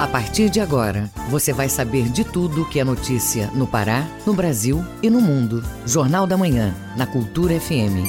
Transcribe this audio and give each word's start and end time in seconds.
A 0.00 0.06
partir 0.06 0.48
de 0.48 0.60
agora, 0.60 1.10
você 1.28 1.52
vai 1.52 1.68
saber 1.68 2.08
de 2.08 2.22
tudo 2.22 2.64
que 2.68 2.78
é 2.78 2.84
notícia 2.84 3.48
no 3.48 3.66
Pará, 3.66 4.06
no 4.24 4.32
Brasil 4.32 4.84
e 5.02 5.10
no 5.10 5.20
mundo. 5.20 5.60
Jornal 5.84 6.24
da 6.24 6.36
Manhã, 6.36 6.72
na 6.96 7.04
Cultura 7.04 7.58
FM. 7.58 8.06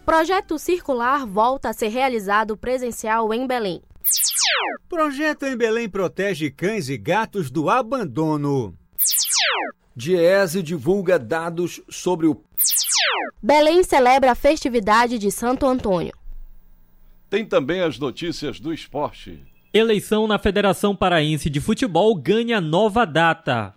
Projeto 0.05 0.59
circular 0.59 1.27
volta 1.27 1.70
a 1.70 1.72
ser 1.72 1.88
realizado 1.88 2.56
presencial 2.56 3.34
em 3.34 3.46
Belém. 3.46 3.82
Projeto 4.88 5.45
em 5.45 5.56
Belém 5.56 5.88
protege 5.88 6.50
cães 6.50 6.88
e 6.88 6.97
gatos 6.97 7.50
do 7.50 7.69
abandono. 7.69 8.74
Diese 9.97 10.62
divulga 10.62 11.19
dados 11.19 11.80
sobre 11.88 12.27
o. 12.27 12.41
Belém 13.42 13.83
celebra 13.83 14.33
a 14.33 14.34
festividade 14.34 15.19
de 15.19 15.30
Santo 15.30 15.67
Antônio. 15.67 16.12
Tem 17.28 17.44
também 17.44 17.80
as 17.80 17.98
notícias 17.98 18.61
do 18.61 18.72
esporte. 18.72 19.42
Eleição 19.77 20.27
na 20.27 20.38
Federação 20.38 20.96
Paraense 20.96 21.50
de 21.50 21.60
Futebol 21.60 22.14
ganha 22.14 22.62
nova 22.62 23.05
data. 23.05 23.74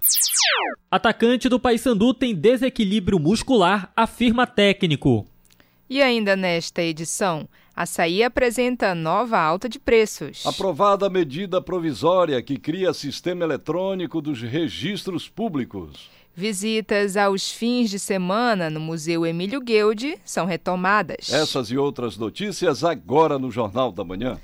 Atacante 0.90 1.50
do 1.50 1.60
Paysandu 1.60 2.14
tem 2.14 2.34
desequilíbrio 2.34 3.20
muscular, 3.20 3.92
afirma 3.98 4.48
técnico. 4.48 5.28
E 5.90 6.02
ainda 6.02 6.38
nesta 6.38 6.82
edição, 6.82 7.50
Açaí 7.76 8.24
apresenta 8.24 8.96
nova 8.96 9.38
alta 9.38 9.68
de 9.68 9.78
preços. 9.78 10.46
Aprovada 10.46 11.08
a 11.08 11.10
medida 11.10 11.62
provisória 11.62 12.42
que 12.42 12.58
cria 12.58 12.94
sistema 12.94 13.44
eletrônico 13.44 14.22
dos 14.22 14.42
registros 14.42 15.28
públicos. 15.28 16.10
Visitas 16.34 17.18
aos 17.18 17.52
fins 17.52 17.90
de 17.90 18.00
semana 18.00 18.70
no 18.70 18.80
Museu 18.80 19.26
Emílio 19.26 19.60
Guilde 19.60 20.18
são 20.24 20.46
retomadas. 20.46 21.34
Essas 21.34 21.70
e 21.70 21.78
outras 21.78 22.16
notícias 22.16 22.86
agora 22.86 23.38
no 23.38 23.52
Jornal 23.52 23.92
da 23.92 24.06
Manhã. 24.06 24.40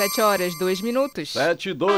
7 0.00 0.20
horas, 0.22 0.58
2 0.58 0.80
minutos. 0.80 1.34
7 1.34 1.68
e 1.68 1.74
2. 1.74 1.92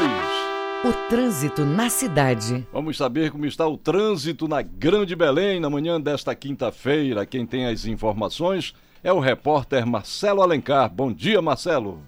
O 0.83 0.91
trânsito 1.07 1.63
na 1.63 1.89
cidade. 1.89 2.67
Vamos 2.73 2.97
saber 2.97 3.31
como 3.31 3.45
está 3.45 3.65
o 3.65 3.77
trânsito 3.77 4.45
na 4.45 4.61
Grande 4.61 5.15
Belém 5.15 5.57
na 5.57 5.69
manhã 5.69 6.01
desta 6.01 6.35
quinta-feira. 6.35 7.25
Quem 7.25 7.45
tem 7.45 7.65
as 7.65 7.85
informações 7.85 8.75
é 9.01 9.13
o 9.13 9.21
repórter 9.21 9.87
Marcelo 9.87 10.41
Alencar. 10.41 10.93
Bom 10.93 11.13
dia, 11.13 11.41
Marcelo. 11.41 12.01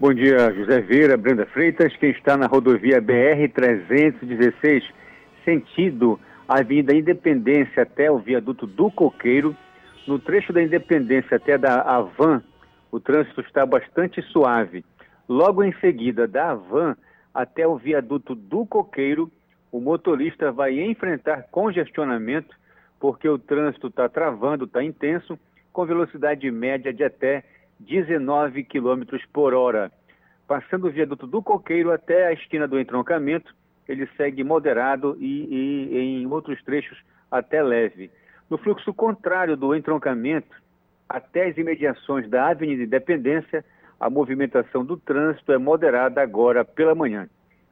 Bom 0.00 0.14
dia, 0.14 0.50
José 0.54 0.80
Vieira, 0.80 1.14
Brenda 1.18 1.44
Freitas. 1.44 1.94
Quem 1.98 2.12
está 2.12 2.38
na 2.38 2.46
rodovia 2.46 3.02
BR-316, 3.02 4.82
sentido 5.44 6.18
Avenida 6.48 6.96
Independência 6.96 7.82
até 7.82 8.10
o 8.10 8.18
viaduto 8.18 8.66
do 8.66 8.90
Coqueiro, 8.90 9.54
no 10.06 10.18
trecho 10.18 10.54
da 10.54 10.62
Independência 10.62 11.36
até 11.36 11.58
da 11.58 11.82
Avan, 11.82 12.42
o 12.90 12.98
trânsito 12.98 13.42
está 13.42 13.66
bastante 13.66 14.22
suave. 14.32 14.82
Logo 15.28 15.62
em 15.62 15.72
seguida, 15.80 16.26
da 16.26 16.50
Avan 16.50 16.96
até 17.32 17.66
o 17.66 17.76
viaduto 17.76 18.34
do 18.34 18.66
Coqueiro, 18.66 19.30
o 19.72 19.80
motorista 19.80 20.52
vai 20.52 20.78
enfrentar 20.80 21.48
congestionamento, 21.50 22.54
porque 23.00 23.28
o 23.28 23.38
trânsito 23.38 23.88
está 23.88 24.08
travando, 24.08 24.64
está 24.64 24.84
intenso, 24.84 25.38
com 25.72 25.84
velocidade 25.84 26.48
média 26.50 26.92
de 26.92 27.02
até 27.02 27.42
19 27.80 28.64
km 28.64 29.02
por 29.32 29.52
hora. 29.52 29.90
Passando 30.46 30.86
o 30.86 30.90
viaduto 30.90 31.26
do 31.26 31.42
Coqueiro 31.42 31.90
até 31.90 32.26
a 32.28 32.32
esquina 32.32 32.68
do 32.68 32.78
entroncamento, 32.78 33.54
ele 33.88 34.08
segue 34.16 34.44
moderado 34.44 35.16
e, 35.18 35.88
e 35.90 36.22
em 36.22 36.26
outros 36.26 36.62
trechos 36.62 36.98
até 37.30 37.62
leve. 37.62 38.10
No 38.48 38.58
fluxo 38.58 38.92
contrário 38.94 39.56
do 39.56 39.74
entroncamento, 39.74 40.54
até 41.08 41.48
as 41.48 41.56
imediações 41.56 42.28
da 42.28 42.48
Avenida 42.48 42.82
Independência, 42.82 43.64
a 43.98 44.10
movimentação 44.10 44.84
do 44.84 44.96
trânsito 44.96 45.52
é 45.52 45.58
moderada 45.58 46.20
agora 46.20 46.64
pela 46.64 46.94
manhã. 46.94 47.28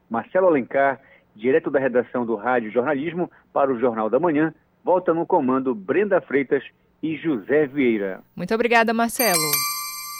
Marcelo 0.09 0.47
Alencar, 0.47 0.99
direto 1.35 1.69
da 1.69 1.79
redação 1.79 2.25
do 2.25 2.35
Rádio 2.35 2.71
Jornalismo, 2.71 3.29
para 3.51 3.71
o 3.71 3.79
Jornal 3.79 4.09
da 4.09 4.19
Manhã, 4.19 4.53
volta 4.83 5.13
no 5.13 5.25
comando 5.25 5.73
Brenda 5.73 6.21
Freitas 6.21 6.63
e 7.01 7.17
José 7.17 7.67
Vieira. 7.67 8.21
Muito 8.35 8.53
obrigada, 8.53 8.93
Marcelo. 8.93 9.51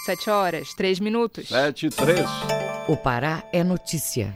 Sete 0.06 0.30
horas, 0.30 0.74
três 0.74 1.00
minutos. 1.00 1.47
Sete 1.47 1.88
e 1.88 1.90
três. 1.90 2.25
O 2.90 2.97
Pará 2.97 3.44
é 3.53 3.64
notícia. 3.64 4.34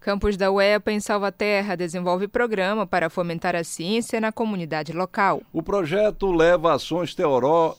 Campus 0.00 0.36
da 0.36 0.52
UEPA 0.52 0.92
em 0.92 1.00
Salvaterra 1.00 1.76
desenvolve 1.76 2.28
programa 2.28 2.86
para 2.86 3.10
fomentar 3.10 3.56
a 3.56 3.64
ciência 3.64 4.20
na 4.20 4.30
comunidade 4.30 4.92
local. 4.92 5.42
O 5.52 5.62
projeto 5.62 6.30
leva 6.30 6.72
ações 6.72 7.14
teoró 7.14 7.74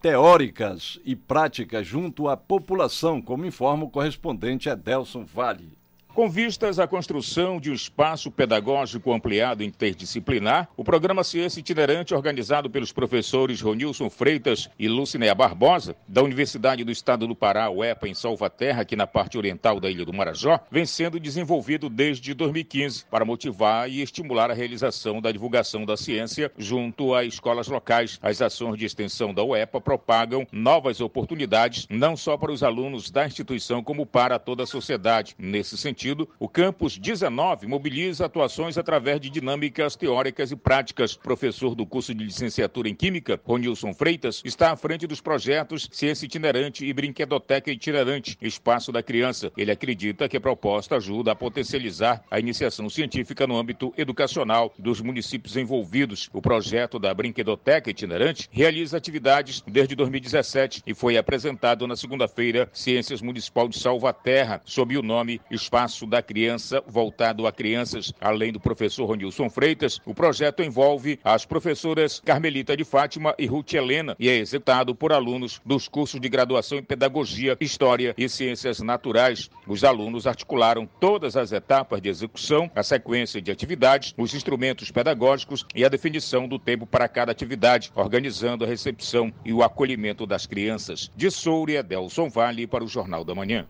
teóricas 0.00 0.98
e 1.04 1.14
práticas 1.14 1.86
junto 1.86 2.28
à 2.28 2.36
população, 2.36 3.20
como 3.20 3.44
informa 3.44 3.84
o 3.84 3.90
correspondente 3.90 4.68
Edelson 4.68 5.24
Vale. 5.24 5.79
Com 6.12 6.28
vistas 6.28 6.80
à 6.80 6.88
construção 6.88 7.60
de 7.60 7.70
um 7.70 7.74
espaço 7.74 8.32
pedagógico 8.32 9.12
ampliado 9.12 9.62
interdisciplinar, 9.62 10.68
o 10.76 10.82
programa 10.82 11.22
Ciência 11.22 11.60
Itinerante, 11.60 12.12
organizado 12.12 12.68
pelos 12.68 12.90
professores 12.90 13.60
Ronilson 13.60 14.10
Freitas 14.10 14.68
e 14.76 14.88
Lucinéia 14.88 15.34
Barbosa, 15.36 15.94
da 16.08 16.20
Universidade 16.20 16.82
do 16.82 16.90
Estado 16.90 17.28
do 17.28 17.34
Pará, 17.36 17.70
UEPA, 17.70 18.08
em 18.08 18.14
Salvaterra, 18.14 18.82
aqui 18.82 18.96
na 18.96 19.06
parte 19.06 19.38
oriental 19.38 19.78
da 19.78 19.88
Ilha 19.88 20.04
do 20.04 20.12
Marajó, 20.12 20.58
vem 20.68 20.84
sendo 20.84 21.20
desenvolvido 21.20 21.88
desde 21.88 22.34
2015 22.34 23.04
para 23.08 23.24
motivar 23.24 23.88
e 23.88 24.02
estimular 24.02 24.50
a 24.50 24.54
realização 24.54 25.20
da 25.20 25.30
divulgação 25.30 25.84
da 25.84 25.96
ciência 25.96 26.50
junto 26.58 27.14
às 27.14 27.28
escolas 27.28 27.68
locais. 27.68 28.18
As 28.20 28.42
ações 28.42 28.76
de 28.76 28.84
extensão 28.84 29.32
da 29.32 29.44
UEPA 29.44 29.80
propagam 29.80 30.44
novas 30.50 31.00
oportunidades, 31.00 31.86
não 31.88 32.16
só 32.16 32.36
para 32.36 32.50
os 32.50 32.64
alunos 32.64 33.12
da 33.12 33.26
instituição, 33.26 33.82
como 33.82 34.04
para 34.04 34.40
toda 34.40 34.64
a 34.64 34.66
sociedade. 34.66 35.36
Nesse 35.38 35.78
sentido, 35.78 35.99
sentido, 36.00 36.28
o 36.38 36.48
Campus 36.48 36.96
19 36.96 37.66
mobiliza 37.66 38.24
atuações 38.24 38.78
através 38.78 39.20
de 39.20 39.28
dinâmicas 39.28 39.94
teóricas 39.94 40.50
e 40.50 40.56
práticas. 40.56 41.14
Professor 41.14 41.74
do 41.74 41.84
curso 41.84 42.14
de 42.14 42.24
licenciatura 42.24 42.88
em 42.88 42.94
Química, 42.94 43.38
Ronilson 43.44 43.92
Freitas, 43.92 44.40
está 44.44 44.72
à 44.72 44.76
frente 44.76 45.06
dos 45.06 45.20
projetos 45.20 45.88
Ciência 45.92 46.24
Itinerante 46.24 46.86
e 46.86 46.92
Brinquedoteca 46.92 47.70
Itinerante, 47.70 48.38
Espaço 48.40 48.90
da 48.90 49.02
Criança. 49.02 49.52
Ele 49.56 49.70
acredita 49.70 50.28
que 50.28 50.38
a 50.38 50.40
proposta 50.40 50.96
ajuda 50.96 51.32
a 51.32 51.36
potencializar 51.36 52.24
a 52.30 52.40
iniciação 52.40 52.88
científica 52.88 53.46
no 53.46 53.58
âmbito 53.58 53.92
educacional 53.98 54.72
dos 54.78 55.02
municípios 55.02 55.56
envolvidos. 55.56 56.30
O 56.32 56.40
projeto 56.40 56.98
da 56.98 57.12
Brinquedoteca 57.12 57.90
Itinerante 57.90 58.48
realiza 58.50 58.96
atividades 58.96 59.62
desde 59.66 59.94
2017 59.94 60.82
e 60.86 60.94
foi 60.94 61.18
apresentado 61.18 61.86
na 61.86 61.96
segunda-feira 61.96 62.70
Ciências 62.72 63.20
Municipal 63.20 63.68
de 63.68 63.78
Salvaterra, 63.78 64.62
sob 64.64 64.96
o 64.96 65.02
nome 65.02 65.40
Espaço 65.50 65.89
Espaço 65.90 66.06
da 66.06 66.22
Criança, 66.22 66.82
voltado 66.86 67.46
a 67.46 67.52
crianças. 67.52 68.12
Além 68.20 68.52
do 68.52 68.60
professor 68.60 69.06
Ronilson 69.06 69.50
Freitas, 69.50 70.00
o 70.06 70.14
projeto 70.14 70.62
envolve 70.62 71.18
as 71.24 71.44
professoras 71.44 72.20
Carmelita 72.24 72.76
de 72.76 72.84
Fátima 72.84 73.34
e 73.36 73.46
Ruth 73.46 73.74
Helena 73.74 74.14
e 74.18 74.28
é 74.28 74.36
executado 74.36 74.94
por 74.94 75.12
alunos 75.12 75.60
dos 75.66 75.88
cursos 75.88 76.20
de 76.20 76.28
graduação 76.28 76.78
em 76.78 76.82
Pedagogia, 76.82 77.56
História 77.60 78.14
e 78.16 78.28
Ciências 78.28 78.80
Naturais. 78.80 79.50
Os 79.66 79.82
alunos 79.82 80.28
articularam 80.28 80.88
todas 81.00 81.36
as 81.36 81.50
etapas 81.50 82.00
de 82.00 82.08
execução, 82.08 82.70
a 82.74 82.84
sequência 82.84 83.42
de 83.42 83.50
atividades, 83.50 84.14
os 84.16 84.32
instrumentos 84.32 84.92
pedagógicos 84.92 85.66
e 85.74 85.84
a 85.84 85.88
definição 85.88 86.46
do 86.46 86.58
tempo 86.58 86.86
para 86.86 87.08
cada 87.08 87.32
atividade, 87.32 87.90
organizando 87.96 88.64
a 88.64 88.68
recepção 88.68 89.32
e 89.44 89.52
o 89.52 89.62
acolhimento 89.62 90.24
das 90.24 90.46
crianças. 90.46 91.10
De 91.16 91.30
Souria, 91.32 91.82
Delson 91.82 92.28
Vale 92.28 92.66
para 92.66 92.84
o 92.84 92.88
Jornal 92.88 93.24
da 93.24 93.34
Manhã. 93.34 93.66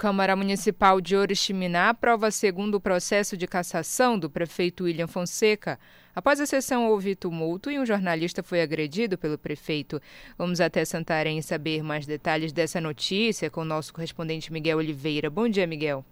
Câmara 0.00 0.34
Municipal 0.34 0.98
de 0.98 1.14
Oriximiná 1.14 1.90
aprova 1.90 2.30
segundo 2.30 2.80
processo 2.80 3.36
de 3.36 3.46
cassação 3.46 4.18
do 4.18 4.30
prefeito 4.30 4.84
William 4.84 5.06
Fonseca. 5.06 5.78
Após 6.16 6.40
a 6.40 6.46
sessão 6.46 6.88
houve 6.88 7.14
tumulto 7.14 7.70
e 7.70 7.78
um 7.78 7.84
jornalista 7.84 8.42
foi 8.42 8.62
agredido 8.62 9.18
pelo 9.18 9.36
prefeito. 9.36 10.00
Vamos 10.38 10.58
até 10.58 10.86
Santarém 10.86 11.42
saber 11.42 11.82
mais 11.82 12.06
detalhes 12.06 12.50
dessa 12.50 12.80
notícia 12.80 13.50
com 13.50 13.60
o 13.60 13.64
nosso 13.66 13.92
correspondente 13.92 14.50
Miguel 14.50 14.78
Oliveira. 14.78 15.28
Bom 15.28 15.46
dia, 15.46 15.66
Miguel. 15.66 16.02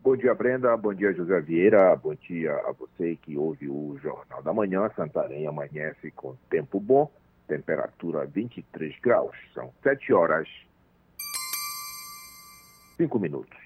Bom 0.00 0.16
dia, 0.16 0.32
Brenda. 0.32 0.76
Bom 0.76 0.94
dia, 0.94 1.12
José 1.12 1.40
Vieira. 1.40 1.96
Bom 1.96 2.14
dia 2.14 2.52
a 2.52 2.70
você 2.70 3.18
que 3.20 3.36
ouve 3.36 3.68
o 3.68 3.98
Jornal 4.00 4.44
da 4.44 4.54
Manhã. 4.54 4.88
Santarém 4.94 5.44
amanhece 5.48 6.12
com 6.12 6.36
tempo 6.48 6.78
bom 6.78 7.10
temperatura 7.48 8.26
23 8.26 8.94
graus. 9.00 9.34
São 9.54 9.72
7 9.82 10.12
horas 10.12 10.46
5 12.98 13.18
minutos. 13.18 13.56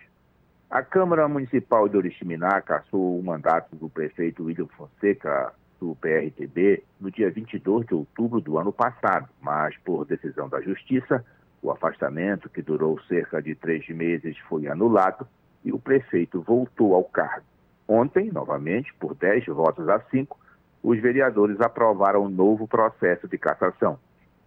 A 0.71 0.83
Câmara 0.83 1.27
Municipal 1.27 1.89
de 1.89 1.97
Oriximiná 1.97 2.61
cassou 2.61 3.19
o 3.19 3.23
mandato 3.23 3.75
do 3.75 3.89
prefeito 3.89 4.45
William 4.45 4.69
Fonseca 4.69 5.53
do 5.81 5.97
PRTB 5.97 6.85
no 7.01 7.11
dia 7.11 7.31
22 7.31 7.87
de 7.87 7.95
outubro 7.95 8.41
do 8.41 8.57
ano 8.59 8.73
passado, 8.73 9.29
mas 9.41 9.77
por 9.79 10.05
decisão 10.05 10.49
da 10.49 10.61
Justiça, 10.61 11.25
o 11.61 11.71
afastamento, 11.71 12.49
que 12.49 12.63
durou 12.63 13.01
cerca 13.03 13.43
de 13.43 13.55
três 13.55 13.89
meses, 13.89 14.39
foi 14.49 14.69
anulado 14.69 15.27
e 15.65 15.73
o 15.73 15.79
prefeito 15.79 16.41
voltou 16.41 16.95
ao 16.95 17.05
cargo. 17.05 17.47
Ontem, 17.89 18.31
novamente, 18.31 18.93
por 18.95 19.15
10 19.15 19.47
votos 19.47 19.89
a 19.89 20.01
5, 20.11 20.39
os 20.83 21.01
vereadores 21.01 21.61
aprovaram 21.61 22.25
um 22.25 22.29
novo 22.29 22.69
processo 22.69 23.27
de 23.29 23.39
cassação. 23.39 23.99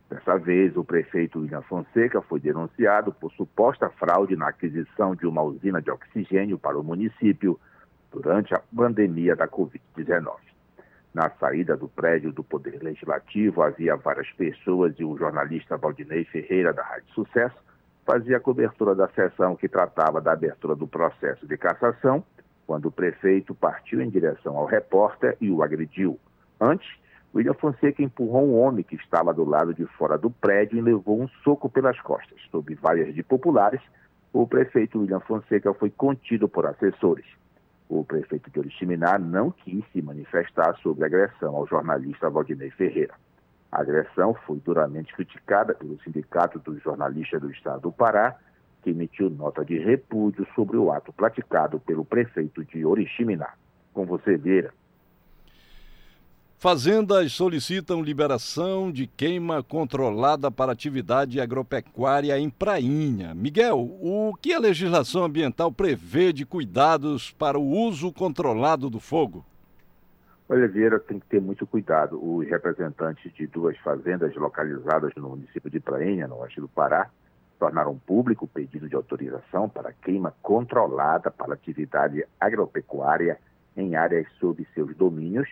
Dessa 0.09 0.37
vez, 0.37 0.77
o 0.77 0.83
prefeito 0.83 1.39
William 1.39 1.63
Fonseca 1.63 2.21
foi 2.21 2.39
denunciado 2.39 3.11
por 3.11 3.31
suposta 3.31 3.89
fraude 3.89 4.35
na 4.35 4.49
aquisição 4.49 5.15
de 5.15 5.25
uma 5.25 5.41
usina 5.41 5.81
de 5.81 5.89
oxigênio 5.89 6.59
para 6.59 6.77
o 6.77 6.83
município 6.83 7.59
durante 8.11 8.53
a 8.53 8.61
pandemia 8.75 9.35
da 9.35 9.47
Covid-19. 9.47 10.35
Na 11.13 11.29
saída 11.39 11.75
do 11.75 11.87
prédio 11.87 12.31
do 12.31 12.43
Poder 12.43 12.83
Legislativo 12.83 13.63
havia 13.63 13.95
várias 13.95 14.29
pessoas 14.33 14.93
e 14.99 15.03
o 15.03 15.17
jornalista 15.17 15.77
Valdinei 15.77 16.25
Ferreira, 16.25 16.73
da 16.73 16.83
Rádio 16.83 17.09
Sucesso, 17.13 17.55
fazia 18.05 18.37
a 18.37 18.39
cobertura 18.39 18.93
da 18.93 19.07
sessão 19.07 19.55
que 19.55 19.67
tratava 19.67 20.21
da 20.21 20.33
abertura 20.33 20.75
do 20.75 20.87
processo 20.87 21.47
de 21.47 21.57
cassação, 21.57 22.23
quando 22.67 22.87
o 22.87 22.91
prefeito 22.91 23.55
partiu 23.55 24.01
em 24.01 24.09
direção 24.09 24.57
ao 24.57 24.65
repórter 24.65 25.35
e 25.41 25.49
o 25.49 25.63
agrediu. 25.63 26.19
Antes, 26.59 26.87
William 27.35 27.53
Fonseca 27.53 28.01
empurrou 28.01 28.47
um 28.47 28.61
homem 28.61 28.81
que 28.81 28.95
estava 28.95 29.33
do 29.33 29.43
lado 29.43 29.73
de 29.73 29.85
fora 29.97 30.17
do 30.17 30.31
prédio 30.31 30.77
e 30.77 30.81
levou 30.81 31.21
um 31.21 31.27
soco 31.43 31.69
pelas 31.69 31.99
costas. 31.99 32.39
Sob 32.49 32.73
vaias 32.75 33.13
de 33.13 33.21
populares, 33.21 33.81
o 34.31 34.47
prefeito 34.47 34.99
William 34.99 35.19
Fonseca 35.19 35.73
foi 35.73 35.89
contido 35.89 36.47
por 36.47 36.65
assessores. 36.65 37.25
O 37.89 38.05
prefeito 38.05 38.49
de 38.49 38.59
Oriximiná 38.59 39.19
não 39.19 39.51
quis 39.51 39.83
se 39.91 40.01
manifestar 40.01 40.77
sobre 40.77 41.03
a 41.03 41.07
agressão 41.07 41.57
ao 41.57 41.67
jornalista 41.67 42.29
Valdinei 42.29 42.71
Ferreira. 42.71 43.13
A 43.69 43.81
agressão 43.81 44.33
foi 44.45 44.61
duramente 44.61 45.13
criticada 45.13 45.75
pelo 45.75 45.99
Sindicato 46.03 46.57
dos 46.59 46.81
Jornalistas 46.81 47.41
do 47.41 47.51
Estado 47.51 47.81
do 47.81 47.91
Pará, 47.91 48.33
que 48.81 48.91
emitiu 48.91 49.29
nota 49.29 49.65
de 49.65 49.77
repúdio 49.77 50.47
sobre 50.55 50.77
o 50.77 50.89
ato 50.89 51.11
praticado 51.11 51.81
pelo 51.81 52.05
prefeito 52.05 52.63
de 52.63 52.85
Oriximiná. 52.85 53.49
Com 53.93 54.05
você, 54.05 54.37
Vieira. 54.37 54.71
Fazendas 56.65 57.31
solicitam 57.31 58.01
liberação 58.01 58.91
de 58.91 59.05
queima 59.05 59.61
controlada 59.61 60.49
para 60.49 60.71
atividade 60.71 61.39
agropecuária 61.39 62.39
em 62.39 62.49
Prainha. 62.49 63.35
Miguel, 63.35 63.77
o 64.01 64.33
que 64.41 64.51
a 64.51 64.57
legislação 64.57 65.23
ambiental 65.23 65.71
prevê 65.71 66.33
de 66.33 66.43
cuidados 66.43 67.29
para 67.29 67.59
o 67.59 67.69
uso 67.69 68.11
controlado 68.11 68.89
do 68.89 68.99
fogo? 68.99 69.45
Oliveira 70.49 70.99
tem 70.99 71.19
que 71.19 71.27
ter 71.27 71.39
muito 71.39 71.67
cuidado. 71.67 72.19
Os 72.19 72.47
representantes 72.47 73.31
de 73.35 73.45
duas 73.45 73.77
fazendas 73.77 74.35
localizadas 74.35 75.13
no 75.15 75.29
município 75.29 75.69
de 75.69 75.79
Prainha, 75.79 76.27
no 76.27 76.37
oeste 76.37 76.59
do 76.59 76.67
Pará, 76.67 77.11
tornaram 77.59 77.95
público 77.95 78.45
o 78.45 78.47
pedido 78.47 78.89
de 78.89 78.95
autorização 78.95 79.69
para 79.69 79.93
queima 79.93 80.33
controlada 80.41 81.29
para 81.29 81.53
atividade 81.53 82.25
agropecuária 82.39 83.37
em 83.77 83.95
áreas 83.95 84.25
sob 84.39 84.65
seus 84.73 84.95
domínios 84.95 85.47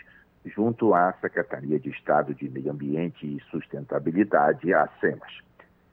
junto 0.46 0.94
à 0.94 1.14
Secretaria 1.22 1.80
de 1.80 1.90
Estado 1.90 2.34
de 2.34 2.50
Meio 2.50 2.72
Ambiente 2.72 3.26
e 3.26 3.40
Sustentabilidade, 3.50 4.74
a 4.74 4.88
SEMAS. 5.00 5.42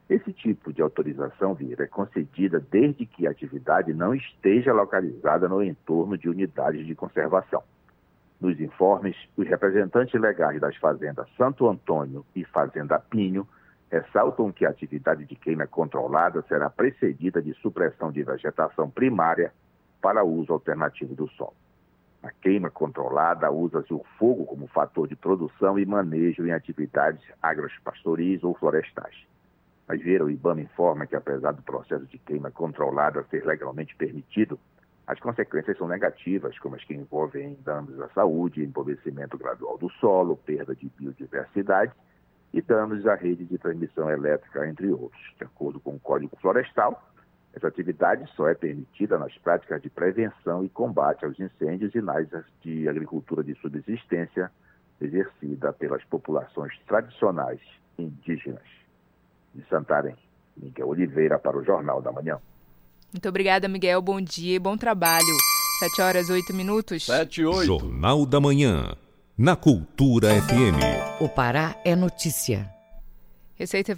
Esse 0.08 0.32
tipo 0.32 0.72
de 0.72 0.82
autorização, 0.82 1.54
Vira, 1.54 1.84
é 1.84 1.86
concedida 1.86 2.58
desde 2.58 3.06
que 3.06 3.28
a 3.28 3.30
atividade 3.30 3.94
não 3.94 4.12
esteja 4.12 4.72
localizada 4.72 5.48
no 5.48 5.62
entorno 5.62 6.18
de 6.18 6.28
unidades 6.28 6.84
de 6.84 6.96
conservação. 6.96 7.62
Nos 8.40 8.58
informes, 8.58 9.16
os 9.36 9.46
representantes 9.46 10.20
legais 10.20 10.60
das 10.60 10.74
fazendas 10.76 11.28
Santo 11.36 11.68
Antônio 11.68 12.24
e 12.34 12.44
Fazenda 12.44 12.98
Pinho 12.98 13.46
ressaltam 13.90 14.50
que 14.50 14.64
a 14.64 14.70
atividade 14.70 15.24
de 15.26 15.36
queima 15.36 15.66
controlada 15.66 16.42
será 16.48 16.70
precedida 16.70 17.42
de 17.42 17.52
supressão 17.54 18.10
de 18.10 18.22
vegetação 18.22 18.90
primária 18.90 19.52
para 20.00 20.24
uso 20.24 20.52
alternativo 20.52 21.14
do 21.14 21.28
solo. 21.30 21.54
Na 22.22 22.30
queima 22.30 22.70
controlada, 22.70 23.50
usa-se 23.50 23.94
o 23.94 24.04
fogo 24.18 24.44
como 24.44 24.66
fator 24.66 25.08
de 25.08 25.16
produção 25.16 25.78
e 25.78 25.86
manejo 25.86 26.46
em 26.46 26.52
atividades 26.52 27.22
agropastoris 27.40 28.44
ou 28.44 28.54
florestais. 28.54 29.16
Mas 29.88 30.02
ver 30.02 30.22
o 30.22 30.30
IBAMA 30.30 30.60
informa 30.60 31.06
que, 31.06 31.16
apesar 31.16 31.52
do 31.52 31.62
processo 31.62 32.06
de 32.06 32.18
queima 32.18 32.50
controlada 32.50 33.24
ser 33.30 33.44
legalmente 33.44 33.96
permitido, 33.96 34.58
as 35.06 35.18
consequências 35.18 35.76
são 35.76 35.88
negativas, 35.88 36.56
como 36.60 36.76
as 36.76 36.84
que 36.84 36.94
envolvem 36.94 37.58
danos 37.64 38.00
à 38.00 38.08
saúde, 38.10 38.62
empobrecimento 38.62 39.36
gradual 39.36 39.76
do 39.76 39.90
solo, 39.94 40.36
perda 40.36 40.74
de 40.74 40.88
biodiversidade 40.96 41.92
e 42.52 42.60
danos 42.60 43.04
à 43.06 43.14
rede 43.14 43.44
de 43.44 43.58
transmissão 43.58 44.10
elétrica, 44.10 44.68
entre 44.68 44.92
outros. 44.92 45.20
De 45.36 45.44
acordo 45.44 45.80
com 45.80 45.96
o 45.96 45.98
Código 45.98 46.36
Florestal, 46.40 47.02
essa 47.54 47.66
atividade 47.66 48.28
só 48.36 48.48
é 48.48 48.54
permitida 48.54 49.18
nas 49.18 49.36
práticas 49.38 49.82
de 49.82 49.90
prevenção 49.90 50.64
e 50.64 50.68
combate 50.68 51.24
aos 51.24 51.38
incêndios 51.38 51.94
e 51.94 52.00
nas 52.00 52.26
de 52.62 52.88
agricultura 52.88 53.42
de 53.42 53.54
subsistência 53.56 54.50
exercida 55.00 55.72
pelas 55.72 56.04
populações 56.04 56.72
tradicionais 56.86 57.60
indígenas. 57.98 58.62
De 59.52 59.66
Santarém, 59.68 60.16
Miguel 60.56 60.88
Oliveira 60.88 61.38
para 61.38 61.58
o 61.58 61.64
Jornal 61.64 62.00
da 62.00 62.12
Manhã. 62.12 62.38
Muito 63.12 63.28
obrigada, 63.28 63.66
Miguel. 63.66 64.00
Bom 64.00 64.20
dia 64.20 64.54
e 64.54 64.58
bom 64.58 64.76
trabalho. 64.76 65.36
Sete 65.80 66.00
horas, 66.00 66.30
oito 66.30 66.54
minutos. 66.54 67.06
Sete 67.06 67.40
e 67.40 67.46
oito. 67.46 67.64
Jornal 67.64 68.24
da 68.24 68.38
Manhã, 68.38 68.94
na 69.36 69.56
Cultura 69.56 70.28
FM. 70.28 71.20
O 71.20 71.28
Pará 71.28 71.74
é 71.84 71.96
notícia. 71.96 72.79
Receita, 73.60 73.94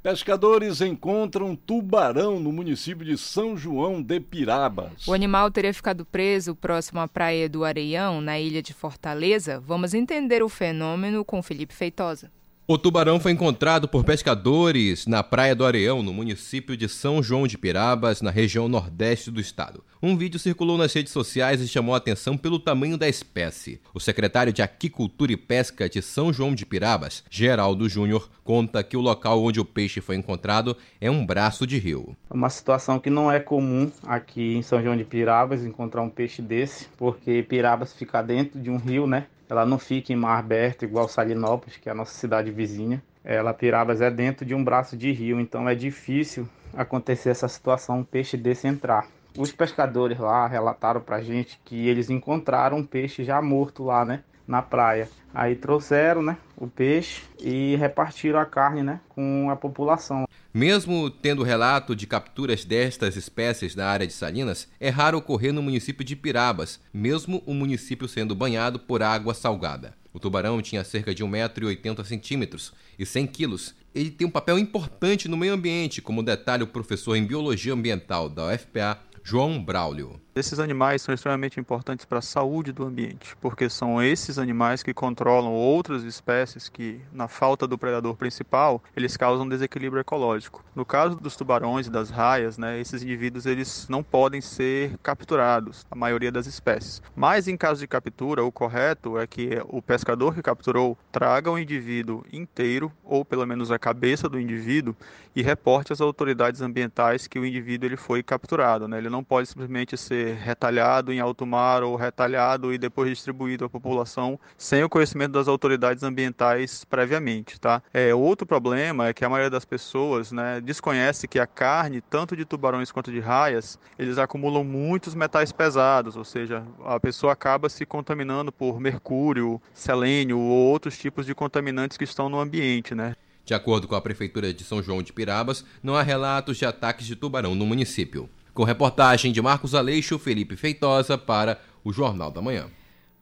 Pescadores 0.01 0.79
encontram 0.81 1.55
tubarão 1.55 2.39
no 2.39 2.51
município 2.51 3.05
de 3.05 3.17
São 3.17 3.57
João 3.57 4.01
de 4.01 4.19
Pirabas. 4.19 5.07
O 5.07 5.13
animal 5.13 5.51
teria 5.51 5.73
ficado 5.73 6.05
preso 6.05 6.55
próximo 6.55 7.01
à 7.01 7.07
praia 7.07 7.49
do 7.49 7.63
Areião, 7.65 8.21
na 8.21 8.39
ilha 8.39 8.61
de 8.61 8.73
Fortaleza. 8.73 9.59
Vamos 9.59 9.93
entender 9.93 10.41
o 10.41 10.49
fenômeno 10.49 11.25
com 11.25 11.43
Felipe 11.43 11.73
Feitosa. 11.73 12.31
O 12.69 12.77
tubarão 12.77 13.17
foi 13.17 13.31
encontrado 13.31 13.87
por 13.87 14.03
pescadores 14.03 15.07
na 15.07 15.23
Praia 15.23 15.55
do 15.55 15.65
Areão, 15.65 16.03
no 16.03 16.13
município 16.13 16.75
de 16.75 16.89
São 16.89 17.23
João 17.23 17.47
de 17.47 17.57
Pirabas, 17.57 18.21
na 18.21 18.29
região 18.29 18.67
nordeste 18.67 19.31
do 19.31 19.39
estado. 19.39 19.81
Um 20.03 20.17
vídeo 20.17 20.37
circulou 20.37 20.77
nas 20.77 20.91
redes 20.91 21.13
sociais 21.13 21.61
e 21.61 21.67
chamou 21.67 21.95
a 21.95 21.97
atenção 21.97 22.35
pelo 22.35 22.59
tamanho 22.59 22.97
da 22.97 23.07
espécie. 23.07 23.79
O 23.93 24.01
secretário 24.01 24.51
de 24.51 24.61
Aquicultura 24.61 25.31
e 25.31 25.37
Pesca 25.37 25.87
de 25.87 26.01
São 26.01 26.33
João 26.33 26.53
de 26.53 26.65
Pirabas, 26.65 27.23
Geraldo 27.29 27.87
Júnior, 27.87 28.29
conta 28.43 28.83
que 28.83 28.97
o 28.97 29.01
local 29.01 29.41
onde 29.41 29.61
o 29.61 29.65
peixe 29.65 30.01
foi 30.01 30.17
encontrado 30.17 30.75
é 30.99 31.09
um 31.09 31.25
braço 31.25 31.65
de 31.65 31.77
rio. 31.79 32.17
Uma 32.29 32.49
situação 32.49 32.99
que 32.99 33.09
não 33.09 33.31
é 33.31 33.39
comum 33.39 33.89
aqui 34.03 34.57
em 34.57 34.61
São 34.61 34.83
João 34.83 34.97
de 34.97 35.05
Pirabas 35.05 35.63
encontrar 35.63 36.01
um 36.01 36.09
peixe 36.09 36.41
desse, 36.41 36.89
porque 36.97 37.45
Pirabas 37.47 37.93
fica 37.93 38.21
dentro 38.21 38.59
de 38.59 38.69
um 38.69 38.75
rio, 38.75 39.07
né? 39.07 39.27
Ela 39.49 39.65
não 39.65 39.79
fica 39.79 40.11
em 40.11 40.15
mar 40.15 40.37
aberto 40.37 40.83
igual 40.83 41.07
Salinópolis, 41.07 41.77
que 41.77 41.89
é 41.89 41.91
a 41.91 41.95
nossa 41.95 42.13
cidade 42.13 42.51
vizinha. 42.51 43.01
É, 43.23 43.41
Lapirabas 43.41 44.01
é 44.01 44.09
dentro 44.09 44.45
de 44.45 44.55
um 44.55 44.63
braço 44.63 44.95
de 44.95 45.11
rio, 45.11 45.39
então 45.39 45.67
é 45.67 45.75
difícil 45.75 46.47
acontecer 46.73 47.29
essa 47.29 47.47
situação, 47.47 47.99
um 47.99 48.03
peixe 48.03 48.37
desse 48.37 48.67
entrar. 48.67 49.07
Os 49.37 49.51
pescadores 49.51 50.17
lá 50.17 50.47
relataram 50.47 51.01
pra 51.01 51.21
gente 51.21 51.59
que 51.63 51.87
eles 51.87 52.09
encontraram 52.09 52.77
um 52.77 52.85
peixe 52.85 53.23
já 53.23 53.41
morto 53.41 53.83
lá, 53.83 54.03
né? 54.03 54.23
Na 54.47 54.61
praia. 54.61 55.09
Aí 55.33 55.55
trouxeram, 55.55 56.23
né, 56.23 56.37
o 56.55 56.67
peixe 56.67 57.21
e 57.39 57.75
repartiram 57.75 58.39
a 58.39 58.45
carne, 58.45 58.81
né, 58.81 58.99
com 59.09 59.49
a 59.51 59.55
população. 59.55 60.25
Mesmo 60.53 61.11
tendo 61.11 61.43
relato 61.43 61.95
de 61.95 62.07
capturas 62.07 62.65
destas 62.65 63.15
espécies 63.15 63.75
na 63.75 63.85
área 63.85 64.07
de 64.07 64.13
Salinas, 64.13 64.67
é 64.79 64.89
raro 64.89 65.17
ocorrer 65.17 65.53
no 65.53 65.61
município 65.61 66.03
de 66.03 66.15
Pirabas, 66.15 66.79
mesmo 66.91 67.43
o 67.45 67.53
município 67.53 68.07
sendo 68.07 68.33
banhado 68.33 68.79
por 68.79 69.03
água 69.03 69.33
salgada. 69.33 69.93
O 70.11 70.19
tubarão 70.19 70.59
tinha 70.63 70.83
cerca 70.83 71.13
de 71.13 71.23
1,80m 71.23 72.71
e 72.97 73.05
100 73.05 73.27
quilos. 73.27 73.75
Ele 73.93 74.09
tem 74.09 74.25
um 74.25 74.31
papel 74.31 74.57
importante 74.57 75.27
no 75.27 75.37
meio 75.37 75.53
ambiente, 75.53 76.01
como 76.01 76.23
detalha 76.23 76.63
o 76.63 76.67
professor 76.67 77.15
em 77.15 77.23
Biologia 77.23 77.73
Ambiental 77.73 78.27
da 78.27 78.47
UFPA, 78.47 78.99
João 79.23 79.63
Braulio. 79.63 80.19
Esses 80.37 80.59
animais 80.59 81.01
são 81.01 81.15
extremamente 81.15 81.59
importantes 81.59 82.05
para 82.05 82.19
a 82.19 82.21
saúde 82.21 82.71
do 82.71 82.85
ambiente, 82.85 83.35
porque 83.41 83.67
são 83.67 83.99
esses 83.99 84.37
animais 84.37 84.83
que 84.83 84.93
controlam 84.93 85.51
outras 85.51 86.03
espécies 86.03 86.69
que, 86.69 87.01
na 87.11 87.27
falta 87.27 87.65
do 87.65 87.75
predador 87.75 88.15
principal, 88.15 88.83
eles 88.95 89.17
causam 89.17 89.49
desequilíbrio 89.49 89.99
ecológico. 89.99 90.63
No 90.75 90.85
caso 90.85 91.15
dos 91.15 91.35
tubarões 91.35 91.87
e 91.87 91.89
das 91.89 92.11
raias, 92.11 92.55
né, 92.55 92.79
esses 92.79 93.01
indivíduos 93.01 93.47
eles 93.47 93.87
não 93.89 94.03
podem 94.03 94.39
ser 94.39 94.95
capturados, 95.01 95.87
a 95.89 95.95
maioria 95.95 96.31
das 96.31 96.45
espécies. 96.45 97.01
Mas 97.15 97.47
em 97.47 97.57
caso 97.57 97.79
de 97.79 97.87
captura, 97.87 98.43
o 98.43 98.51
correto 98.51 99.17
é 99.17 99.25
que 99.25 99.59
o 99.67 99.81
pescador 99.81 100.35
que 100.35 100.43
capturou 100.43 100.95
traga 101.11 101.49
o 101.49 101.57
indivíduo 101.57 102.23
inteiro, 102.31 102.91
ou 103.03 103.25
pelo 103.25 103.47
menos 103.47 103.71
a 103.71 103.79
cabeça 103.79 104.29
do 104.29 104.39
indivíduo, 104.39 104.95
e 105.35 105.41
reporte 105.43 105.93
às 105.93 106.01
autoridades 106.01 106.61
ambientais 106.61 107.27
que 107.27 107.37
o 107.37 107.45
indivíduo 107.45 107.87
ele 107.87 107.97
foi 107.97 108.23
capturado. 108.23 108.87
Né? 108.87 108.97
Ele 108.97 109.09
não 109.09 109.23
pode 109.23 109.47
simplesmente 109.47 109.95
ser 109.95 110.26
retalhado 110.33 111.11
em 111.11 111.19
alto 111.19 111.45
mar 111.45 111.83
ou 111.83 111.95
retalhado 111.95 112.73
e 112.73 112.77
depois 112.77 113.09
distribuído 113.09 113.65
à 113.65 113.69
população 113.69 114.39
sem 114.57 114.83
o 114.83 114.89
conhecimento 114.89 115.33
das 115.33 115.47
autoridades 115.47 116.03
ambientais 116.03 116.83
previamente, 116.85 117.59
tá? 117.59 117.81
É, 117.93 118.13
outro 118.13 118.45
problema 118.45 119.07
é 119.07 119.13
que 119.13 119.25
a 119.25 119.29
maioria 119.29 119.49
das 119.49 119.65
pessoas, 119.65 120.31
né, 120.31 120.61
desconhece 120.61 121.27
que 121.27 121.39
a 121.39 121.47
carne, 121.47 122.01
tanto 122.01 122.35
de 122.35 122.45
tubarões 122.45 122.91
quanto 122.91 123.11
de 123.11 123.19
raias, 123.19 123.79
eles 123.97 124.17
acumulam 124.17 124.63
muitos 124.63 125.15
metais 125.15 125.51
pesados, 125.51 126.15
ou 126.15 126.23
seja, 126.23 126.63
a 126.83 126.99
pessoa 126.99 127.33
acaba 127.33 127.69
se 127.69 127.85
contaminando 127.85 128.51
por 128.51 128.79
mercúrio, 128.79 129.61
selênio 129.73 130.37
ou 130.39 130.71
outros 130.71 130.97
tipos 130.97 131.25
de 131.25 131.35
contaminantes 131.35 131.97
que 131.97 132.03
estão 132.03 132.29
no 132.29 132.39
ambiente, 132.39 132.95
né? 132.95 133.15
De 133.47 133.53
acordo 133.53 133.87
com 133.87 133.95
a 133.95 134.01
Prefeitura 134.01 134.53
de 134.53 134.61
São 134.65 134.83
João 134.83 135.01
de 135.01 135.13
Pirabas, 135.13 135.63
não 135.81 135.95
há 135.95 136.01
relatos 136.01 136.57
de 136.57 136.65
ataques 136.65 137.05
de 137.05 137.15
tubarão 137.15 137.55
no 137.55 137.65
município. 137.65 138.29
Com 138.57 138.63
reportagem 138.63 139.31
de 139.31 139.39
Marcos 139.39 139.75
Aleixo, 139.75 140.17
Felipe 140.17 140.55
Feitosa 140.55 141.15
para 141.15 141.61
o 141.83 141.93
Jornal 141.93 142.31
da 142.31 142.41
Manhã. 142.41 142.65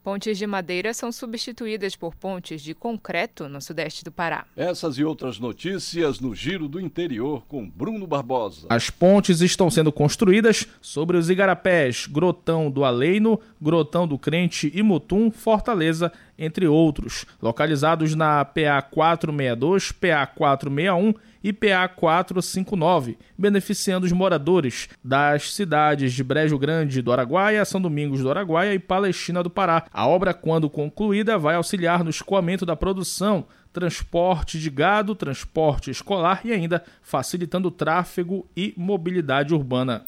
Pontes 0.02 0.38
de 0.38 0.46
madeira 0.46 0.94
são 0.94 1.12
substituídas 1.12 1.94
por 1.94 2.14
pontes 2.14 2.62
de 2.62 2.72
concreto 2.72 3.46
no 3.46 3.60
sudeste 3.60 4.02
do 4.02 4.10
Pará. 4.10 4.46
Essas 4.56 4.96
e 4.96 5.04
outras 5.04 5.38
notícias 5.38 6.20
no 6.20 6.34
Giro 6.34 6.68
do 6.68 6.80
Interior 6.80 7.44
com 7.46 7.68
Bruno 7.68 8.06
Barbosa. 8.06 8.66
As 8.70 8.88
pontes 8.88 9.42
estão 9.42 9.70
sendo 9.70 9.92
construídas 9.92 10.66
sobre 10.80 11.18
os 11.18 11.28
igarapés 11.28 12.06
Grotão 12.06 12.70
do 12.70 12.82
Aleino, 12.82 13.38
Grotão 13.60 14.08
do 14.08 14.18
Crente 14.18 14.72
e 14.74 14.82
Mutum, 14.82 15.30
Fortaleza, 15.30 16.10
entre 16.38 16.66
outros, 16.66 17.26
localizados 17.42 18.14
na 18.14 18.42
PA 18.42 18.80
462, 18.80 19.92
PA 19.92 20.26
461 20.26 21.12
e 21.46 21.52
PA 21.52 21.86
459, 21.86 23.16
beneficiando 23.38 24.04
os 24.04 24.10
moradores 24.10 24.88
das 25.04 25.54
cidades 25.54 26.12
de 26.12 26.24
Brejo 26.24 26.58
Grande 26.58 27.00
do 27.00 27.12
Araguaia, 27.12 27.64
São 27.64 27.80
Domingos 27.80 28.20
do 28.20 28.28
Araguaia 28.28 28.74
e 28.74 28.80
Palestina 28.80 29.44
do 29.44 29.48
Pará. 29.48 29.84
A 29.92 30.08
obra, 30.08 30.34
quando 30.34 30.68
concluída, 30.68 31.38
vai 31.38 31.54
auxiliar 31.54 32.02
no 32.02 32.10
escoamento 32.10 32.66
da 32.66 32.74
produção, 32.74 33.46
transporte 33.72 34.58
de 34.58 34.68
gado, 34.68 35.14
transporte 35.14 35.88
escolar 35.88 36.40
e 36.44 36.50
ainda 36.50 36.82
facilitando 37.00 37.68
o 37.68 37.70
tráfego 37.70 38.48
e 38.56 38.74
mobilidade 38.76 39.54
urbana. 39.54 40.04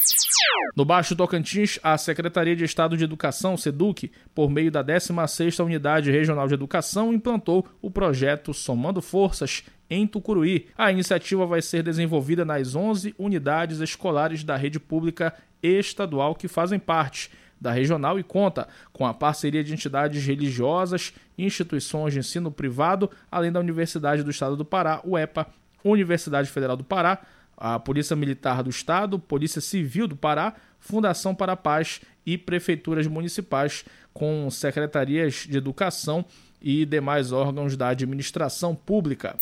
No 0.74 0.84
Baixo 0.84 1.14
Tocantins, 1.14 1.78
a 1.82 1.96
Secretaria 1.96 2.56
de 2.56 2.64
Estado 2.64 2.96
de 2.96 3.04
Educação, 3.04 3.56
SEDUC, 3.56 4.10
por 4.34 4.50
meio 4.50 4.70
da 4.70 4.82
16ª 4.82 5.64
Unidade 5.64 6.10
Regional 6.10 6.48
de 6.48 6.54
Educação, 6.54 7.12
implantou 7.12 7.66
o 7.80 7.90
projeto 7.90 8.52
Somando 8.52 9.00
Forças 9.00 9.62
em 9.90 10.06
Tucuruí. 10.06 10.68
A 10.76 10.90
iniciativa 10.90 11.46
vai 11.46 11.62
ser 11.62 11.82
desenvolvida 11.82 12.44
nas 12.44 12.74
11 12.74 13.14
unidades 13.18 13.80
escolares 13.80 14.44
da 14.44 14.56
rede 14.56 14.78
pública 14.78 15.34
estadual 15.62 16.34
que 16.34 16.48
fazem 16.48 16.78
parte 16.78 17.30
da 17.60 17.72
regional 17.72 18.18
e 18.18 18.22
conta 18.22 18.68
com 18.92 19.04
a 19.04 19.12
parceria 19.12 19.64
de 19.64 19.72
entidades 19.72 20.24
religiosas, 20.24 21.12
instituições 21.36 22.12
de 22.12 22.20
ensino 22.20 22.50
privado, 22.50 23.10
além 23.30 23.50
da 23.50 23.60
Universidade 23.60 24.22
do 24.22 24.30
Estado 24.30 24.56
do 24.56 24.64
Pará, 24.64 25.00
UEPA, 25.04 25.46
Universidade 25.84 26.48
Federal 26.48 26.76
do 26.76 26.84
Pará, 26.84 27.20
a 27.56 27.78
Polícia 27.78 28.14
Militar 28.14 28.62
do 28.62 28.70
Estado, 28.70 29.18
Polícia 29.18 29.60
Civil 29.60 30.06
do 30.06 30.14
Pará, 30.14 30.54
Fundação 30.78 31.34
para 31.34 31.52
a 31.52 31.56
Paz 31.56 32.00
e 32.24 32.38
prefeituras 32.38 33.08
municipais 33.08 33.84
com 34.14 34.48
secretarias 34.50 35.46
de 35.48 35.58
educação 35.58 36.24
e 36.60 36.84
demais 36.84 37.32
órgãos 37.32 37.76
da 37.76 37.88
administração 37.88 38.74
pública. 38.74 39.36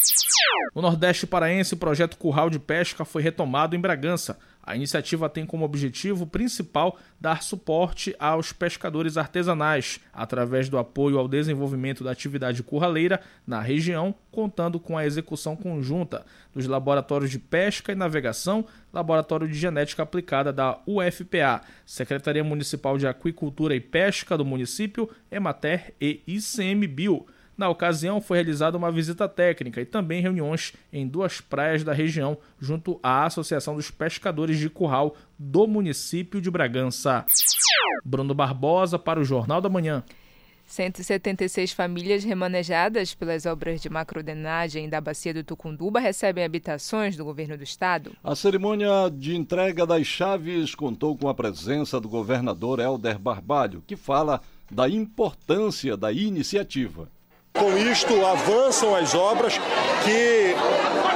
No 0.75 0.83
Nordeste 0.83 1.27
Paraense, 1.27 1.75
o 1.75 1.79
projeto 1.79 2.17
Curral 2.17 2.51
de 2.51 2.59
Pesca 2.59 3.05
foi 3.05 3.23
retomado 3.23 3.75
em 3.75 3.81
Bragança. 3.81 4.39
A 4.67 4.75
iniciativa 4.75 5.29
tem 5.29 5.47
como 5.47 5.65
objetivo 5.65 6.27
principal 6.27 6.99
dar 7.21 7.45
suporte 7.45 8.17
aos 8.19 8.53
pescadores 8.53 9.17
artesanais, 9.17 10.01
através 10.13 10.69
do 10.69 10.77
apoio 10.77 11.19
ao 11.19 11.29
desenvolvimento 11.29 12.03
da 12.03 12.11
atividade 12.11 12.65
curraleira 12.65 13.21
na 13.47 13.61
região, 13.61 14.13
contando 14.33 14.81
com 14.81 14.99
a 14.99 15.07
execução 15.07 15.55
conjunta 15.55 16.27
dos 16.53 16.67
laboratórios 16.67 17.31
de 17.31 17.39
pesca 17.39 17.93
e 17.93 17.95
navegação, 17.95 18.67
Laboratório 18.93 19.47
de 19.47 19.55
Genética 19.55 20.03
Aplicada 20.03 20.53
da 20.53 20.81
UFPA, 20.85 21.63
Secretaria 21.85 22.43
Municipal 22.43 22.99
de 22.99 23.07
Aquicultura 23.07 23.73
e 23.73 23.81
Pesca 23.81 24.37
do 24.37 24.45
município, 24.45 25.09
Emater 25.31 25.95
e 26.01 26.23
ICMBio. 26.27 27.25
Na 27.57 27.71
ocasião, 27.71 28.21
foi 28.21 28.37
realizada 28.39 28.77
uma 28.77 28.93
visita 28.93 29.27
técnica 29.29 29.81
e 29.81 29.87
também 29.87 30.21
reuniões 30.21 30.75
em 30.93 31.09
duas 31.09 31.41
praias 31.41 31.83
da 31.83 31.93
região, 31.93 32.37
junto 32.61 33.01
à 33.03 33.25
Associação 33.25 33.77
dos 33.77 33.91
Pescadores 33.91 34.59
de 34.59 34.69
Curral 34.69 35.17
do 35.39 35.67
município 35.67 36.41
de 36.41 36.51
Bragança. 36.51 37.25
Bruno 38.05 38.35
Barbosa 38.35 38.99
para 38.99 39.19
o 39.21 39.25
Jornal 39.25 39.61
da 39.61 39.71
Manhã. 39.71 40.05
176 40.67 41.73
famílias 41.73 42.25
remanejadas 42.25 43.15
pelas 43.15 43.47
obras 43.47 43.81
de 43.81 43.89
macrodenagem 43.89 44.89
da 44.89 45.01
bacia 45.01 45.33
do 45.33 45.45
Tucunduba 45.45 46.01
recebem 46.01 46.45
habitações 46.45 47.17
do 47.17 47.25
governo 47.25 47.57
do 47.57 47.63
estado. 47.63 48.17
A 48.23 48.35
cerimônia 48.35 49.09
de 49.11 49.37
entrega 49.37 49.87
das 49.87 50.07
chaves 50.07 50.75
contou 50.75 51.17
com 51.17 51.29
a 51.29 51.35
presença 51.35 52.01
do 52.01 52.09
governador 52.09 52.81
Helder 52.81 53.19
Barbalho, 53.19 53.83
que 53.87 53.97
fala 53.97 54.41
da 54.71 54.89
importância 54.89 55.97
da 55.97 56.13
iniciativa. 56.13 57.09
Com 57.59 57.77
isto, 57.77 58.25
avançam 58.25 58.95
as 58.95 59.15
obras 59.15 59.59
que 60.05 60.55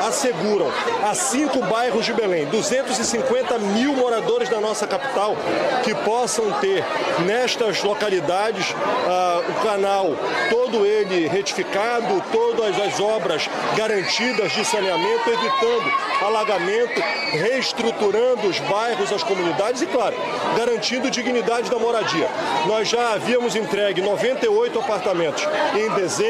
asseguram 0.06 0.70
a 1.08 1.14
cinco 1.14 1.60
bairros 1.66 2.04
de 2.04 2.12
Belém, 2.12 2.46
250 2.46 3.58
mil 3.58 3.94
moradores 3.94 4.48
da 4.48 4.60
nossa 4.60 4.86
capital, 4.86 5.36
que 5.82 5.94
possam 5.94 6.50
ter 6.52 6.84
nestas 7.24 7.82
localidades 7.82 8.74
ah, 9.06 9.42
o 9.48 9.64
canal 9.64 10.10
todo 10.48 10.86
ele 10.86 11.28
retificado, 11.28 12.22
todas 12.32 12.78
as 12.80 13.00
obras 13.00 13.48
garantidas 13.76 14.52
de 14.52 14.64
saneamento, 14.64 15.28
evitando 15.28 15.92
alagamento, 16.24 17.00
reestruturando 17.32 18.48
os 18.48 18.58
bairros, 18.60 19.12
as 19.12 19.22
comunidades 19.22 19.82
e, 19.82 19.86
claro, 19.86 20.16
garantindo 20.56 21.10
dignidade 21.10 21.70
da 21.70 21.78
moradia. 21.78 22.28
Nós 22.66 22.88
já 22.88 23.14
havíamos 23.14 23.56
entregue 23.56 24.00
98 24.00 24.78
apartamentos 24.78 25.46
em 25.74 25.90
dezembro, 25.94 26.29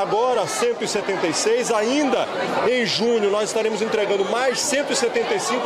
agora 0.00 0.46
176, 0.46 1.70
ainda 1.70 2.26
em 2.68 2.84
junho 2.84 3.30
nós 3.30 3.48
estaremos 3.48 3.82
entregando 3.82 4.24
mais 4.26 4.60
175 4.60 5.62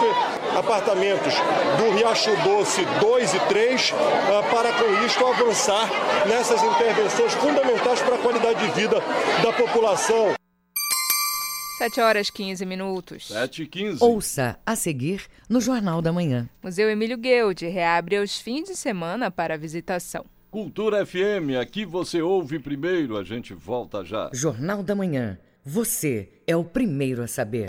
apartamentos 0.56 1.34
do 1.78 1.96
Riacho 1.96 2.30
Doce 2.42 2.84
2 3.00 3.34
e 3.34 3.40
3 3.40 3.94
ah, 3.94 4.42
para 4.50 4.72
com 4.72 5.06
isto 5.06 5.26
avançar 5.26 5.88
nessas 6.28 6.62
intervenções 6.62 7.32
fundamentais 7.34 8.00
para 8.00 8.14
a 8.14 8.18
qualidade 8.18 8.66
de 8.66 8.72
vida 8.72 8.96
da 9.42 9.52
população. 9.52 10.34
7 11.78 12.00
horas 12.00 12.28
15 12.28 12.66
minutos. 12.66 13.28
7 13.28 13.62
e 13.62 13.66
15. 13.66 14.02
Ouça 14.02 14.58
a 14.66 14.74
seguir 14.74 15.26
no 15.48 15.60
Jornal 15.60 16.02
da 16.02 16.12
Manhã. 16.12 16.48
Museu 16.60 16.90
Emílio 16.90 17.16
Guild 17.16 17.64
reabre 17.68 18.16
aos 18.16 18.40
fins 18.40 18.64
de 18.64 18.74
semana 18.74 19.30
para 19.30 19.56
visitação. 19.56 20.24
Cultura 20.50 21.04
FM, 21.04 21.60
aqui 21.60 21.84
você 21.84 22.22
ouve 22.22 22.58
primeiro, 22.58 23.18
a 23.18 23.22
gente 23.22 23.52
volta 23.52 24.02
já. 24.02 24.30
Jornal 24.32 24.82
da 24.82 24.94
Manhã. 24.94 25.38
Você 25.62 26.30
é 26.46 26.56
o 26.56 26.64
primeiro 26.64 27.22
a 27.22 27.26
saber. 27.26 27.66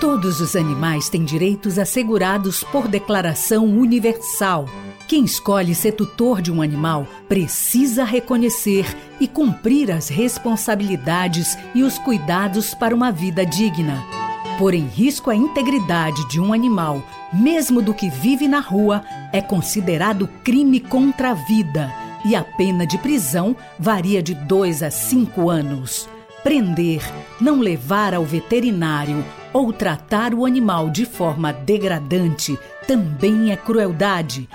Todos 0.00 0.40
os 0.40 0.54
animais 0.54 1.08
têm 1.08 1.24
direitos 1.24 1.76
assegurados 1.76 2.62
por 2.62 2.86
declaração 2.86 3.64
universal. 3.64 4.66
Quem 5.08 5.24
escolhe 5.24 5.74
ser 5.74 5.92
tutor 5.92 6.40
de 6.40 6.52
um 6.52 6.62
animal 6.62 7.04
precisa 7.28 8.04
reconhecer 8.04 8.86
e 9.18 9.26
cumprir 9.26 9.90
as 9.90 10.08
responsabilidades 10.08 11.58
e 11.74 11.82
os 11.82 11.98
cuidados 11.98 12.74
para 12.74 12.94
uma 12.94 13.10
vida 13.10 13.44
digna. 13.44 14.21
Pôr 14.58 14.74
em 14.74 14.86
risco 14.86 15.30
a 15.30 15.34
integridade 15.34 16.28
de 16.28 16.40
um 16.40 16.52
animal, 16.52 17.02
mesmo 17.32 17.80
do 17.80 17.94
que 17.94 18.08
vive 18.10 18.46
na 18.46 18.60
rua, 18.60 19.02
é 19.32 19.40
considerado 19.40 20.28
crime 20.44 20.78
contra 20.78 21.30
a 21.30 21.34
vida 21.34 21.92
e 22.24 22.36
a 22.36 22.44
pena 22.44 22.86
de 22.86 22.98
prisão 22.98 23.56
varia 23.78 24.22
de 24.22 24.34
2 24.34 24.82
a 24.82 24.90
5 24.90 25.48
anos. 25.48 26.08
Prender, 26.44 27.02
não 27.40 27.60
levar 27.60 28.14
ao 28.14 28.24
veterinário 28.24 29.24
ou 29.52 29.72
tratar 29.72 30.34
o 30.34 30.44
animal 30.44 30.90
de 30.90 31.06
forma 31.06 31.52
degradante 31.52 32.58
também 32.86 33.52
é 33.52 33.56
crueldade. 33.56 34.48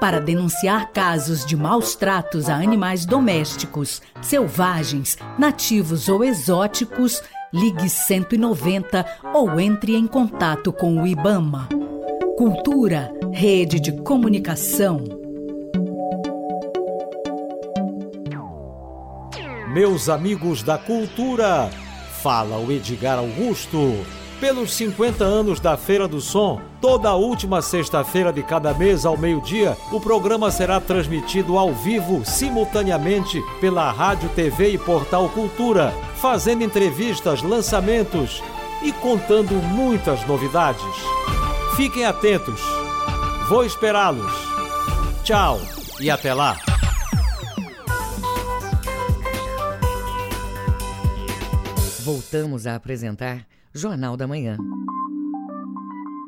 Para 0.00 0.20
denunciar 0.20 0.90
casos 0.90 1.46
de 1.46 1.56
maus 1.56 1.94
tratos 1.94 2.48
a 2.48 2.56
animais 2.56 3.06
domésticos, 3.06 4.02
selvagens, 4.20 5.16
nativos 5.38 6.08
ou 6.08 6.24
exóticos, 6.24 7.22
ligue 7.54 7.88
190 7.88 9.06
ou 9.32 9.60
entre 9.60 9.94
em 9.94 10.08
contato 10.08 10.72
com 10.72 11.00
o 11.00 11.06
IBAMA. 11.06 11.68
Cultura, 12.36 13.12
rede 13.32 13.78
de 13.78 13.92
comunicação. 14.02 15.04
Meus 19.72 20.08
amigos 20.08 20.64
da 20.64 20.76
cultura, 20.76 21.70
fala 22.20 22.58
o 22.58 22.72
Edgar 22.72 23.18
Augusto. 23.18 23.78
Pelos 24.40 24.74
50 24.74 25.24
anos 25.24 25.60
da 25.60 25.76
Feira 25.76 26.08
do 26.08 26.20
Som, 26.20 26.60
toda 26.80 27.14
última 27.14 27.62
sexta-feira 27.62 28.32
de 28.32 28.42
cada 28.42 28.74
mês 28.74 29.06
ao 29.06 29.16
meio-dia, 29.16 29.76
o 29.92 30.00
programa 30.00 30.50
será 30.50 30.80
transmitido 30.80 31.56
ao 31.56 31.72
vivo, 31.72 32.24
simultaneamente, 32.24 33.40
pela 33.60 33.90
Rádio, 33.90 34.28
TV 34.30 34.72
e 34.72 34.78
Portal 34.78 35.28
Cultura, 35.28 35.92
fazendo 36.16 36.62
entrevistas, 36.62 37.42
lançamentos 37.42 38.42
e 38.82 38.92
contando 38.92 39.54
muitas 39.54 40.26
novidades. 40.26 40.82
Fiquem 41.76 42.04
atentos. 42.04 42.60
Vou 43.48 43.64
esperá-los. 43.64 44.32
Tchau 45.22 45.60
e 46.00 46.10
até 46.10 46.34
lá. 46.34 46.56
Voltamos 52.04 52.66
a 52.66 52.74
apresentar 52.74 53.46
Jornal 53.76 54.16
da 54.16 54.24
Manhã. 54.24 54.56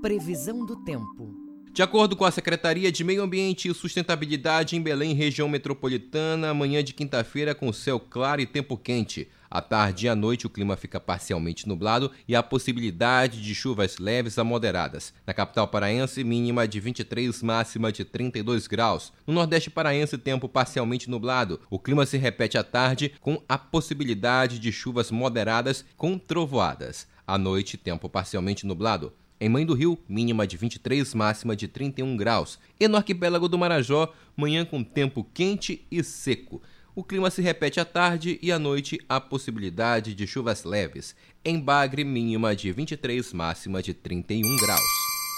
Previsão 0.02 0.66
do 0.66 0.74
tempo. 0.82 1.32
De 1.72 1.80
acordo 1.80 2.16
com 2.16 2.24
a 2.24 2.30
Secretaria 2.32 2.90
de 2.90 3.04
Meio 3.04 3.22
Ambiente 3.22 3.68
e 3.68 3.74
Sustentabilidade 3.74 4.74
em 4.74 4.82
Belém, 4.82 5.14
região 5.14 5.48
metropolitana, 5.48 6.48
amanhã 6.50 6.82
de 6.82 6.92
quinta-feira 6.92 7.54
com 7.54 7.72
céu 7.72 8.00
claro 8.00 8.40
e 8.40 8.46
tempo 8.46 8.76
quente. 8.76 9.28
À 9.48 9.62
tarde 9.62 10.06
e 10.06 10.08
à 10.08 10.16
noite 10.16 10.44
o 10.44 10.50
clima 10.50 10.76
fica 10.76 10.98
parcialmente 10.98 11.68
nublado 11.68 12.10
e 12.26 12.34
há 12.34 12.42
possibilidade 12.42 13.40
de 13.40 13.54
chuvas 13.54 13.98
leves 13.98 14.40
a 14.40 14.44
moderadas. 14.44 15.14
Na 15.24 15.32
capital 15.32 15.68
paraense, 15.68 16.24
mínima 16.24 16.66
de 16.66 16.80
23, 16.80 17.42
máxima 17.44 17.92
de 17.92 18.04
32 18.04 18.66
graus. 18.66 19.12
No 19.24 19.32
Nordeste 19.32 19.70
paraense, 19.70 20.18
tempo 20.18 20.48
parcialmente 20.48 21.08
nublado. 21.08 21.60
O 21.70 21.78
clima 21.78 22.06
se 22.06 22.16
repete 22.16 22.58
à 22.58 22.64
tarde 22.64 23.12
com 23.20 23.40
a 23.48 23.56
possibilidade 23.56 24.58
de 24.58 24.72
chuvas 24.72 25.12
moderadas 25.12 25.84
com 25.96 26.18
trovoadas. 26.18 27.06
À 27.26 27.36
noite, 27.36 27.76
tempo 27.76 28.08
parcialmente 28.08 28.64
nublado. 28.64 29.12
Em 29.40 29.48
Mãe 29.48 29.66
do 29.66 29.74
Rio, 29.74 29.98
mínima 30.08 30.46
de 30.46 30.56
23, 30.56 31.12
máxima 31.12 31.56
de 31.56 31.66
31 31.66 32.16
graus. 32.16 32.58
E 32.78 32.86
no 32.86 32.96
arquipélago 32.96 33.48
do 33.48 33.58
Marajó, 33.58 34.14
manhã 34.36 34.64
com 34.64 34.84
tempo 34.84 35.26
quente 35.34 35.84
e 35.90 36.02
seco. 36.04 36.62
O 36.94 37.02
clima 37.02 37.28
se 37.28 37.42
repete 37.42 37.80
à 37.80 37.84
tarde 37.84 38.38
e 38.40 38.50
à 38.50 38.58
noite 38.58 38.98
há 39.08 39.20
possibilidade 39.20 40.14
de 40.14 40.26
chuvas 40.26 40.64
leves. 40.64 41.14
Em 41.44 41.60
Bagre, 41.60 42.04
mínima 42.04 42.56
de 42.56 42.72
23, 42.72 43.32
máxima 43.32 43.82
de 43.82 43.92
31 43.92 44.40
graus. 44.58 44.80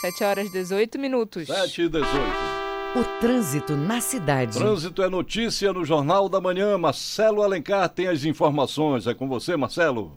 7 0.02 0.24
horas 0.24 0.52
18 0.52 0.98
minutos. 0.98 1.48
7 1.48 1.82
e 1.82 1.88
18. 1.88 2.12
O 2.96 3.20
trânsito 3.20 3.76
na 3.76 4.00
cidade. 4.00 4.56
Trânsito 4.56 5.02
é 5.02 5.08
notícia 5.08 5.72
no 5.72 5.84
Jornal 5.84 6.28
da 6.28 6.40
Manhã. 6.40 6.78
Marcelo 6.78 7.42
Alencar 7.42 7.88
tem 7.88 8.06
as 8.06 8.24
informações. 8.24 9.06
É 9.06 9.14
com 9.14 9.26
você, 9.26 9.56
Marcelo. 9.56 10.16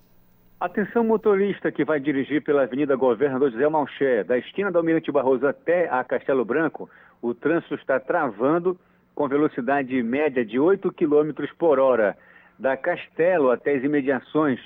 Atenção 0.61 1.03
motorista 1.03 1.71
que 1.71 1.83
vai 1.83 1.99
dirigir 1.99 2.43
pela 2.43 2.61
Avenida 2.61 2.95
Governador 2.95 3.49
José 3.49 3.67
Malché, 3.67 4.23
da 4.23 4.37
esquina 4.37 4.71
do 4.71 4.77
Almirante 4.77 5.11
Barroso 5.11 5.47
até 5.47 5.89
a 5.89 6.03
Castelo 6.03 6.45
Branco, 6.45 6.87
o 7.19 7.33
trânsito 7.33 7.73
está 7.73 7.99
travando 7.99 8.79
com 9.15 9.27
velocidade 9.27 10.03
média 10.03 10.45
de 10.45 10.59
8 10.59 10.91
km 10.91 11.31
por 11.57 11.79
hora. 11.79 12.15
Da 12.59 12.77
Castelo 12.77 13.49
até 13.49 13.73
as 13.73 13.83
imediações 13.83 14.59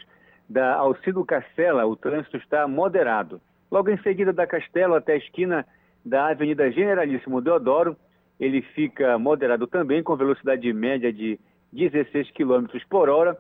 da 0.50 0.76
Alcido 0.76 1.24
Castela, 1.24 1.86
o 1.86 1.96
trânsito 1.96 2.36
está 2.36 2.68
moderado. 2.68 3.40
Logo 3.72 3.90
em 3.90 3.98
seguida, 4.00 4.34
da 4.34 4.46
Castelo 4.46 4.96
até 4.96 5.14
a 5.14 5.18
esquina 5.18 5.66
da 6.04 6.28
Avenida 6.28 6.70
Generalíssimo 6.74 7.40
Deodoro, 7.40 7.96
ele 8.38 8.62
fica 8.62 9.18
moderado 9.18 9.66
também, 9.66 10.04
com 10.04 10.18
velocidade 10.18 10.74
média 10.74 11.14
de 11.14 11.40
16 11.72 12.32
km 12.32 12.66
por 12.90 13.08
hora. 13.08 13.38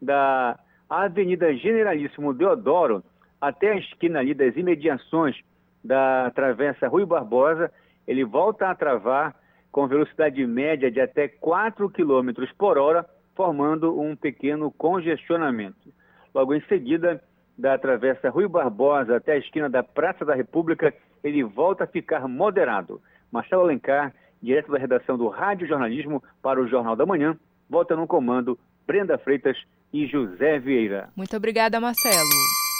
Da 0.00 0.58
Avenida 0.88 1.54
Generalíssimo 1.54 2.32
Deodoro 2.32 3.02
até 3.40 3.72
a 3.72 3.76
esquina 3.76 4.20
ali 4.20 4.34
das 4.34 4.56
imediações 4.56 5.36
da 5.84 6.30
Travessa 6.34 6.88
Rui 6.88 7.04
Barbosa, 7.04 7.70
ele 8.06 8.24
volta 8.24 8.68
a 8.68 8.74
travar 8.74 9.34
com 9.70 9.86
velocidade 9.86 10.44
média 10.46 10.90
de 10.90 11.00
até 11.00 11.28
4 11.28 11.88
km 11.90 12.30
por 12.56 12.78
hora, 12.78 13.06
formando 13.34 14.00
um 14.00 14.16
pequeno 14.16 14.70
congestionamento. 14.72 15.92
Logo 16.34 16.54
em 16.54 16.60
seguida, 16.62 17.22
da 17.58 17.76
Travessa 17.76 18.30
Rui 18.30 18.46
Barbosa 18.46 19.16
até 19.16 19.32
a 19.32 19.38
esquina 19.38 19.68
da 19.68 19.82
Praça 19.82 20.24
da 20.24 20.34
República, 20.34 20.94
ele 21.24 21.42
volta 21.42 21.84
a 21.84 21.88
ficar 21.88 22.28
moderado. 22.28 23.02
Marcelo 23.32 23.62
Alencar, 23.62 24.14
direto 24.40 24.70
da 24.70 24.78
redação 24.78 25.18
do 25.18 25.26
Rádio 25.26 25.66
Jornalismo 25.66 26.22
para 26.40 26.60
o 26.60 26.68
Jornal 26.68 26.94
da 26.94 27.04
Manhã, 27.04 27.36
volta 27.68 27.96
no 27.96 28.06
comando 28.06 28.56
Brenda 28.86 29.18
Freitas 29.18 29.58
e 29.92 30.06
José 30.06 30.58
Vieira. 30.58 31.08
Muito 31.16 31.36
obrigada, 31.36 31.80
Marcelo. 31.80 32.28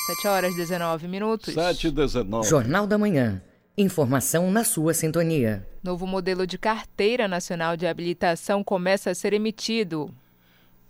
7 0.06 0.28
horas 0.28 0.54
19 0.54 1.06
minutos. 1.08 1.54
7 1.54 1.88
e 1.88 1.90
19. 1.90 2.48
Jornal 2.48 2.86
da 2.86 2.96
Manhã. 2.96 3.42
Informação 3.76 4.50
na 4.50 4.64
sua 4.64 4.92
sintonia. 4.94 5.66
Novo 5.82 6.06
modelo 6.06 6.46
de 6.46 6.58
Carteira 6.58 7.28
Nacional 7.28 7.76
de 7.76 7.86
Habilitação 7.86 8.64
começa 8.64 9.10
a 9.10 9.14
ser 9.14 9.32
emitido. 9.32 10.12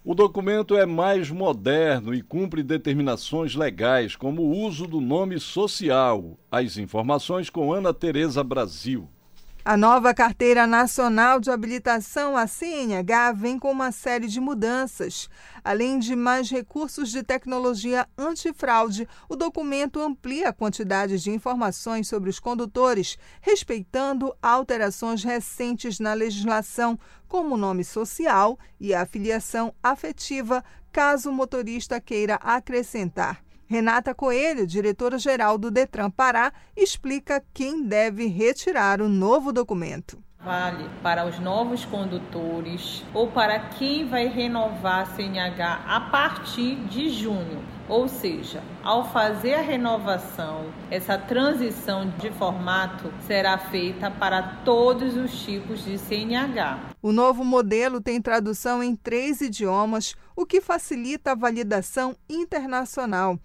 O 0.04 0.14
documento 0.14 0.74
é 0.76 0.86
mais 0.86 1.30
moderno 1.30 2.14
e 2.14 2.22
cumpre 2.22 2.62
determinações 2.62 3.54
legais, 3.54 4.16
como 4.16 4.42
o 4.42 4.56
uso 4.56 4.86
do 4.86 5.00
nome 5.00 5.38
social. 5.38 6.38
As 6.50 6.78
informações 6.78 7.50
com 7.50 7.72
Ana 7.72 7.92
Tereza 7.92 8.42
Brasil. 8.42 9.06
A 9.70 9.76
nova 9.76 10.14
Carteira 10.14 10.66
Nacional 10.66 11.38
de 11.38 11.50
Habilitação, 11.50 12.38
a 12.38 12.46
CNH, 12.46 13.32
vem 13.32 13.58
com 13.58 13.70
uma 13.70 13.92
série 13.92 14.26
de 14.26 14.40
mudanças. 14.40 15.28
Além 15.62 15.98
de 15.98 16.16
mais 16.16 16.50
recursos 16.50 17.10
de 17.10 17.22
tecnologia 17.22 18.08
antifraude, 18.16 19.06
o 19.28 19.36
documento 19.36 20.00
amplia 20.00 20.48
a 20.48 20.52
quantidade 20.54 21.18
de 21.18 21.30
informações 21.30 22.08
sobre 22.08 22.30
os 22.30 22.40
condutores, 22.40 23.18
respeitando 23.42 24.34
alterações 24.40 25.22
recentes 25.22 26.00
na 26.00 26.14
legislação, 26.14 26.98
como 27.28 27.54
o 27.54 27.58
nome 27.58 27.84
social 27.84 28.58
e 28.80 28.94
a 28.94 29.02
afiliação 29.02 29.74
afetiva, 29.82 30.64
caso 30.90 31.28
o 31.28 31.34
motorista 31.34 32.00
queira 32.00 32.36
acrescentar. 32.36 33.44
Renata 33.70 34.14
Coelho, 34.14 34.66
diretora-geral 34.66 35.58
do 35.58 35.70
Detran 35.70 36.10
Pará, 36.10 36.54
explica 36.74 37.44
quem 37.52 37.82
deve 37.82 38.26
retirar 38.26 39.02
o 39.02 39.10
novo 39.10 39.52
documento. 39.52 40.18
Vale 40.42 40.88
para 41.02 41.26
os 41.26 41.38
novos 41.38 41.84
condutores 41.84 43.04
ou 43.12 43.28
para 43.28 43.58
quem 43.58 44.08
vai 44.08 44.26
renovar 44.26 45.02
a 45.02 45.06
CNH 45.14 45.84
a 45.86 46.00
partir 46.00 46.76
de 46.86 47.10
junho. 47.10 47.62
Ou 47.88 48.06
seja, 48.06 48.62
ao 48.82 49.10
fazer 49.10 49.54
a 49.54 49.60
renovação, 49.60 50.66
essa 50.90 51.18
transição 51.18 52.08
de 52.18 52.30
formato 52.30 53.12
será 53.26 53.58
feita 53.58 54.10
para 54.10 54.42
todos 54.64 55.16
os 55.16 55.42
tipos 55.42 55.84
de 55.84 55.98
CNH. 55.98 56.92
O 57.02 57.12
novo 57.12 57.44
modelo 57.44 58.00
tem 58.00 58.20
tradução 58.22 58.82
em 58.82 58.94
três 58.94 59.40
idiomas, 59.40 60.14
o 60.36 60.46
que 60.46 60.60
facilita 60.60 61.32
a 61.32 61.34
validação 61.34 62.14
internacional. 62.28 63.38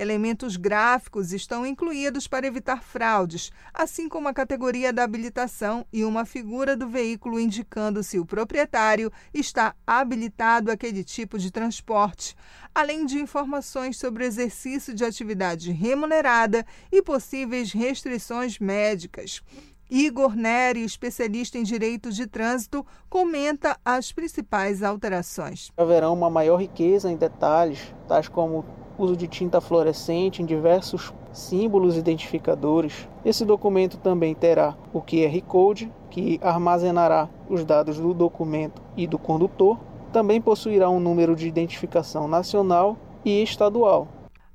Elementos 0.00 0.56
gráficos 0.56 1.30
estão 1.30 1.66
incluídos 1.66 2.26
para 2.26 2.46
evitar 2.46 2.82
fraudes, 2.82 3.52
assim 3.74 4.08
como 4.08 4.28
a 4.28 4.32
categoria 4.32 4.94
da 4.94 5.04
habilitação 5.04 5.84
e 5.92 6.04
uma 6.04 6.24
figura 6.24 6.74
do 6.74 6.88
veículo 6.88 7.38
indicando 7.38 8.02
se 8.02 8.18
o 8.18 8.24
proprietário 8.24 9.12
está 9.34 9.74
habilitado 9.86 10.70
àquele 10.70 11.04
tipo 11.04 11.38
de 11.38 11.50
transporte, 11.50 12.34
além 12.74 13.04
de 13.04 13.18
informações 13.18 13.98
sobre 13.98 14.24
o 14.24 14.26
exercício 14.26 14.94
de 14.94 15.04
atividade 15.04 15.70
remunerada 15.70 16.64
e 16.90 17.02
possíveis 17.02 17.70
restrições 17.70 18.58
médicas. 18.58 19.42
Igor 19.90 20.36
Neri, 20.36 20.84
especialista 20.84 21.58
em 21.58 21.64
direito 21.64 22.12
de 22.12 22.24
trânsito, 22.24 22.86
comenta 23.08 23.76
as 23.84 24.12
principais 24.12 24.84
alterações. 24.84 25.72
Haverá 25.76 26.08
uma 26.10 26.30
maior 26.30 26.58
riqueza 26.58 27.10
em 27.10 27.16
detalhes, 27.16 27.92
tais 28.06 28.28
como 28.28 28.64
uso 28.96 29.16
de 29.16 29.26
tinta 29.26 29.60
fluorescente 29.60 30.42
em 30.42 30.46
diversos 30.46 31.12
símbolos 31.32 31.96
identificadores. 31.96 33.08
Esse 33.24 33.44
documento 33.44 33.96
também 33.96 34.32
terá 34.32 34.76
o 34.92 35.00
QR 35.00 35.40
Code, 35.46 35.92
que 36.08 36.38
armazenará 36.40 37.28
os 37.48 37.64
dados 37.64 37.98
do 37.98 38.14
documento 38.14 38.80
e 38.96 39.08
do 39.08 39.18
condutor. 39.18 39.76
Também 40.12 40.40
possuirá 40.40 40.88
um 40.88 41.00
número 41.00 41.34
de 41.34 41.48
identificação 41.48 42.28
nacional 42.28 42.96
e 43.24 43.42
estadual. 43.42 44.06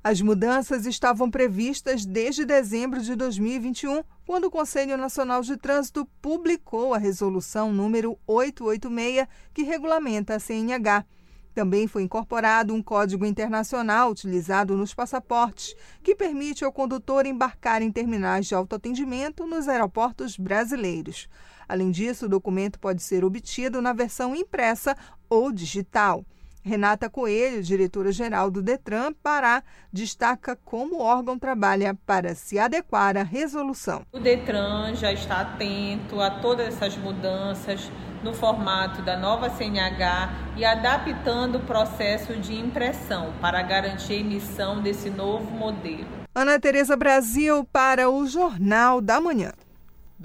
As 0.03 0.21
mudanças 0.21 0.85
estavam 0.85 1.31
previstas 1.31 2.05
desde 2.05 2.45
dezembro 2.45 3.01
de 3.01 3.15
2021, 3.15 4.03
quando 4.25 4.45
o 4.45 4.51
Conselho 4.51 4.97
Nacional 4.97 5.41
de 5.41 5.55
Trânsito 5.55 6.05
publicou 6.21 6.93
a 6.93 6.97
resolução 6.97 7.71
número 7.71 8.17
886, 8.25 9.27
que 9.53 9.63
regulamenta 9.63 10.35
a 10.35 10.39
CNH. 10.39 11.05
Também 11.53 11.87
foi 11.87 12.03
incorporado 12.03 12.73
um 12.73 12.81
código 12.81 13.25
internacional 13.25 14.11
utilizado 14.11 14.75
nos 14.75 14.93
passaportes, 14.93 15.73
que 16.03 16.15
permite 16.15 16.65
ao 16.65 16.71
condutor 16.71 17.25
embarcar 17.25 17.81
em 17.81 17.91
terminais 17.91 18.45
de 18.47 18.55
autoatendimento 18.55 19.47
nos 19.47 19.69
aeroportos 19.69 20.37
brasileiros. 20.37 21.29
Além 21.67 21.91
disso, 21.91 22.25
o 22.25 22.29
documento 22.29 22.79
pode 22.79 23.01
ser 23.01 23.23
obtido 23.23 23.81
na 23.81 23.93
versão 23.93 24.35
impressa 24.35 24.97
ou 25.29 25.51
digital. 25.51 26.25
Renata 26.65 27.07
Coelho, 27.07 27.61
diretora-geral 27.61 28.49
do 28.49 28.59
Detran 28.59 29.13
Pará, 29.13 29.61
destaca 29.93 30.57
como 30.65 30.95
o 30.95 30.99
órgão 30.99 31.37
trabalha 31.37 31.95
para 32.07 32.33
se 32.33 32.57
adequar 32.57 33.15
à 33.15 33.21
resolução. 33.21 34.01
O 34.11 34.19
Detran 34.19 34.95
já 34.95 35.13
está 35.13 35.41
atento 35.41 36.19
a 36.19 36.31
todas 36.31 36.69
essas 36.69 36.97
mudanças 36.97 37.91
no 38.23 38.33
formato 38.33 39.03
da 39.03 39.15
nova 39.15 39.47
CNH 39.51 40.55
e 40.57 40.65
adaptando 40.65 41.59
o 41.59 41.65
processo 41.65 42.35
de 42.37 42.59
impressão 42.59 43.31
para 43.39 43.61
garantir 43.61 44.13
a 44.13 44.17
emissão 44.17 44.81
desse 44.81 45.11
novo 45.11 45.51
modelo. 45.51 46.07
Ana 46.33 46.59
Tereza 46.59 46.97
Brasil 46.97 47.63
para 47.71 48.09
o 48.09 48.25
Jornal 48.25 48.99
da 48.99 49.21
Manhã. 49.21 49.51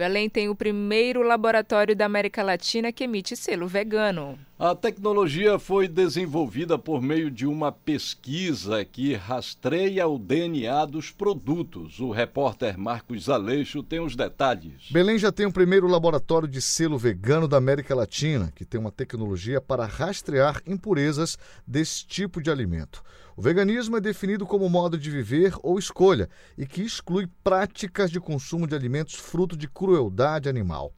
Belém 0.01 0.31
tem 0.31 0.49
o 0.49 0.55
primeiro 0.55 1.23
laboratório 1.23 1.95
da 1.95 2.07
América 2.07 2.43
Latina 2.43 2.91
que 2.91 3.05
emite 3.05 3.37
selo 3.37 3.69
vegano. 3.69 4.39
A 4.59 4.75
tecnologia 4.75 5.59
foi 5.59 5.87
desenvolvida 5.87 6.79
por 6.79 7.03
meio 7.03 7.31
de 7.31 7.47
uma 7.47 7.71
pesquisa 7.71 8.83
que 8.83 9.13
rastreia 9.13 10.09
o 10.09 10.19
DNA 10.19 10.87
dos 10.87 11.11
produtos. 11.11 12.01
O 12.01 12.11
repórter 12.11 12.79
Marcos 12.79 13.29
Aleixo 13.29 13.83
tem 13.83 14.01
os 14.01 14.17
detalhes. 14.17 14.89
Belém 14.91 15.19
já 15.19 15.31
tem 15.31 15.45
o 15.45 15.53
primeiro 15.53 15.87
laboratório 15.87 16.49
de 16.49 16.63
selo 16.63 16.97
vegano 16.97 17.47
da 17.47 17.59
América 17.59 17.95
Latina, 17.95 18.51
que 18.57 18.65
tem 18.65 18.81
uma 18.81 18.91
tecnologia 18.91 19.61
para 19.61 19.85
rastrear 19.85 20.63
impurezas 20.67 21.37
desse 21.67 22.07
tipo 22.07 22.43
de 22.43 22.51
alimento. 22.51 23.03
O 23.37 23.43
veganismo 23.43 23.97
é 23.97 24.01
definido 24.01 24.45
como 24.45 24.69
modo 24.69 24.99
de 24.99 25.11
viver 25.11 25.55
ou 25.63 25.79
escolha 25.79 26.29
e 26.59 26.67
que 26.67 26.83
exclui 26.83 27.29
práticas 27.43 28.11
de 28.11 28.21
consumo 28.21 28.67
de 28.67 28.75
alimentos 28.75 29.15
fruto 29.15 29.57
de 29.57 29.69
crueldade 29.69 30.49
animal. 30.49 30.93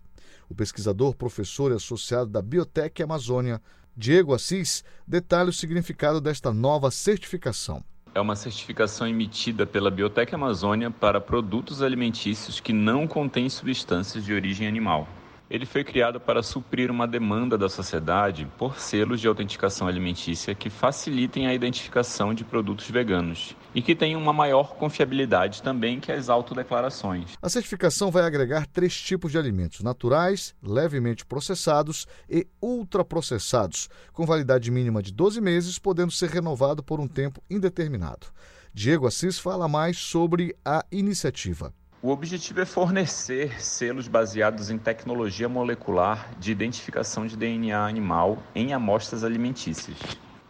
O 0.48 0.54
pesquisador, 0.54 1.14
professor 1.14 1.72
e 1.72 1.76
associado 1.76 2.30
da 2.30 2.42
Biotec 2.42 3.02
Amazônia, 3.02 3.60
Diego 3.96 4.34
Assis, 4.34 4.84
detalha 5.06 5.50
o 5.50 5.52
significado 5.52 6.20
desta 6.20 6.52
nova 6.52 6.90
certificação. 6.90 7.84
É 8.14 8.20
uma 8.20 8.36
certificação 8.36 9.06
emitida 9.06 9.66
pela 9.66 9.90
Biotec 9.90 10.34
Amazônia 10.34 10.90
para 10.90 11.20
produtos 11.20 11.80
alimentícios 11.80 12.60
que 12.60 12.72
não 12.72 13.06
contêm 13.06 13.48
substâncias 13.48 14.24
de 14.24 14.34
origem 14.34 14.66
animal. 14.66 15.08
Ele 15.52 15.66
foi 15.66 15.84
criado 15.84 16.18
para 16.18 16.42
suprir 16.42 16.90
uma 16.90 17.06
demanda 17.06 17.58
da 17.58 17.68
sociedade 17.68 18.48
por 18.56 18.80
selos 18.80 19.20
de 19.20 19.28
autenticação 19.28 19.86
alimentícia 19.86 20.54
que 20.54 20.70
facilitem 20.70 21.46
a 21.46 21.52
identificação 21.52 22.32
de 22.32 22.42
produtos 22.42 22.88
veganos 22.88 23.54
e 23.74 23.82
que 23.82 23.94
tenham 23.94 24.18
uma 24.18 24.32
maior 24.32 24.74
confiabilidade 24.76 25.62
também 25.62 26.00
que 26.00 26.10
as 26.10 26.30
autodeclarações. 26.30 27.32
A 27.42 27.50
certificação 27.50 28.10
vai 28.10 28.22
agregar 28.22 28.66
três 28.66 28.98
tipos 28.98 29.30
de 29.30 29.36
alimentos: 29.36 29.82
naturais, 29.82 30.54
levemente 30.62 31.26
processados 31.26 32.06
e 32.30 32.46
ultraprocessados, 32.62 33.90
com 34.14 34.24
validade 34.24 34.70
mínima 34.70 35.02
de 35.02 35.12
12 35.12 35.38
meses, 35.42 35.78
podendo 35.78 36.12
ser 36.12 36.30
renovado 36.30 36.82
por 36.82 36.98
um 36.98 37.06
tempo 37.06 37.42
indeterminado. 37.50 38.28
Diego 38.72 39.06
Assis 39.06 39.38
fala 39.38 39.68
mais 39.68 39.98
sobre 39.98 40.56
a 40.64 40.82
iniciativa. 40.90 41.74
O 42.04 42.10
objetivo 42.10 42.60
é 42.60 42.64
fornecer 42.64 43.62
selos 43.62 44.08
baseados 44.08 44.70
em 44.70 44.76
tecnologia 44.76 45.48
molecular 45.48 46.30
de 46.36 46.50
identificação 46.50 47.28
de 47.28 47.36
DNA 47.36 47.78
animal 47.78 48.42
em 48.56 48.72
amostras 48.74 49.22
alimentícias. 49.22 49.96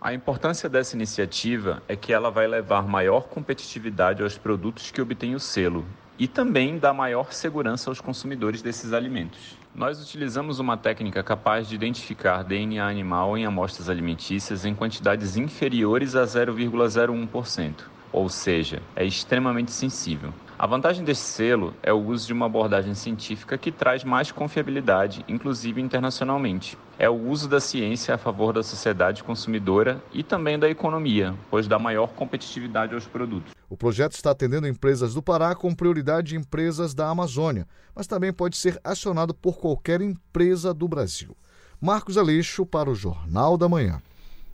A 0.01 0.15
importância 0.15 0.67
dessa 0.67 0.97
iniciativa 0.97 1.83
é 1.87 1.95
que 1.95 2.11
ela 2.11 2.31
vai 2.31 2.47
levar 2.47 2.89
maior 2.89 3.25
competitividade 3.25 4.23
aos 4.23 4.39
produtos 4.39 4.91
que 4.91 5.03
obtêm 5.03 5.35
o 5.35 5.39
selo 5.39 5.85
e 6.19 6.27
também 6.27 6.79
dar 6.79 6.95
maior 6.95 7.35
segurança 7.35 7.91
aos 7.91 8.01
consumidores 8.01 8.63
desses 8.63 8.95
alimentos. 8.95 9.59
Nós 9.75 10.03
utilizamos 10.03 10.59
uma 10.59 10.79
técnica 10.79 11.23
capaz 11.23 11.69
de 11.69 11.75
identificar 11.75 12.43
DNA 12.45 12.83
animal 12.83 13.37
em 13.37 13.45
amostras 13.45 13.91
alimentícias 13.91 14.65
em 14.65 14.75
quantidades 14.75 15.37
inferiores 15.37 16.17
a 16.17 16.25
0,01%, 16.25 17.75
ou 18.11 18.31
seja, 18.31 18.81
é 18.97 19.05
extremamente 19.05 19.71
sensível. 19.71 20.33
A 20.63 20.67
vantagem 20.69 21.05
desse 21.05 21.23
selo 21.23 21.75
é 21.83 21.93
o 21.93 21.99
uso 21.99 22.29
de 22.29 22.33
uma 22.33 22.47
abordagem 22.47 22.95
científica 22.95 23.59
que 23.59 23.73
traz 23.73 24.05
mais 24.05 24.31
confiabilidade, 24.31 25.25
inclusive 25.27 25.81
internacionalmente. 25.81 26.79
É 26.97 27.11
o 27.11 27.29
uso 27.29 27.49
da 27.49 27.59
ciência 27.59 28.15
a 28.15 28.17
favor 28.17 28.53
da 28.53 28.63
sociedade 28.63 29.25
consumidora 29.25 30.01
e 30.13 30.23
também 30.23 30.57
da 30.57 30.71
economia, 30.71 31.35
pois 31.51 31.67
dá 31.67 31.81
maior 31.81 32.11
competitividade 32.11 32.95
aos 32.95 33.09
produtos. 33.09 33.53
O 33.69 33.77
projeto 33.77 34.13
está 34.13 34.31
atendendo 34.31 34.69
empresas 34.69 35.15
do 35.15 35.21
Pará 35.21 35.53
com 35.57 35.75
prioridade 35.75 36.37
empresas 36.37 36.95
da 36.95 37.09
Amazônia, 37.09 37.67
mas 37.93 38.07
também 38.07 38.33
pode 38.33 38.57
ser 38.57 38.79
acionado 38.85 39.35
por 39.35 39.59
qualquer 39.59 40.01
empresa 40.01 40.73
do 40.73 40.87
Brasil. 40.87 41.37
Marcos 41.81 42.17
Aleixo 42.17 42.65
para 42.65 42.89
o 42.89 42.95
Jornal 42.95 43.59
da 43.59 43.69
Manhã. 43.69 44.01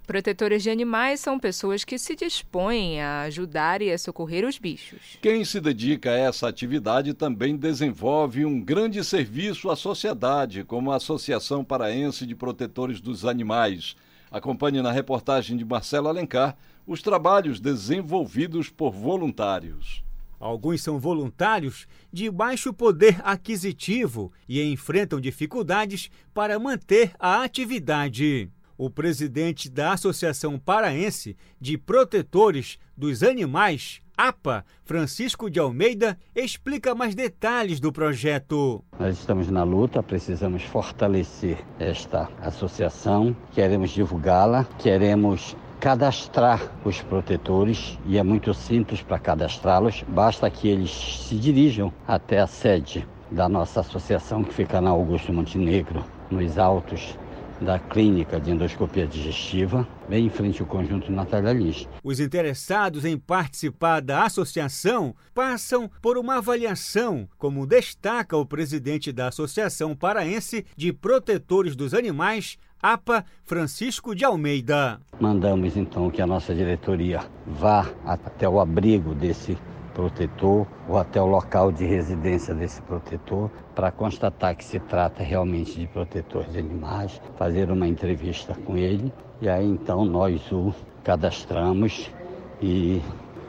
Protetores 0.09 0.63
de 0.63 0.71
animais 0.71 1.21
são 1.21 1.39
pessoas 1.39 1.85
que 1.85 1.99
se 1.99 2.17
dispõem 2.17 2.99
a 2.99 3.21
ajudar 3.25 3.83
e 3.83 3.93
a 3.93 3.99
socorrer 3.99 4.43
os 4.47 4.57
bichos. 4.57 5.19
Quem 5.21 5.45
se 5.45 5.61
dedica 5.61 6.11
a 6.11 6.17
essa 6.17 6.49
atividade 6.49 7.13
também 7.13 7.55
desenvolve 7.55 8.43
um 8.47 8.59
grande 8.59 9.05
serviço 9.05 9.69
à 9.69 9.77
sociedade, 9.77 10.65
como 10.65 10.91
a 10.91 10.97
Associação 10.97 11.63
Paraense 11.63 12.25
de 12.25 12.35
Protetores 12.35 13.03
dos 13.03 13.27
Animais. 13.27 13.97
Acompanhe 14.31 14.81
na 14.81 14.91
reportagem 14.91 15.59
de 15.59 15.65
Marcelo 15.67 16.09
Alencar 16.09 16.57
os 16.87 17.03
trabalhos 17.03 17.61
desenvolvidos 17.61 18.71
por 18.71 18.93
voluntários. 18.93 20.03
Alguns 20.41 20.81
são 20.81 20.99
voluntários 20.99 21.87
de 22.11 22.31
baixo 22.31 22.73
poder 22.73 23.21
aquisitivo 23.25 24.33
e 24.49 24.63
enfrentam 24.63 25.21
dificuldades 25.21 26.11
para 26.33 26.59
manter 26.59 27.13
a 27.19 27.43
atividade. 27.43 28.51
O 28.79 28.89
presidente 28.89 29.69
da 29.69 29.93
Associação 29.93 30.57
Paraense 30.57 31.37
de 31.61 31.77
Protetores 31.77 32.79
dos 32.97 33.25
Animais, 33.25 34.01
APA, 34.17 34.65
Francisco 34.85 35.51
de 35.51 35.59
Almeida, 35.59 36.17
explica 36.33 36.95
mais 36.95 37.13
detalhes 37.13 37.81
do 37.81 37.93
projeto. 37.93 38.85
Nós 38.97 39.19
estamos 39.19 39.51
na 39.51 39.65
luta, 39.65 40.01
precisamos 40.01 40.63
fortalecer 40.63 41.59
esta 41.81 42.29
associação, 42.41 43.37
queremos 43.53 43.91
divulgá-la, 43.91 44.63
queremos 44.79 45.57
cadastrar 45.81 46.63
os 46.85 47.03
protetores 47.03 47.99
e 48.07 48.17
é 48.17 48.23
muito 48.23 48.55
simples 48.55 49.03
para 49.03 49.19
cadastrá-los, 49.19 50.05
basta 50.07 50.49
que 50.49 50.69
eles 50.69 50.93
se 51.27 51.35
dirijam 51.35 51.93
até 52.07 52.39
a 52.39 52.47
sede 52.47 53.05
da 53.29 53.49
nossa 53.49 53.81
associação 53.81 54.45
que 54.45 54.55
fica 54.55 54.81
na 54.81 54.91
Augusto 54.91 55.33
Montenegro, 55.33 56.05
nos 56.31 56.57
altos 56.59 57.19
da 57.61 57.79
Clínica 57.79 58.41
de 58.41 58.51
Endoscopia 58.51 59.07
Digestiva, 59.07 59.87
bem 60.09 60.27
em 60.27 60.31
frente 60.31 60.61
ao 60.61 60.67
conjunto 60.67 61.11
Natália 61.11 61.53
Lins. 61.53 61.89
Os 62.03 62.21
interessados 62.21 63.05
em 63.05 63.19
participar 63.19 64.01
da 64.01 64.25
associação 64.25 65.15
passam 65.35 65.91
por 66.01 66.17
uma 66.17 66.39
avaliação, 66.39 67.29
como 67.37 67.67
destaca 67.67 68.37
o 68.37 68.47
presidente 68.47 69.13
da 69.13 69.29
Associação 69.29 69.95
Paraense 69.95 70.65
de 70.77 70.93
Protetores 70.93 71.75
dos 71.75 71.95
Animais, 71.95 72.59
APA, 72.81 73.25
Francisco 73.45 74.15
de 74.15 74.25
Almeida. 74.25 75.01
Mandamos 75.21 75.77
então 75.77 76.11
que 76.11 76.23
a 76.23 76.27
nossa 76.27 76.55
diretoria 76.55 77.21
vá 77.47 77.91
até 78.05 78.49
o 78.49 78.61
abrigo 78.61 79.15
desse 79.15 79.59
protetor 79.99 80.65
ou 80.89 80.97
até 80.97 81.21
o 81.21 81.27
local 81.27 81.73
de 81.73 81.85
residência 81.85 82.55
desse 82.55 82.81
protetor 82.83 83.51
para 83.79 83.93
constatar 83.93 84.57
que 84.57 84.65
se 84.65 84.81
trata 84.81 85.23
realmente 85.23 85.79
de 85.79 85.87
protetor 85.87 86.45
de 86.51 86.59
animais, 86.59 87.23
fazer 87.37 87.71
uma 87.71 87.87
entrevista 87.87 88.53
com 88.53 88.77
ele 88.77 89.13
e 89.41 89.49
aí 89.49 89.65
então 89.65 90.05
nós 90.05 90.51
o 90.51 90.75
cadastramos 91.05 92.11
e 92.61 93.01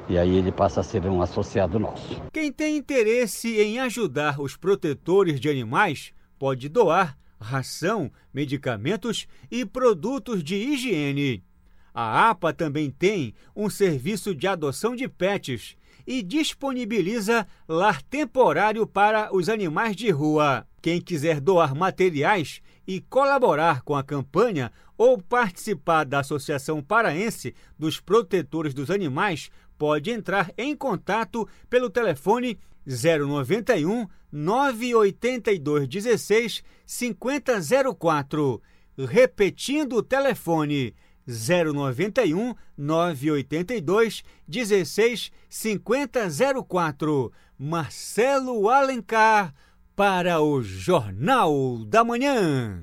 e 0.07 0.19
aí 0.19 0.35
ele 0.35 0.51
passa 0.51 0.81
a 0.81 0.83
ser 0.83 1.03
um 1.07 1.19
associado 1.19 1.79
nosso. 1.79 2.21
Quem 2.31 2.51
tem 2.51 2.77
interesse 2.77 3.59
em 3.59 3.79
ajudar 3.79 4.39
os 4.39 4.55
protetores 4.55 5.39
de 5.39 5.49
animais 5.49 6.13
pode 6.37 6.69
doar 6.69 7.17
ração, 7.41 8.11
medicamentos 8.31 9.25
e 9.49 9.65
produtos 9.65 10.43
de 10.43 10.55
higiene. 10.55 11.43
A 11.91 12.29
APA 12.29 12.53
também 12.53 12.91
tem 12.91 13.33
um 13.55 13.67
serviço 13.67 14.35
de 14.35 14.45
adoção 14.45 14.95
de 14.95 15.07
pets 15.07 15.75
e 16.09 16.23
disponibiliza 16.23 17.45
lar 17.67 18.01
temporário 18.01 18.87
para 18.87 19.29
os 19.31 19.47
animais 19.47 19.95
de 19.95 20.09
rua. 20.09 20.65
Quem 20.81 20.99
quiser 20.99 21.39
doar 21.39 21.75
materiais 21.75 22.63
e 22.87 22.99
colaborar 22.99 23.83
com 23.83 23.95
a 23.95 24.01
campanha 24.01 24.71
ou 24.97 25.21
participar 25.21 26.05
da 26.05 26.21
Associação 26.21 26.81
Paraense 26.81 27.53
dos 27.77 27.99
Protetores 27.99 28.73
dos 28.73 28.89
Animais 28.89 29.51
pode 29.77 30.09
entrar 30.09 30.51
em 30.57 30.75
contato 30.75 31.47
pelo 31.69 31.91
telefone 31.91 32.57
091 32.87 34.07
982 34.31 35.87
16 35.87 36.63
5004. 36.87 38.59
Repetindo 38.97 39.97
o 39.97 40.03
telefone 40.03 40.95
091 41.29 42.55
982 42.77 44.23
16 44.47 45.31
5004. 45.47 47.31
Marcelo 47.57 48.69
Alencar 48.69 49.53
para 49.95 50.41
o 50.41 50.61
Jornal 50.61 51.83
da 51.85 52.03
Manhã. 52.03 52.81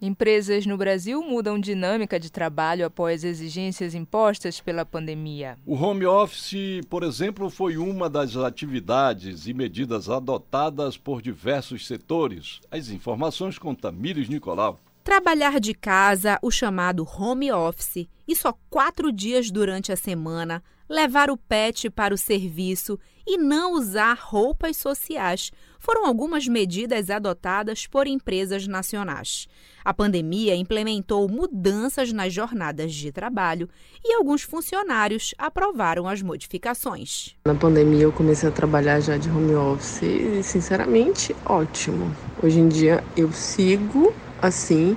Empresas 0.00 0.66
no 0.66 0.76
Brasil 0.76 1.22
mudam 1.22 1.58
dinâmica 1.58 2.20
de 2.20 2.30
trabalho 2.30 2.84
após 2.84 3.24
exigências 3.24 3.94
impostas 3.94 4.60
pela 4.60 4.84
pandemia. 4.84 5.56
O 5.64 5.74
home 5.74 6.04
office, 6.04 6.82
por 6.90 7.02
exemplo, 7.02 7.48
foi 7.48 7.78
uma 7.78 8.08
das 8.10 8.36
atividades 8.36 9.46
e 9.46 9.54
medidas 9.54 10.10
adotadas 10.10 10.98
por 10.98 11.22
diversos 11.22 11.86
setores. 11.86 12.60
As 12.70 12.90
informações 12.90 13.58
com 13.58 13.74
Tamires 13.74 14.28
Nicolau. 14.28 14.78
Trabalhar 15.06 15.60
de 15.60 15.72
casa, 15.72 16.36
o 16.42 16.50
chamado 16.50 17.06
home 17.06 17.52
office, 17.52 18.08
e 18.26 18.34
só 18.34 18.52
quatro 18.68 19.12
dias 19.12 19.52
durante 19.52 19.92
a 19.92 19.96
semana, 19.96 20.60
levar 20.88 21.30
o 21.30 21.36
pet 21.36 21.88
para 21.88 22.12
o 22.12 22.18
serviço 22.18 22.98
e 23.24 23.38
não 23.38 23.74
usar 23.74 24.18
roupas 24.20 24.76
sociais 24.76 25.52
foram 25.78 26.06
algumas 26.06 26.48
medidas 26.48 27.08
adotadas 27.08 27.86
por 27.86 28.08
empresas 28.08 28.66
nacionais. 28.66 29.46
A 29.84 29.94
pandemia 29.94 30.56
implementou 30.56 31.28
mudanças 31.28 32.12
nas 32.12 32.32
jornadas 32.32 32.92
de 32.92 33.12
trabalho 33.12 33.68
e 34.04 34.12
alguns 34.12 34.42
funcionários 34.42 35.32
aprovaram 35.38 36.08
as 36.08 36.20
modificações. 36.20 37.36
Na 37.44 37.54
pandemia 37.54 38.02
eu 38.02 38.12
comecei 38.12 38.48
a 38.48 38.52
trabalhar 38.52 38.98
já 38.98 39.16
de 39.16 39.30
home 39.30 39.54
office 39.54 40.02
e, 40.02 40.42
sinceramente, 40.42 41.34
ótimo. 41.44 42.12
Hoje 42.42 42.58
em 42.58 42.68
dia 42.68 43.04
eu 43.16 43.30
sigo 43.30 44.12
assim 44.40 44.96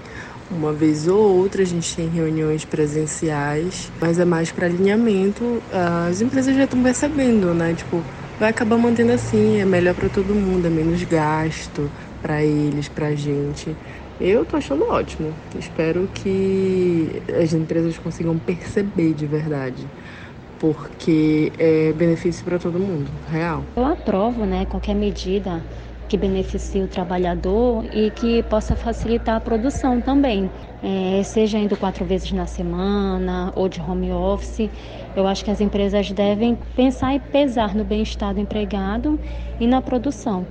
uma 0.52 0.74
vez 0.74 1.08
ou 1.08 1.20
outra 1.20 1.62
a 1.62 1.66
gente 1.66 1.96
tem 1.96 2.08
reuniões 2.08 2.66
presenciais, 2.66 3.92
mas 4.02 4.18
é 4.18 4.26
mais 4.26 4.52
para 4.52 4.66
alinhamento. 4.66 5.62
As 6.10 6.22
empresas 6.22 6.56
já 6.56 6.64
estão 6.64 6.82
percebendo, 6.82 7.54
né? 7.54 7.74
Tipo, 7.74 8.04
vai 8.40 8.50
acabar 8.50 8.78
mantendo 8.78 9.12
assim, 9.12 9.60
é 9.60 9.66
melhor 9.66 9.94
para 9.94 10.10
todo 10.10 10.34
mundo, 10.34 10.66
é 10.66 10.70
menos 10.70 11.04
gasto 11.04 11.90
para 12.22 12.44
eles, 12.44 12.88
para 12.88 13.08
a 13.08 13.16
gente. 13.16 13.76
Eu 14.20 14.44
tô 14.44 14.58
achando 14.58 14.90
ótimo. 14.90 15.34
Espero 15.58 16.10
que 16.16 17.22
as 17.42 17.54
empresas 17.54 17.98
consigam 18.00 18.38
perceber 18.40 19.14
de 19.14 19.28
verdade, 19.28 19.86
porque 20.58 21.52
é 21.60 21.94
benefício 21.94 22.44
para 22.44 22.58
todo 22.58 22.80
mundo, 22.80 23.10
real. 23.32 23.64
Eu 23.76 23.86
aprovo, 23.86 24.46
né, 24.46 24.66
qualquer 24.66 24.96
medida 24.96 25.64
que 26.10 26.18
beneficie 26.18 26.82
o 26.82 26.88
trabalhador 26.88 27.86
e 27.94 28.10
que 28.10 28.42
possa 28.44 28.76
facilitar 28.76 29.36
a 29.36 29.40
produção 29.40 30.02
também. 30.02 30.50
É, 30.84 31.22
seja 31.24 31.58
indo 31.60 31.78
quatro 31.78 32.04
vezes 32.04 32.32
na 32.32 32.48
semana 32.48 33.54
ou 33.56 33.70
de 33.70 33.80
home 33.80 34.12
office, 34.12 34.70
eu 35.16 35.28
acho 35.28 35.46
que 35.46 35.52
as 35.52 35.62
empresas 35.62 36.12
devem 36.12 36.58
pensar 36.76 37.16
e 37.16 37.20
pesar 37.20 37.76
no 37.76 37.86
bem-estar 37.86 38.34
do 38.34 38.40
empregado 38.40 39.20
e 39.60 39.68
na 39.68 39.82
produção. 39.82 40.46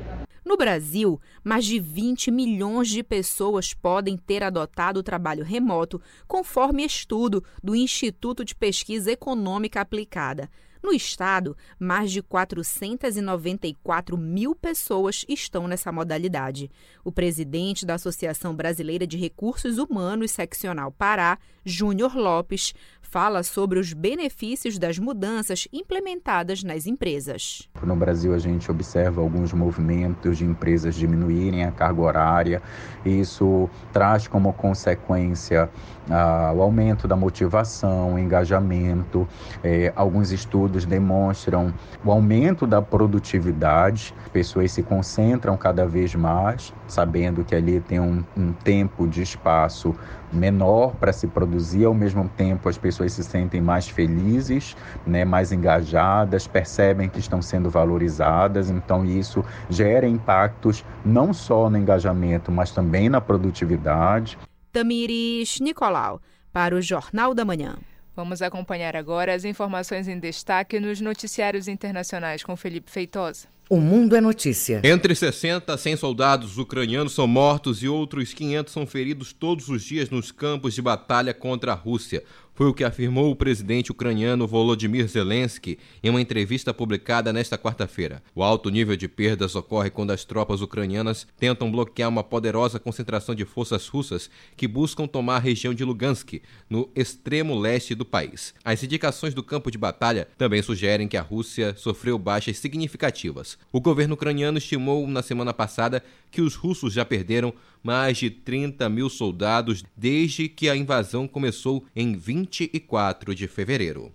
No 0.44 0.56
Brasil, 0.56 1.20
mais 1.44 1.66
de 1.66 1.78
20 1.78 2.30
milhões 2.30 2.88
de 2.88 3.02
pessoas 3.02 3.74
podem 3.74 4.16
ter 4.16 4.42
adotado 4.42 5.00
o 5.00 5.02
trabalho 5.02 5.44
remoto, 5.44 6.00
conforme 6.26 6.86
estudo 6.86 7.44
do 7.62 7.74
Instituto 7.74 8.44
de 8.44 8.54
Pesquisa 8.54 9.12
Econômica 9.12 9.80
Aplicada. 9.80 10.48
No 10.82 10.92
estado, 10.92 11.56
mais 11.78 12.10
de 12.12 12.22
494 12.22 14.16
mil 14.16 14.54
pessoas 14.54 15.24
estão 15.28 15.66
nessa 15.66 15.90
modalidade. 15.90 16.70
O 17.04 17.10
presidente 17.10 17.84
da 17.84 17.94
Associação 17.94 18.54
Brasileira 18.54 19.06
de 19.06 19.16
Recursos 19.16 19.78
Humanos 19.78 20.30
Seccional 20.30 20.92
Pará, 20.92 21.38
Júnior 21.64 22.16
Lopes, 22.16 22.72
fala 23.10 23.42
sobre 23.42 23.78
os 23.78 23.92
benefícios 23.92 24.78
das 24.78 24.98
mudanças 24.98 25.66
implementadas 25.72 26.62
nas 26.62 26.86
empresas. 26.86 27.68
No 27.82 27.96
Brasil, 27.96 28.34
a 28.34 28.38
gente 28.38 28.70
observa 28.70 29.20
alguns 29.20 29.52
movimentos 29.52 30.38
de 30.38 30.44
empresas 30.44 30.94
diminuírem 30.94 31.64
a 31.64 31.72
carga 31.72 32.02
horária. 32.02 32.62
Isso 33.04 33.68
traz 33.92 34.28
como 34.28 34.52
consequência 34.52 35.70
ah, 36.10 36.52
o 36.54 36.60
aumento 36.60 37.08
da 37.08 37.16
motivação, 37.16 38.18
engajamento. 38.18 39.26
É, 39.64 39.92
alguns 39.96 40.30
estudos 40.30 40.84
demonstram 40.84 41.72
o 42.04 42.12
aumento 42.12 42.66
da 42.66 42.82
produtividade. 42.82 44.14
Pessoas 44.32 44.72
se 44.72 44.82
concentram 44.82 45.56
cada 45.56 45.86
vez 45.86 46.14
mais, 46.14 46.74
sabendo 46.86 47.42
que 47.42 47.54
ali 47.54 47.80
tem 47.80 48.00
um, 48.00 48.22
um 48.36 48.52
tempo 48.52 49.08
de 49.08 49.22
espaço 49.22 49.94
menor 50.32 50.94
para 50.96 51.12
se 51.12 51.26
produzir, 51.26 51.84
ao 51.84 51.94
mesmo 51.94 52.28
tempo 52.36 52.68
as 52.68 52.78
pessoas 52.78 53.12
se 53.12 53.24
sentem 53.24 53.60
mais 53.60 53.88
felizes, 53.88 54.76
né, 55.06 55.24
mais 55.24 55.52
engajadas, 55.52 56.46
percebem 56.46 57.08
que 57.08 57.18
estão 57.18 57.40
sendo 57.40 57.70
valorizadas, 57.70 58.70
então 58.70 59.04
isso 59.04 59.44
gera 59.70 60.06
impactos 60.06 60.84
não 61.04 61.32
só 61.32 61.70
no 61.70 61.78
engajamento, 61.78 62.52
mas 62.52 62.70
também 62.70 63.08
na 63.08 63.20
produtividade. 63.20 64.38
Tamires 64.72 65.58
Nicolau, 65.60 66.20
para 66.52 66.74
o 66.74 66.82
Jornal 66.82 67.34
da 67.34 67.44
Manhã. 67.44 67.76
Vamos 68.18 68.42
acompanhar 68.42 68.96
agora 68.96 69.32
as 69.32 69.44
informações 69.44 70.08
em 70.08 70.18
destaque 70.18 70.80
nos 70.80 71.00
noticiários 71.00 71.68
internacionais 71.68 72.42
com 72.42 72.56
Felipe 72.56 72.90
Feitosa. 72.90 73.46
O 73.70 73.76
Mundo 73.76 74.16
é 74.16 74.20
Notícia. 74.20 74.80
Entre 74.82 75.14
60 75.14 75.72
a 75.72 75.78
100 75.78 75.98
soldados 75.98 76.58
ucranianos 76.58 77.14
são 77.14 77.28
mortos 77.28 77.80
e 77.80 77.86
outros 77.86 78.34
500 78.34 78.72
são 78.72 78.88
feridos 78.88 79.32
todos 79.32 79.68
os 79.68 79.84
dias 79.84 80.10
nos 80.10 80.32
campos 80.32 80.74
de 80.74 80.82
batalha 80.82 81.32
contra 81.32 81.70
a 81.70 81.74
Rússia. 81.76 82.24
Foi 82.58 82.66
o 82.66 82.74
que 82.74 82.82
afirmou 82.82 83.30
o 83.30 83.36
presidente 83.36 83.92
ucraniano 83.92 84.44
Volodymyr 84.44 85.06
Zelensky 85.06 85.78
em 86.02 86.10
uma 86.10 86.20
entrevista 86.20 86.74
publicada 86.74 87.32
nesta 87.32 87.56
quarta-feira. 87.56 88.20
O 88.34 88.42
alto 88.42 88.68
nível 88.68 88.96
de 88.96 89.06
perdas 89.06 89.54
ocorre 89.54 89.90
quando 89.90 90.10
as 90.10 90.24
tropas 90.24 90.60
ucranianas 90.60 91.24
tentam 91.38 91.70
bloquear 91.70 92.08
uma 92.08 92.24
poderosa 92.24 92.80
concentração 92.80 93.32
de 93.32 93.44
forças 93.44 93.86
russas 93.86 94.28
que 94.56 94.66
buscam 94.66 95.06
tomar 95.06 95.36
a 95.36 95.38
região 95.38 95.72
de 95.72 95.84
Lugansk, 95.84 96.42
no 96.68 96.90
extremo 96.96 97.56
leste 97.56 97.94
do 97.94 98.04
país. 98.04 98.52
As 98.64 98.82
indicações 98.82 99.34
do 99.34 99.42
campo 99.44 99.70
de 99.70 99.78
batalha 99.78 100.26
também 100.36 100.60
sugerem 100.60 101.06
que 101.06 101.16
a 101.16 101.22
Rússia 101.22 101.76
sofreu 101.76 102.18
baixas 102.18 102.58
significativas. 102.58 103.56
O 103.70 103.80
governo 103.80 104.14
ucraniano 104.14 104.58
estimou 104.58 105.06
na 105.06 105.22
semana 105.22 105.54
passada 105.54 106.02
que 106.28 106.42
os 106.42 106.56
russos 106.56 106.92
já 106.92 107.04
perderam 107.04 107.54
mais 107.82 108.18
de 108.18 108.30
30 108.30 108.88
mil 108.88 109.08
soldados 109.08 109.84
desde 109.96 110.48
que 110.48 110.68
a 110.68 110.76
invasão 110.76 111.28
começou 111.28 111.84
em 111.94 112.16
24 112.16 113.34
de 113.34 113.46
fevereiro. 113.46 114.12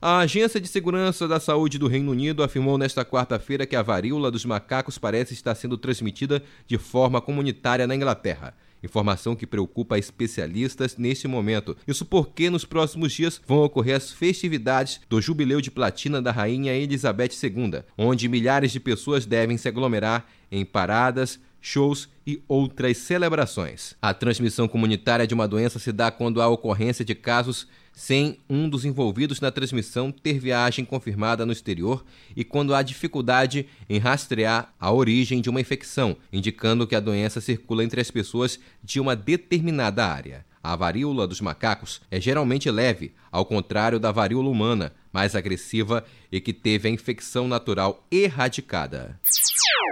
A 0.00 0.18
Agência 0.18 0.60
de 0.60 0.68
Segurança 0.68 1.26
da 1.26 1.40
Saúde 1.40 1.78
do 1.78 1.88
Reino 1.88 2.10
Unido 2.10 2.42
afirmou 2.42 2.76
nesta 2.76 3.04
quarta-feira 3.04 3.66
que 3.66 3.76
a 3.76 3.82
varíola 3.82 4.30
dos 4.30 4.44
macacos 4.44 4.98
parece 4.98 5.32
estar 5.32 5.54
sendo 5.54 5.78
transmitida 5.78 6.42
de 6.66 6.76
forma 6.76 7.20
comunitária 7.20 7.86
na 7.86 7.94
Inglaterra. 7.94 8.54
Informação 8.84 9.34
que 9.34 9.46
preocupa 9.46 9.98
especialistas 9.98 10.98
neste 10.98 11.26
momento. 11.26 11.74
Isso 11.88 12.04
porque 12.04 12.50
nos 12.50 12.66
próximos 12.66 13.14
dias 13.14 13.40
vão 13.46 13.60
ocorrer 13.60 13.96
as 13.96 14.12
festividades 14.12 15.00
do 15.08 15.22
Jubileu 15.22 15.62
de 15.62 15.70
Platina 15.70 16.20
da 16.20 16.30
Rainha 16.30 16.74
Elizabeth 16.74 17.30
II, 17.42 17.82
onde 17.96 18.28
milhares 18.28 18.72
de 18.72 18.78
pessoas 18.78 19.24
devem 19.24 19.56
se 19.56 19.68
aglomerar 19.68 20.26
em 20.52 20.66
paradas, 20.66 21.40
shows 21.64 22.10
e 22.26 22.42
outras 22.46 22.98
celebrações. 22.98 23.96
A 24.00 24.12
transmissão 24.12 24.68
comunitária 24.68 25.26
de 25.26 25.32
uma 25.32 25.48
doença 25.48 25.78
se 25.78 25.90
dá 25.90 26.10
quando 26.10 26.42
há 26.42 26.46
ocorrência 26.46 27.02
de 27.02 27.14
casos 27.14 27.66
sem 27.90 28.38
um 28.50 28.68
dos 28.68 28.84
envolvidos 28.84 29.40
na 29.40 29.50
transmissão 29.50 30.12
ter 30.12 30.38
viagem 30.38 30.84
confirmada 30.84 31.46
no 31.46 31.52
exterior 31.52 32.04
e 32.36 32.44
quando 32.44 32.74
há 32.74 32.82
dificuldade 32.82 33.66
em 33.88 33.98
rastrear 33.98 34.74
a 34.78 34.92
origem 34.92 35.40
de 35.40 35.48
uma 35.48 35.60
infecção, 35.60 36.18
indicando 36.30 36.86
que 36.86 36.94
a 36.94 37.00
doença 37.00 37.40
circula 37.40 37.82
entre 37.82 38.00
as 38.00 38.10
pessoas 38.10 38.60
de 38.82 39.00
uma 39.00 39.16
determinada 39.16 40.06
área. 40.06 40.44
A 40.64 40.74
varíola 40.76 41.26
dos 41.26 41.42
macacos 41.42 42.00
é 42.10 42.18
geralmente 42.18 42.70
leve, 42.70 43.12
ao 43.30 43.44
contrário 43.44 44.00
da 44.00 44.10
varíola 44.10 44.48
humana, 44.48 44.94
mais 45.12 45.36
agressiva 45.36 46.02
e 46.32 46.40
que 46.40 46.54
teve 46.54 46.88
a 46.88 46.90
infecção 46.90 47.46
natural 47.46 48.02
erradicada. 48.10 49.20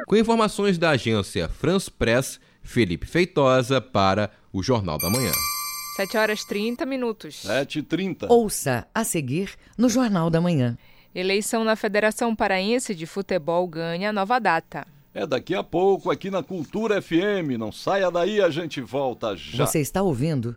Com 0.07 0.17
informações 0.17 0.79
da 0.79 0.89
agência 0.89 1.47
France 1.47 1.91
Press, 1.91 2.41
Felipe 2.63 3.07
Feitosa 3.07 3.83
para 3.83 4.31
o 4.51 4.63
Jornal 4.63 4.97
da 4.97 5.11
Manhã. 5.11 5.33
7 5.97 6.17
horas 6.17 6.43
30 6.47 6.87
minutos. 6.87 7.43
7h30. 7.45 8.31
Ouça 8.31 8.87
a 8.95 9.05
seguir 9.05 9.51
no 9.77 9.91
Jornal 9.91 10.31
da 10.31 10.41
Manhã. 10.41 10.79
Eleição 11.15 11.65
na 11.65 11.77
Federação 11.77 12.35
Paraense 12.35 12.95
de 12.95 13.05
Futebol 13.05 13.69
ganha 13.69 14.11
nova 14.11 14.39
data. 14.39 14.87
É 15.15 15.27
daqui 15.27 15.55
a 15.55 15.63
pouco 15.63 16.11
aqui 16.11 16.31
na 16.31 16.43
Cultura 16.43 17.03
FM. 17.03 17.59
Não 17.59 17.71
saia 17.71 18.11
daí, 18.11 18.41
a 18.41 18.49
gente 18.49 18.81
volta 18.81 19.37
já. 19.37 19.67
Você 19.67 19.79
está 19.79 20.01
ouvindo 20.01 20.57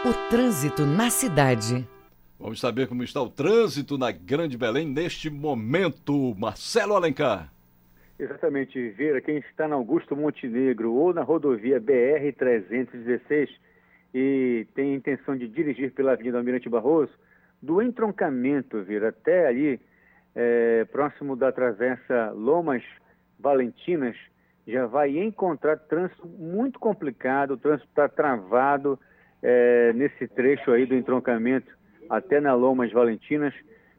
O 0.06 0.30
trânsito 0.30 0.86
na 0.86 1.10
cidade. 1.10 1.88
Vamos 2.40 2.60
saber 2.60 2.88
como 2.88 3.04
está 3.04 3.22
o 3.22 3.30
trânsito 3.30 3.98
na 3.98 4.12
Grande 4.12 4.58
Belém 4.58 4.88
neste 4.88 5.30
momento. 5.30 6.34
Marcelo 6.38 6.96
Alencar. 6.96 7.52
Exatamente, 8.18 8.90
Vera. 8.92 9.22
Quem 9.22 9.38
está 9.38 9.68
na 9.68 9.76
Augusto 9.76 10.16
Montenegro 10.16 10.94
ou 10.94 11.14
na 11.14 11.22
rodovia 11.22 11.80
BR-316 11.82 13.50
e 14.14 14.68
tem 14.74 14.96
intenção 14.96 15.36
de 15.38 15.48
dirigir 15.48 15.92
pela 15.92 16.14
Avenida 16.14 16.38
Almirante 16.38 16.70
Barroso, 16.70 17.12
do 17.62 17.82
entroncamento, 17.82 18.82
vir 18.84 19.04
até 19.04 19.48
ali, 19.48 19.80
é, 20.36 20.86
próximo 20.86 21.36
da 21.36 21.52
travessa 21.52 22.32
Lomas 22.32 22.84
Valentinas, 23.40 24.16
já 24.68 24.86
vai 24.86 25.18
encontrar 25.18 25.78
trânsito 25.78 26.28
muito 26.28 26.80
complicado, 26.80 27.52
o 27.52 27.58
trânsito 27.58 27.90
está 27.90 28.08
travado 28.08 29.00
é, 29.42 29.92
nesse 29.94 30.28
trecho 30.28 30.72
aí 30.72 30.86
do 30.86 30.96
entroncamento 30.96 31.78
até 32.10 32.40
na 32.40 32.54
Lomas 32.54 32.92
Valentinas, 32.92 33.54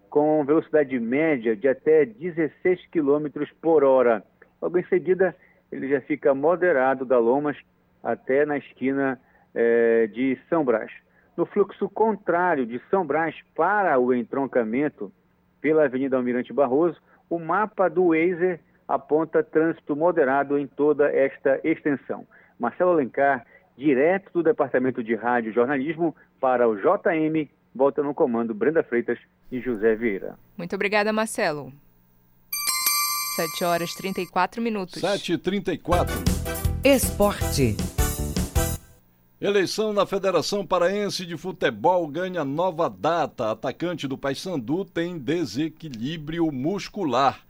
com 0.09 0.45
velocidade 0.45 0.99
média 0.99 1.55
de 1.55 1.69
até 1.69 2.05
16 2.05 2.87
km 2.89 3.45
por 3.61 3.85
hora. 3.85 4.25
Logo 4.61 4.77
em 4.79 4.85
seguida, 4.87 5.37
ele 5.71 5.89
já 5.89 6.01
fica 6.01 6.35
moderado 6.35 7.05
da 7.05 7.19
Lomas 7.19 7.57
até 8.03 8.45
na 8.45 8.59
esquina 8.59 9.21
é, 9.55 10.07
de 10.09 10.39
São 10.49 10.65
Brás. 10.65 10.91
No 11.37 11.47
fluxo 11.47 11.89
contrário 11.89 12.67
de 12.67 12.81
São 12.91 13.05
Brás 13.05 13.35
para 13.55 13.99
o 13.99 14.13
entroncamento 14.13 15.13
pela 15.61 15.85
Avenida 15.85 16.17
Almirante 16.17 16.53
Barroso, 16.53 17.01
o 17.29 17.39
mapa 17.39 17.89
do 17.89 18.09
Wazer 18.09 18.61
aponta 18.87 19.43
trânsito 19.43 19.95
moderado 19.95 20.59
em 20.59 20.67
toda 20.67 21.11
esta 21.11 21.61
extensão. 21.63 22.27
Marcelo 22.59 22.91
Alencar, 22.91 23.47
direto 23.77 24.33
do 24.33 24.43
Departamento 24.43 25.03
de 25.03 25.15
Rádio 25.15 25.51
e 25.51 25.55
Jornalismo 25.55 26.15
para 26.41 26.69
o 26.69 26.77
JM, 26.77 27.49
volta 27.75 28.03
no 28.03 28.13
comando 28.13 28.53
Brenda 28.53 28.83
Freitas 28.83 29.19
e 29.51 29.61
José 29.61 29.95
Vieira. 29.95 30.37
Muito 30.59 30.75
obrigada, 30.75 31.13
Marcelo. 31.13 31.73
7 33.37 33.65
horas 33.65 33.95
34 33.95 34.61
minutos. 34.61 35.01
7h34. 35.01 36.11
Esporte. 36.85 37.77
Eleição 39.41 39.95
na 39.95 40.05
Federação 40.05 40.67
Paraense 40.67 41.25
de 41.25 41.35
Futebol 41.35 42.07
ganha 42.07 42.45
nova 42.45 42.91
data. 42.91 43.51
Atacante 43.51 44.07
do 44.07 44.19
Paysandu 44.19 44.85
tem 44.85 45.19
desequilíbrio 45.19 46.53
muscular. 46.53 47.41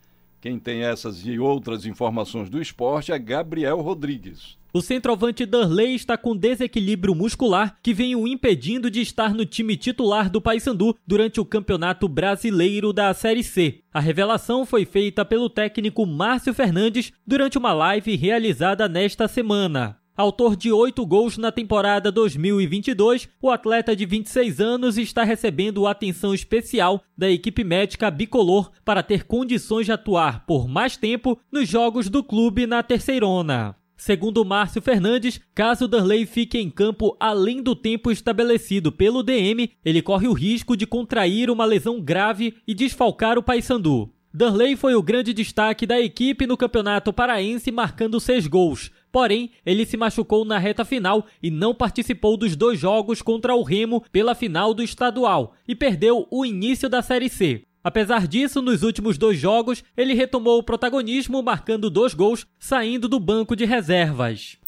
Quem 0.41 0.57
tem 0.57 0.85
essas 0.85 1.27
e 1.27 1.37
outras 1.41 1.85
informações 1.85 2.49
do 2.49 2.63
esporte 2.63 3.11
é 3.11 3.19
Gabriel 3.19 3.81
Rodrigues. 3.81 4.57
O 4.73 4.81
centroavante 4.81 5.45
Darley 5.45 5.97
está 5.97 6.17
com 6.17 6.37
desequilíbrio 6.37 7.13
muscular 7.13 7.77
que 7.83 7.93
vem 7.93 8.15
o 8.15 8.29
impedindo 8.29 8.89
de 8.89 9.01
estar 9.01 9.35
no 9.35 9.45
time 9.45 9.77
titular 9.77 10.31
do 10.31 10.41
Paysandu 10.41 10.97
durante 11.05 11.41
o 11.41 11.45
Campeonato 11.45 12.07
Brasileiro 12.09 12.93
da 12.93 13.13
Série 13.13 13.43
C. 13.43 13.81
A 13.93 13.99
revelação 13.99 14.65
foi 14.65 14.85
feita 14.85 15.25
pelo 15.25 15.51
técnico 15.51 16.07
Márcio 16.07 16.55
Fernandes 16.55 17.13
durante 17.27 17.59
uma 17.59 17.73
live 17.73 18.15
realizada 18.15 18.89
nesta 18.89 19.27
semana. 19.27 20.00
Autor 20.17 20.55
de 20.55 20.71
oito 20.71 21.07
gols 21.07 21.39
na 21.39 21.51
temporada 21.51 22.13
2022, 22.13 23.29
o 23.41 23.51
atleta 23.51 23.97
de 23.97 24.05
26 24.05 24.61
anos 24.61 24.99
está 24.99 25.25
recebendo 25.25 25.87
atenção 25.87 26.35
especial 26.35 27.03
da 27.17 27.31
equipe 27.31 27.65
médica 27.65 28.11
bicolor 28.11 28.71
para 28.85 29.03
ter 29.03 29.25
condições 29.25 29.87
de 29.87 29.93
atuar 29.93 30.45
por 30.45 30.69
mais 30.69 30.97
tempo 30.97 31.39
nos 31.51 31.69
jogos 31.69 32.09
do 32.11 32.23
clube 32.23 32.67
na 32.67 32.83
Terceirona. 32.83 33.77
Segundo 33.97 34.45
Márcio 34.45 34.81
Fernandes, 34.83 35.41
caso 35.55 35.87
Darley 35.87 36.27
fique 36.27 36.59
em 36.59 36.71
campo 36.71 37.17
além 37.21 37.63
do 37.63 37.77
tempo 37.77 38.11
estabelecido 38.11 38.91
pelo 38.91 39.23
DM, 39.23 39.71
ele 39.85 40.03
corre 40.03 40.27
o 40.27 40.33
risco 40.33 40.77
de 40.77 40.87
contrair 40.87 41.51
uma 41.51 41.65
lesão 41.67 42.01
grave 42.01 42.55
e 42.67 42.75
desfalcar 42.75 43.39
o 43.39 43.43
Paysandu. 43.43 44.11
Darley 44.33 44.77
foi 44.77 44.95
o 44.95 45.03
grande 45.03 45.35
destaque 45.35 45.85
da 45.85 46.01
equipe 46.01 46.47
no 46.47 46.57
Campeonato 46.57 47.13
Paraense, 47.13 47.73
marcando 47.73 48.21
seis 48.21 48.47
gols. 48.47 48.91
Porém, 49.13 49.51
ele 49.65 49.85
se 49.85 49.97
machucou 49.97 50.45
na 50.45 50.59
reta 50.59 50.85
final 50.85 51.27
e 51.43 51.51
não 51.51 51.75
participou 51.75 52.37
dos 52.37 52.55
dois 52.55 52.79
jogos 52.79 53.21
contra 53.23 53.55
o 53.55 53.63
Remo 53.63 54.03
pela 54.13 54.35
final 54.35 54.73
do 54.73 54.83
estadual 54.83 55.55
e 55.67 55.75
perdeu 55.75 56.27
o 56.31 56.45
início 56.45 56.89
da 56.89 57.03
Série 57.03 57.29
C. 57.29 57.65
Apesar 57.83 58.29
disso, 58.29 58.61
nos 58.61 58.83
últimos 58.83 59.17
dois 59.17 59.39
jogos, 59.39 59.83
ele 59.97 60.13
retomou 60.13 60.59
o 60.59 60.63
protagonismo, 60.63 61.43
marcando 61.43 61.89
dois 61.89 62.13
gols, 62.13 62.47
saindo 62.59 63.09
do 63.09 63.19
banco 63.19 63.57
de 63.57 63.65
reservas. 63.65 64.59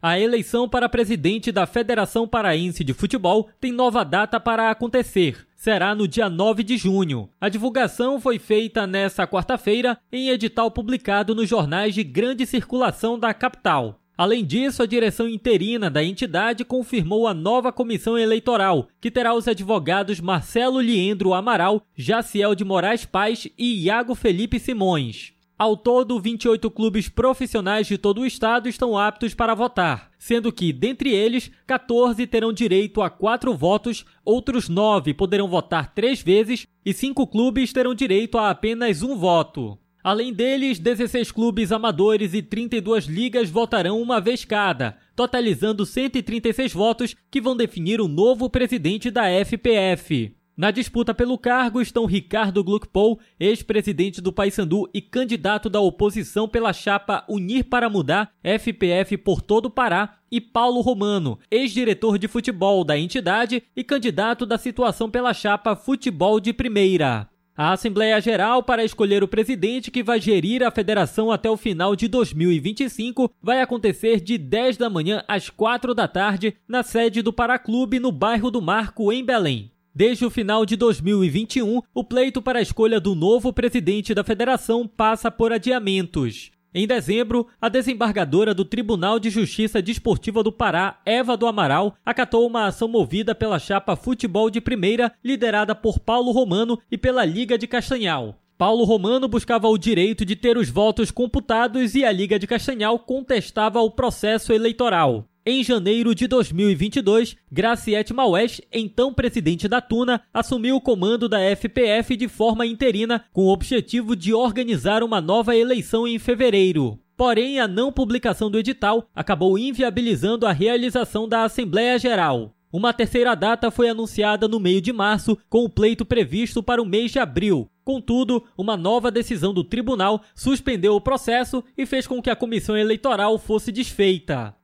A 0.00 0.20
eleição 0.20 0.68
para 0.68 0.88
presidente 0.88 1.50
da 1.50 1.66
Federação 1.66 2.28
Paraense 2.28 2.84
de 2.84 2.92
Futebol 2.92 3.48
tem 3.58 3.72
nova 3.72 4.04
data 4.04 4.38
para 4.38 4.70
acontecer. 4.70 5.47
Será 5.58 5.92
no 5.92 6.06
dia 6.06 6.30
9 6.30 6.62
de 6.62 6.76
junho. 6.76 7.28
A 7.40 7.48
divulgação 7.48 8.20
foi 8.20 8.38
feita 8.38 8.86
nesta 8.86 9.26
quarta-feira 9.26 9.98
em 10.12 10.28
edital 10.28 10.70
publicado 10.70 11.34
nos 11.34 11.48
jornais 11.48 11.96
de 11.96 12.04
grande 12.04 12.46
circulação 12.46 13.18
da 13.18 13.34
capital. 13.34 14.00
Além 14.16 14.44
disso, 14.44 14.84
a 14.84 14.86
direção 14.86 15.28
interina 15.28 15.90
da 15.90 16.02
entidade 16.02 16.64
confirmou 16.64 17.26
a 17.26 17.34
nova 17.34 17.72
comissão 17.72 18.16
eleitoral, 18.16 18.86
que 19.00 19.10
terá 19.10 19.34
os 19.34 19.48
advogados 19.48 20.20
Marcelo 20.20 20.80
Liendro 20.80 21.34
Amaral, 21.34 21.82
Jaciel 21.92 22.54
de 22.54 22.64
Moraes 22.64 23.04
Paz 23.04 23.48
e 23.58 23.84
Iago 23.84 24.14
Felipe 24.14 24.60
Simões. 24.60 25.32
Ao 25.58 25.76
todo, 25.76 26.20
28 26.20 26.70
clubes 26.70 27.08
profissionais 27.08 27.88
de 27.88 27.98
todo 27.98 28.20
o 28.20 28.26
estado 28.26 28.68
estão 28.68 28.96
aptos 28.96 29.34
para 29.34 29.56
votar, 29.56 30.12
sendo 30.16 30.52
que, 30.52 30.72
dentre 30.72 31.10
eles, 31.12 31.50
14 31.66 32.24
terão 32.28 32.52
direito 32.52 33.02
a 33.02 33.10
quatro 33.10 33.52
votos, 33.56 34.04
outros 34.24 34.68
9 34.68 35.14
poderão 35.14 35.48
votar 35.48 35.92
três 35.92 36.22
vezes 36.22 36.64
e 36.86 36.94
5 36.94 37.26
clubes 37.26 37.72
terão 37.72 37.92
direito 37.92 38.38
a 38.38 38.50
apenas 38.50 39.02
um 39.02 39.16
voto. 39.16 39.76
Além 40.00 40.32
deles, 40.32 40.78
16 40.78 41.32
clubes 41.32 41.72
amadores 41.72 42.34
e 42.34 42.40
32 42.40 43.06
ligas 43.06 43.50
votarão 43.50 44.00
uma 44.00 44.20
vez 44.20 44.44
cada, 44.44 44.96
totalizando 45.16 45.84
136 45.84 46.72
votos 46.72 47.16
que 47.28 47.40
vão 47.40 47.56
definir 47.56 48.00
o 48.00 48.06
novo 48.06 48.48
presidente 48.48 49.10
da 49.10 49.24
FPF. 49.24 50.37
Na 50.58 50.72
disputa 50.72 51.14
pelo 51.14 51.38
cargo 51.38 51.80
estão 51.80 52.04
Ricardo 52.04 52.64
Gluckpol, 52.64 53.20
ex-presidente 53.38 54.20
do 54.20 54.32
Paysandu 54.32 54.90
e 54.92 55.00
candidato 55.00 55.70
da 55.70 55.78
oposição 55.78 56.48
pela 56.48 56.72
chapa 56.72 57.24
Unir 57.28 57.66
para 57.66 57.88
Mudar, 57.88 58.32
FPF 58.42 59.16
por 59.18 59.40
todo 59.40 59.66
o 59.66 59.70
Pará, 59.70 60.16
e 60.28 60.40
Paulo 60.40 60.80
Romano, 60.80 61.38
ex-diretor 61.48 62.18
de 62.18 62.26
futebol 62.26 62.82
da 62.82 62.98
entidade 62.98 63.62
e 63.76 63.84
candidato 63.84 64.44
da 64.44 64.58
situação 64.58 65.08
pela 65.08 65.32
chapa 65.32 65.76
Futebol 65.76 66.40
de 66.40 66.52
Primeira. 66.52 67.28
A 67.56 67.74
Assembleia 67.74 68.20
Geral 68.20 68.60
para 68.60 68.84
escolher 68.84 69.22
o 69.22 69.28
presidente 69.28 69.92
que 69.92 70.02
vai 70.02 70.20
gerir 70.20 70.64
a 70.64 70.72
federação 70.72 71.30
até 71.30 71.48
o 71.48 71.56
final 71.56 71.94
de 71.94 72.08
2025 72.08 73.30
vai 73.40 73.60
acontecer 73.60 74.20
de 74.20 74.36
10 74.36 74.76
da 74.76 74.90
manhã 74.90 75.22
às 75.28 75.48
4 75.48 75.94
da 75.94 76.08
tarde 76.08 76.56
na 76.66 76.82
sede 76.82 77.22
do 77.22 77.32
Paraclube 77.32 78.00
no 78.00 78.10
bairro 78.10 78.50
do 78.50 78.60
Marco, 78.60 79.12
em 79.12 79.24
Belém. 79.24 79.70
Desde 79.98 80.24
o 80.24 80.30
final 80.30 80.64
de 80.64 80.76
2021, 80.76 81.82
o 81.92 82.04
pleito 82.04 82.40
para 82.40 82.60
a 82.60 82.62
escolha 82.62 83.00
do 83.00 83.16
novo 83.16 83.52
presidente 83.52 84.14
da 84.14 84.22
federação 84.22 84.86
passa 84.86 85.28
por 85.28 85.52
adiamentos. 85.52 86.52
Em 86.72 86.86
dezembro, 86.86 87.48
a 87.60 87.68
desembargadora 87.68 88.54
do 88.54 88.64
Tribunal 88.64 89.18
de 89.18 89.28
Justiça 89.28 89.82
Desportiva 89.82 90.40
do 90.40 90.52
Pará, 90.52 91.00
Eva 91.04 91.36
do 91.36 91.48
Amaral, 91.48 91.96
acatou 92.06 92.46
uma 92.46 92.66
ação 92.66 92.86
movida 92.86 93.34
pela 93.34 93.58
chapa 93.58 93.96
Futebol 93.96 94.48
de 94.50 94.60
Primeira, 94.60 95.12
liderada 95.24 95.74
por 95.74 95.98
Paulo 95.98 96.30
Romano 96.30 96.78
e 96.88 96.96
pela 96.96 97.24
Liga 97.24 97.58
de 97.58 97.66
Castanhal. 97.66 98.38
Paulo 98.56 98.84
Romano 98.84 99.26
buscava 99.26 99.66
o 99.66 99.76
direito 99.76 100.24
de 100.24 100.36
ter 100.36 100.56
os 100.56 100.70
votos 100.70 101.10
computados 101.10 101.96
e 101.96 102.04
a 102.04 102.12
Liga 102.12 102.38
de 102.38 102.46
Castanhal 102.46 103.00
contestava 103.00 103.80
o 103.80 103.90
processo 103.90 104.52
eleitoral. 104.52 105.24
Em 105.50 105.64
janeiro 105.64 106.14
de 106.14 106.28
2022, 106.28 107.34
Graciete 107.50 108.12
Maués, 108.12 108.60
então 108.70 109.14
presidente 109.14 109.66
da 109.66 109.80
Tuna, 109.80 110.20
assumiu 110.30 110.76
o 110.76 110.80
comando 110.80 111.26
da 111.26 111.38
FPF 111.56 112.18
de 112.18 112.28
forma 112.28 112.66
interina, 112.66 113.24
com 113.32 113.46
o 113.46 113.48
objetivo 113.48 114.14
de 114.14 114.34
organizar 114.34 115.02
uma 115.02 115.22
nova 115.22 115.56
eleição 115.56 116.06
em 116.06 116.18
fevereiro. 116.18 116.98
Porém, 117.16 117.60
a 117.60 117.66
não 117.66 117.90
publicação 117.90 118.50
do 118.50 118.58
edital 118.58 119.08
acabou 119.16 119.58
inviabilizando 119.58 120.46
a 120.46 120.52
realização 120.52 121.26
da 121.26 121.44
Assembleia 121.44 121.98
Geral. 121.98 122.54
Uma 122.70 122.92
terceira 122.92 123.34
data 123.34 123.70
foi 123.70 123.88
anunciada 123.88 124.46
no 124.46 124.60
meio 124.60 124.80
de 124.80 124.92
março, 124.92 125.38
com 125.48 125.64
o 125.64 125.70
pleito 125.70 126.04
previsto 126.04 126.62
para 126.62 126.82
o 126.82 126.86
mês 126.86 127.10
de 127.10 127.18
abril. 127.18 127.70
Contudo, 127.82 128.44
uma 128.58 128.76
nova 128.76 129.10
decisão 129.10 129.54
do 129.54 129.64
tribunal 129.64 130.22
suspendeu 130.34 130.94
o 130.94 131.00
processo 131.00 131.64
e 131.78 131.86
fez 131.86 132.06
com 132.06 132.20
que 132.20 132.28
a 132.28 132.36
comissão 132.36 132.76
eleitoral 132.76 133.38
fosse 133.38 133.72
desfeita. 133.72 134.54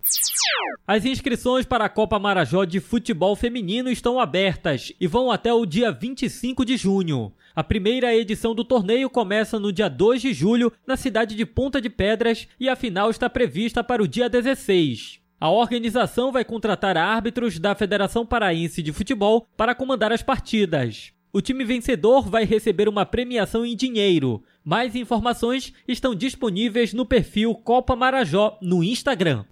As 0.86 1.06
inscrições 1.06 1.64
para 1.64 1.86
a 1.86 1.88
Copa 1.88 2.18
Marajó 2.18 2.66
de 2.66 2.78
futebol 2.78 3.34
feminino 3.34 3.88
estão 3.90 4.20
abertas 4.20 4.92
e 5.00 5.06
vão 5.06 5.30
até 5.30 5.54
o 5.54 5.64
dia 5.64 5.90
25 5.90 6.62
de 6.62 6.76
junho. 6.76 7.32
A 7.56 7.64
primeira 7.64 8.14
edição 8.14 8.54
do 8.54 8.62
torneio 8.62 9.08
começa 9.08 9.58
no 9.58 9.72
dia 9.72 9.88
2 9.88 10.20
de 10.20 10.34
julho 10.34 10.70
na 10.86 10.98
cidade 10.98 11.34
de 11.34 11.46
Ponta 11.46 11.80
de 11.80 11.88
Pedras 11.88 12.46
e 12.60 12.68
a 12.68 12.76
final 12.76 13.08
está 13.08 13.30
prevista 13.30 13.82
para 13.82 14.02
o 14.02 14.08
dia 14.08 14.28
16. 14.28 15.23
A 15.44 15.50
organização 15.50 16.32
vai 16.32 16.42
contratar 16.42 16.96
árbitros 16.96 17.58
da 17.58 17.74
Federação 17.74 18.24
Paraense 18.24 18.82
de 18.82 18.94
Futebol 18.94 19.46
para 19.54 19.74
comandar 19.74 20.10
as 20.10 20.22
partidas. 20.22 21.12
O 21.34 21.42
time 21.42 21.66
vencedor 21.66 22.30
vai 22.30 22.46
receber 22.46 22.88
uma 22.88 23.04
premiação 23.04 23.62
em 23.66 23.76
dinheiro. 23.76 24.42
Mais 24.64 24.96
informações 24.96 25.74
estão 25.86 26.14
disponíveis 26.14 26.94
no 26.94 27.04
perfil 27.04 27.54
Copa 27.56 27.94
Marajó 27.94 28.56
no 28.62 28.82
Instagram. 28.82 29.44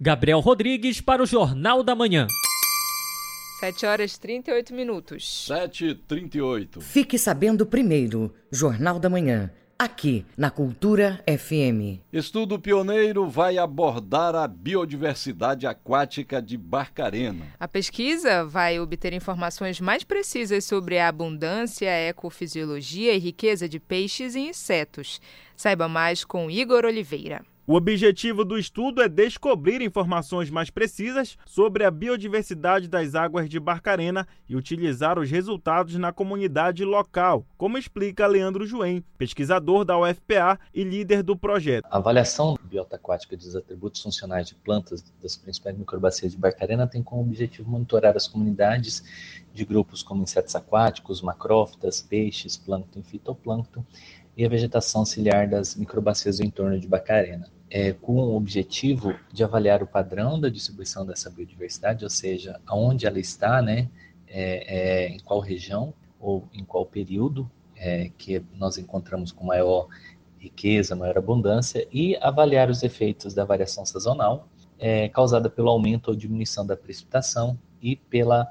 Gabriel 0.00 0.40
Rodrigues 0.40 1.00
para 1.00 1.22
o 1.22 1.26
Jornal 1.26 1.84
da 1.84 1.94
Manhã. 1.94 2.26
7 3.60 3.86
horas 3.86 4.16
e 4.16 4.20
38 4.20 4.74
minutos. 4.74 5.46
7h38. 5.48 6.80
Fique 6.80 7.16
sabendo 7.16 7.64
primeiro, 7.64 8.34
Jornal 8.50 8.98
da 8.98 9.08
Manhã, 9.08 9.52
aqui 9.78 10.24
na 10.36 10.50
Cultura 10.50 11.22
FM. 11.26 12.00
Estudo 12.12 12.58
pioneiro 12.58 13.28
vai 13.28 13.58
abordar 13.58 14.34
a 14.34 14.48
biodiversidade 14.48 15.66
aquática 15.66 16.40
de 16.40 16.56
Barcarena. 16.56 17.46
A 17.60 17.68
pesquisa 17.68 18.44
vai 18.44 18.80
obter 18.80 19.12
informações 19.12 19.80
mais 19.80 20.02
precisas 20.02 20.64
sobre 20.64 20.98
a 20.98 21.08
abundância, 21.08 21.90
ecofisiologia 21.90 23.14
e 23.14 23.18
riqueza 23.18 23.68
de 23.68 23.78
peixes 23.78 24.34
e 24.34 24.40
insetos. 24.40 25.20
Saiba 25.54 25.88
mais 25.88 26.24
com 26.24 26.50
Igor 26.50 26.84
Oliveira. 26.84 27.44
O 27.68 27.74
objetivo 27.74 28.44
do 28.44 28.56
estudo 28.56 29.02
é 29.02 29.08
descobrir 29.08 29.82
informações 29.82 30.48
mais 30.48 30.70
precisas 30.70 31.36
sobre 31.44 31.82
a 31.82 31.90
biodiversidade 31.90 32.86
das 32.86 33.16
águas 33.16 33.48
de 33.48 33.58
Barcarena 33.58 34.24
e 34.48 34.54
utilizar 34.54 35.18
os 35.18 35.28
resultados 35.28 35.96
na 35.96 36.12
comunidade 36.12 36.84
local, 36.84 37.44
como 37.56 37.76
explica 37.76 38.24
Leandro 38.28 38.64
Joem, 38.64 39.04
pesquisador 39.18 39.84
da 39.84 39.98
UFPA 39.98 40.60
e 40.72 40.84
líder 40.84 41.24
do 41.24 41.36
projeto. 41.36 41.88
A 41.90 41.96
avaliação 41.96 42.56
biota 42.62 42.94
aquática 42.94 43.36
dos 43.36 43.56
atributos 43.56 44.00
funcionais 44.00 44.46
de 44.46 44.54
plantas 44.54 45.02
das 45.20 45.36
principais 45.36 45.76
microbacias 45.76 46.30
de 46.30 46.38
Barcarena 46.38 46.86
tem 46.86 47.02
como 47.02 47.22
objetivo 47.22 47.68
monitorar 47.68 48.16
as 48.16 48.28
comunidades 48.28 49.42
de 49.52 49.64
grupos 49.64 50.04
como 50.04 50.22
insetos 50.22 50.54
aquáticos, 50.54 51.20
macrófitas, 51.20 52.00
peixes, 52.00 52.56
plâncton 52.56 53.00
e 53.00 53.02
fitoplâncton 53.02 53.84
e 54.36 54.44
a 54.44 54.48
vegetação 54.48 55.04
ciliar 55.04 55.50
das 55.50 55.74
microbacias 55.74 56.36
do 56.36 56.44
entorno 56.44 56.78
de 56.78 56.86
Barcarena 56.86 57.55
é, 57.70 57.92
com 57.92 58.14
o 58.14 58.36
objetivo 58.36 59.14
de 59.32 59.42
avaliar 59.42 59.82
o 59.82 59.86
padrão 59.86 60.40
da 60.40 60.48
distribuição 60.48 61.04
dessa 61.04 61.30
biodiversidade, 61.30 62.04
ou 62.04 62.10
seja, 62.10 62.60
aonde 62.66 63.06
ela 63.06 63.18
está, 63.18 63.60
né, 63.60 63.88
é, 64.28 65.06
é, 65.06 65.08
em 65.08 65.18
qual 65.20 65.40
região 65.40 65.92
ou 66.20 66.44
em 66.52 66.64
qual 66.64 66.86
período 66.86 67.50
é, 67.76 68.10
que 68.16 68.42
nós 68.54 68.78
encontramos 68.78 69.32
com 69.32 69.44
maior 69.44 69.88
riqueza, 70.38 70.94
maior 70.94 71.18
abundância, 71.18 71.86
e 71.92 72.16
avaliar 72.20 72.70
os 72.70 72.82
efeitos 72.82 73.34
da 73.34 73.44
variação 73.44 73.84
sazonal 73.84 74.48
é, 74.78 75.08
causada 75.08 75.48
pelo 75.48 75.68
aumento 75.68 76.08
ou 76.08 76.16
diminuição 76.16 76.66
da 76.66 76.76
precipitação 76.76 77.58
e 77.80 77.96
pela 77.96 78.50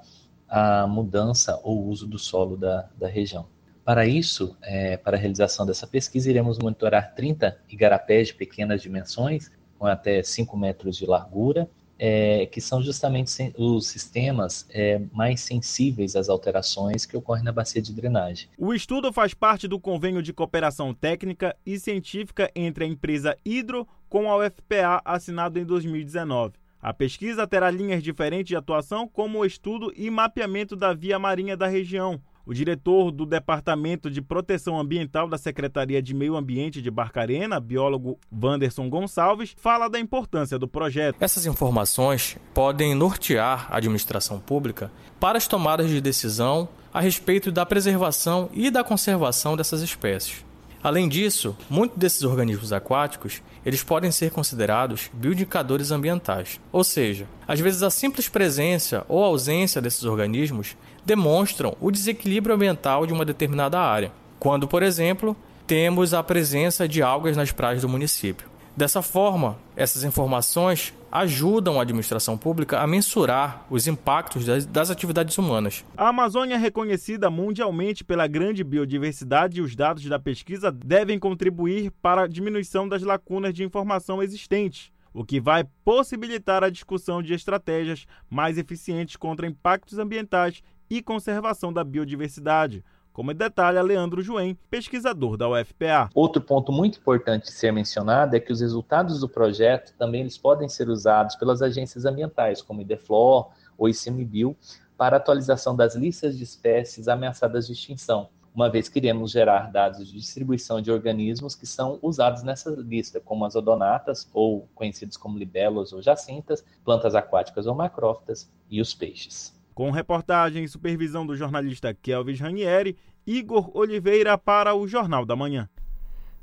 mudança 0.87 1.59
ou 1.63 1.85
uso 1.87 2.07
do 2.07 2.17
solo 2.17 2.55
da, 2.55 2.87
da 2.97 3.07
região. 3.07 3.45
Para 3.85 4.07
isso, 4.07 4.57
é, 4.63 4.97
para 4.97 5.15
a 5.15 5.19
realização 5.19 5.63
dessa 5.63 5.85
pesquisa, 5.85 6.27
iremos 6.27 6.57
monitorar 6.57 7.13
30 7.13 7.55
igarapés 7.69 8.29
de 8.29 8.33
pequenas 8.33 8.81
dimensões, 8.81 9.51
com 9.77 9.85
até 9.85 10.23
5 10.23 10.57
metros 10.57 10.97
de 10.97 11.05
largura, 11.05 11.69
é, 11.99 12.47
que 12.47 12.59
são 12.59 12.81
justamente 12.81 13.53
os 13.55 13.87
sistemas 13.87 14.65
é, 14.71 14.99
mais 15.13 15.41
sensíveis 15.41 16.15
às 16.15 16.29
alterações 16.29 17.05
que 17.05 17.15
ocorrem 17.15 17.43
na 17.43 17.51
bacia 17.51 17.79
de 17.79 17.93
drenagem. 17.93 18.49
O 18.57 18.73
estudo 18.73 19.13
faz 19.13 19.35
parte 19.35 19.67
do 19.67 19.79
convênio 19.79 20.23
de 20.23 20.33
cooperação 20.33 20.91
técnica 20.91 21.55
e 21.63 21.79
científica 21.79 22.49
entre 22.55 22.85
a 22.85 22.87
empresa 22.87 23.37
Hidro 23.45 23.87
com 24.09 24.31
a 24.31 24.37
UFPA, 24.37 24.99
assinado 25.05 25.59
em 25.59 25.63
2019. 25.63 26.53
A 26.81 26.91
pesquisa 26.91 27.47
terá 27.47 27.69
linhas 27.69 28.01
diferentes 28.01 28.47
de 28.47 28.55
atuação, 28.55 29.07
como 29.07 29.39
o 29.39 29.45
estudo 29.45 29.93
e 29.95 30.09
mapeamento 30.09 30.75
da 30.75 30.91
via 30.91 31.19
marinha 31.19 31.55
da 31.55 31.67
região, 31.67 32.21
O 32.47 32.53
diretor 32.53 33.09
do 33.09 33.25
Departamento 33.25 34.07
de 34.07 34.21
Proteção 34.21 34.79
Ambiental 34.79 35.27
da 35.27 35.35
Secretaria 35.35 35.99
de 35.99 36.13
Meio 36.13 36.35
Ambiente 36.35 36.79
de 36.79 36.91
Barcarena, 36.91 37.59
biólogo 37.59 38.19
Wanderson 38.31 38.87
Gonçalves, 38.87 39.55
fala 39.57 39.89
da 39.89 39.99
importância 39.99 40.59
do 40.59 40.67
projeto. 40.67 41.15
Essas 41.19 41.47
informações 41.47 42.37
podem 42.53 42.93
nortear 42.93 43.65
a 43.71 43.77
administração 43.77 44.39
pública 44.39 44.91
para 45.19 45.39
as 45.39 45.47
tomadas 45.47 45.89
de 45.89 45.99
decisão 45.99 46.69
a 46.93 47.01
respeito 47.01 47.51
da 47.51 47.65
preservação 47.65 48.47
e 48.53 48.69
da 48.69 48.83
conservação 48.83 49.57
dessas 49.57 49.81
espécies. 49.81 50.45
Além 50.85 51.09
disso, 51.09 51.57
muitos 51.67 51.97
desses 51.97 52.21
organismos 52.21 52.71
aquáticos 52.71 53.41
eles 53.65 53.81
podem 53.81 54.11
ser 54.11 54.29
considerados 54.29 55.09
bioindicadores 55.11 55.89
ambientais, 55.89 56.61
ou 56.71 56.83
seja, 56.83 57.27
às 57.47 57.59
vezes 57.59 57.81
a 57.81 57.89
simples 57.89 58.29
presença 58.29 59.03
ou 59.09 59.23
ausência 59.23 59.81
desses 59.81 60.03
organismos 60.03 60.77
demonstram 61.05 61.75
o 61.79 61.91
desequilíbrio 61.91 62.55
ambiental 62.55 63.05
de 63.05 63.13
uma 63.13 63.23
determinada 63.23 63.79
área, 63.79 64.11
quando, 64.39 64.67
por 64.67 64.83
exemplo, 64.83 65.35
temos 65.67 66.13
a 66.13 66.23
presença 66.23 66.87
de 66.87 67.01
algas 67.01 67.37
nas 67.37 67.51
praias 67.51 67.81
do 67.81 67.89
município. 67.89 68.47
Dessa 68.75 69.01
forma, 69.01 69.57
essas 69.75 70.03
informações 70.03 70.93
ajudam 71.09 71.79
a 71.79 71.83
administração 71.83 72.37
pública 72.37 72.81
a 72.81 72.85
mensurar 72.85 73.65
os 73.69 73.87
impactos 73.87 74.45
das, 74.45 74.65
das, 74.65 74.91
atividades 74.91 75.37
humanas. 75.37 75.85
A 75.95 76.09
Amazônia 76.09 76.55
é 76.55 76.57
reconhecida 76.57 77.29
mundialmente 77.29 78.03
pela 78.03 78.27
grande 78.27 78.65
biodiversidade 78.65 79.59
e 79.59 79.61
os 79.61 79.77
dados 79.77 80.03
da 80.03 80.19
pesquisa 80.19 80.73
devem 80.73 81.17
contribuir 81.17 81.89
para 82.01 82.23
a 82.23 82.27
diminuição 82.27 82.85
das 82.85 83.01
lacunas 83.01 83.53
de 83.53 83.63
informação 83.63 84.21
existentes, 84.21 84.91
o 85.13 85.23
que 85.23 85.39
vai 85.39 85.63
possibilitar 85.85 86.61
a 86.61 86.69
discussão 86.69 87.23
de 87.23 87.33
estratégias 87.33 88.05
mais 88.29 88.57
eficientes 88.57 89.15
contra 89.15 89.47
impactos 89.47 89.97
ambientais 89.97 90.61
e 90.89 91.01
conservação 91.01 91.71
da 91.71 91.83
biodiversidade 91.83 92.83
como 93.15 93.33
detalha 93.33 93.81
Leandro 93.81 94.21
Joem, 94.21 94.59
pesquisador 94.69 95.37
da 95.37 95.47
UFPA. 95.47 96.09
Outro 96.13 96.41
ponto 96.41 96.69
muito 96.69 96.99
importante 96.99 97.43
de 97.43 97.51
ser 97.51 97.71
mencionado 97.71 98.35
é 98.35 98.41
que 98.41 98.51
os 98.51 98.59
resultados 98.59 99.21
do 99.21 99.29
projeto 99.29 99.93
também 99.97 100.19
eles 100.19 100.37
podem 100.37 100.67
ser 100.67 100.89
usados 100.89 101.37
pelas 101.37 101.61
agências 101.61 102.03
ambientais, 102.03 102.61
como 102.61 102.81
IDEFLOR 102.81 103.51
ou 103.77 103.87
ICMBio, 103.87 104.53
para 104.97 105.15
atualização 105.15 105.73
das 105.77 105.95
listas 105.95 106.37
de 106.37 106.43
espécies 106.43 107.07
ameaçadas 107.07 107.67
de 107.67 107.71
extinção, 107.71 108.27
uma 108.53 108.69
vez 108.69 108.89
que 108.89 108.99
iremos 108.99 109.31
gerar 109.31 109.71
dados 109.71 110.05
de 110.05 110.13
distribuição 110.13 110.81
de 110.81 110.91
organismos 110.91 111.55
que 111.55 111.65
são 111.65 111.97
usados 112.01 112.43
nessa 112.43 112.69
lista, 112.69 113.21
como 113.21 113.45
as 113.45 113.55
odonatas, 113.55 114.29
ou 114.33 114.67
conhecidos 114.75 115.15
como 115.15 115.37
libelos 115.37 115.93
ou 115.93 116.01
jacintas, 116.01 116.65
plantas 116.83 117.15
aquáticas 117.15 117.65
ou 117.65 117.75
macrófitas, 117.75 118.49
e 118.69 118.81
os 118.81 118.93
peixes. 118.93 119.55
Com 119.75 119.91
reportagem 119.91 120.63
e 120.63 120.69
supervisão 120.69 121.27
do 121.27 121.35
jornalista 121.35 121.93
Kelvis 121.93 122.39
Ranieri, 122.39 122.95
Igor 123.27 123.69
Oliveira 123.77 124.37
para 124.37 124.73
o 124.73 124.87
Jornal 124.87 125.25
da 125.25 125.35
Manhã. 125.35 125.69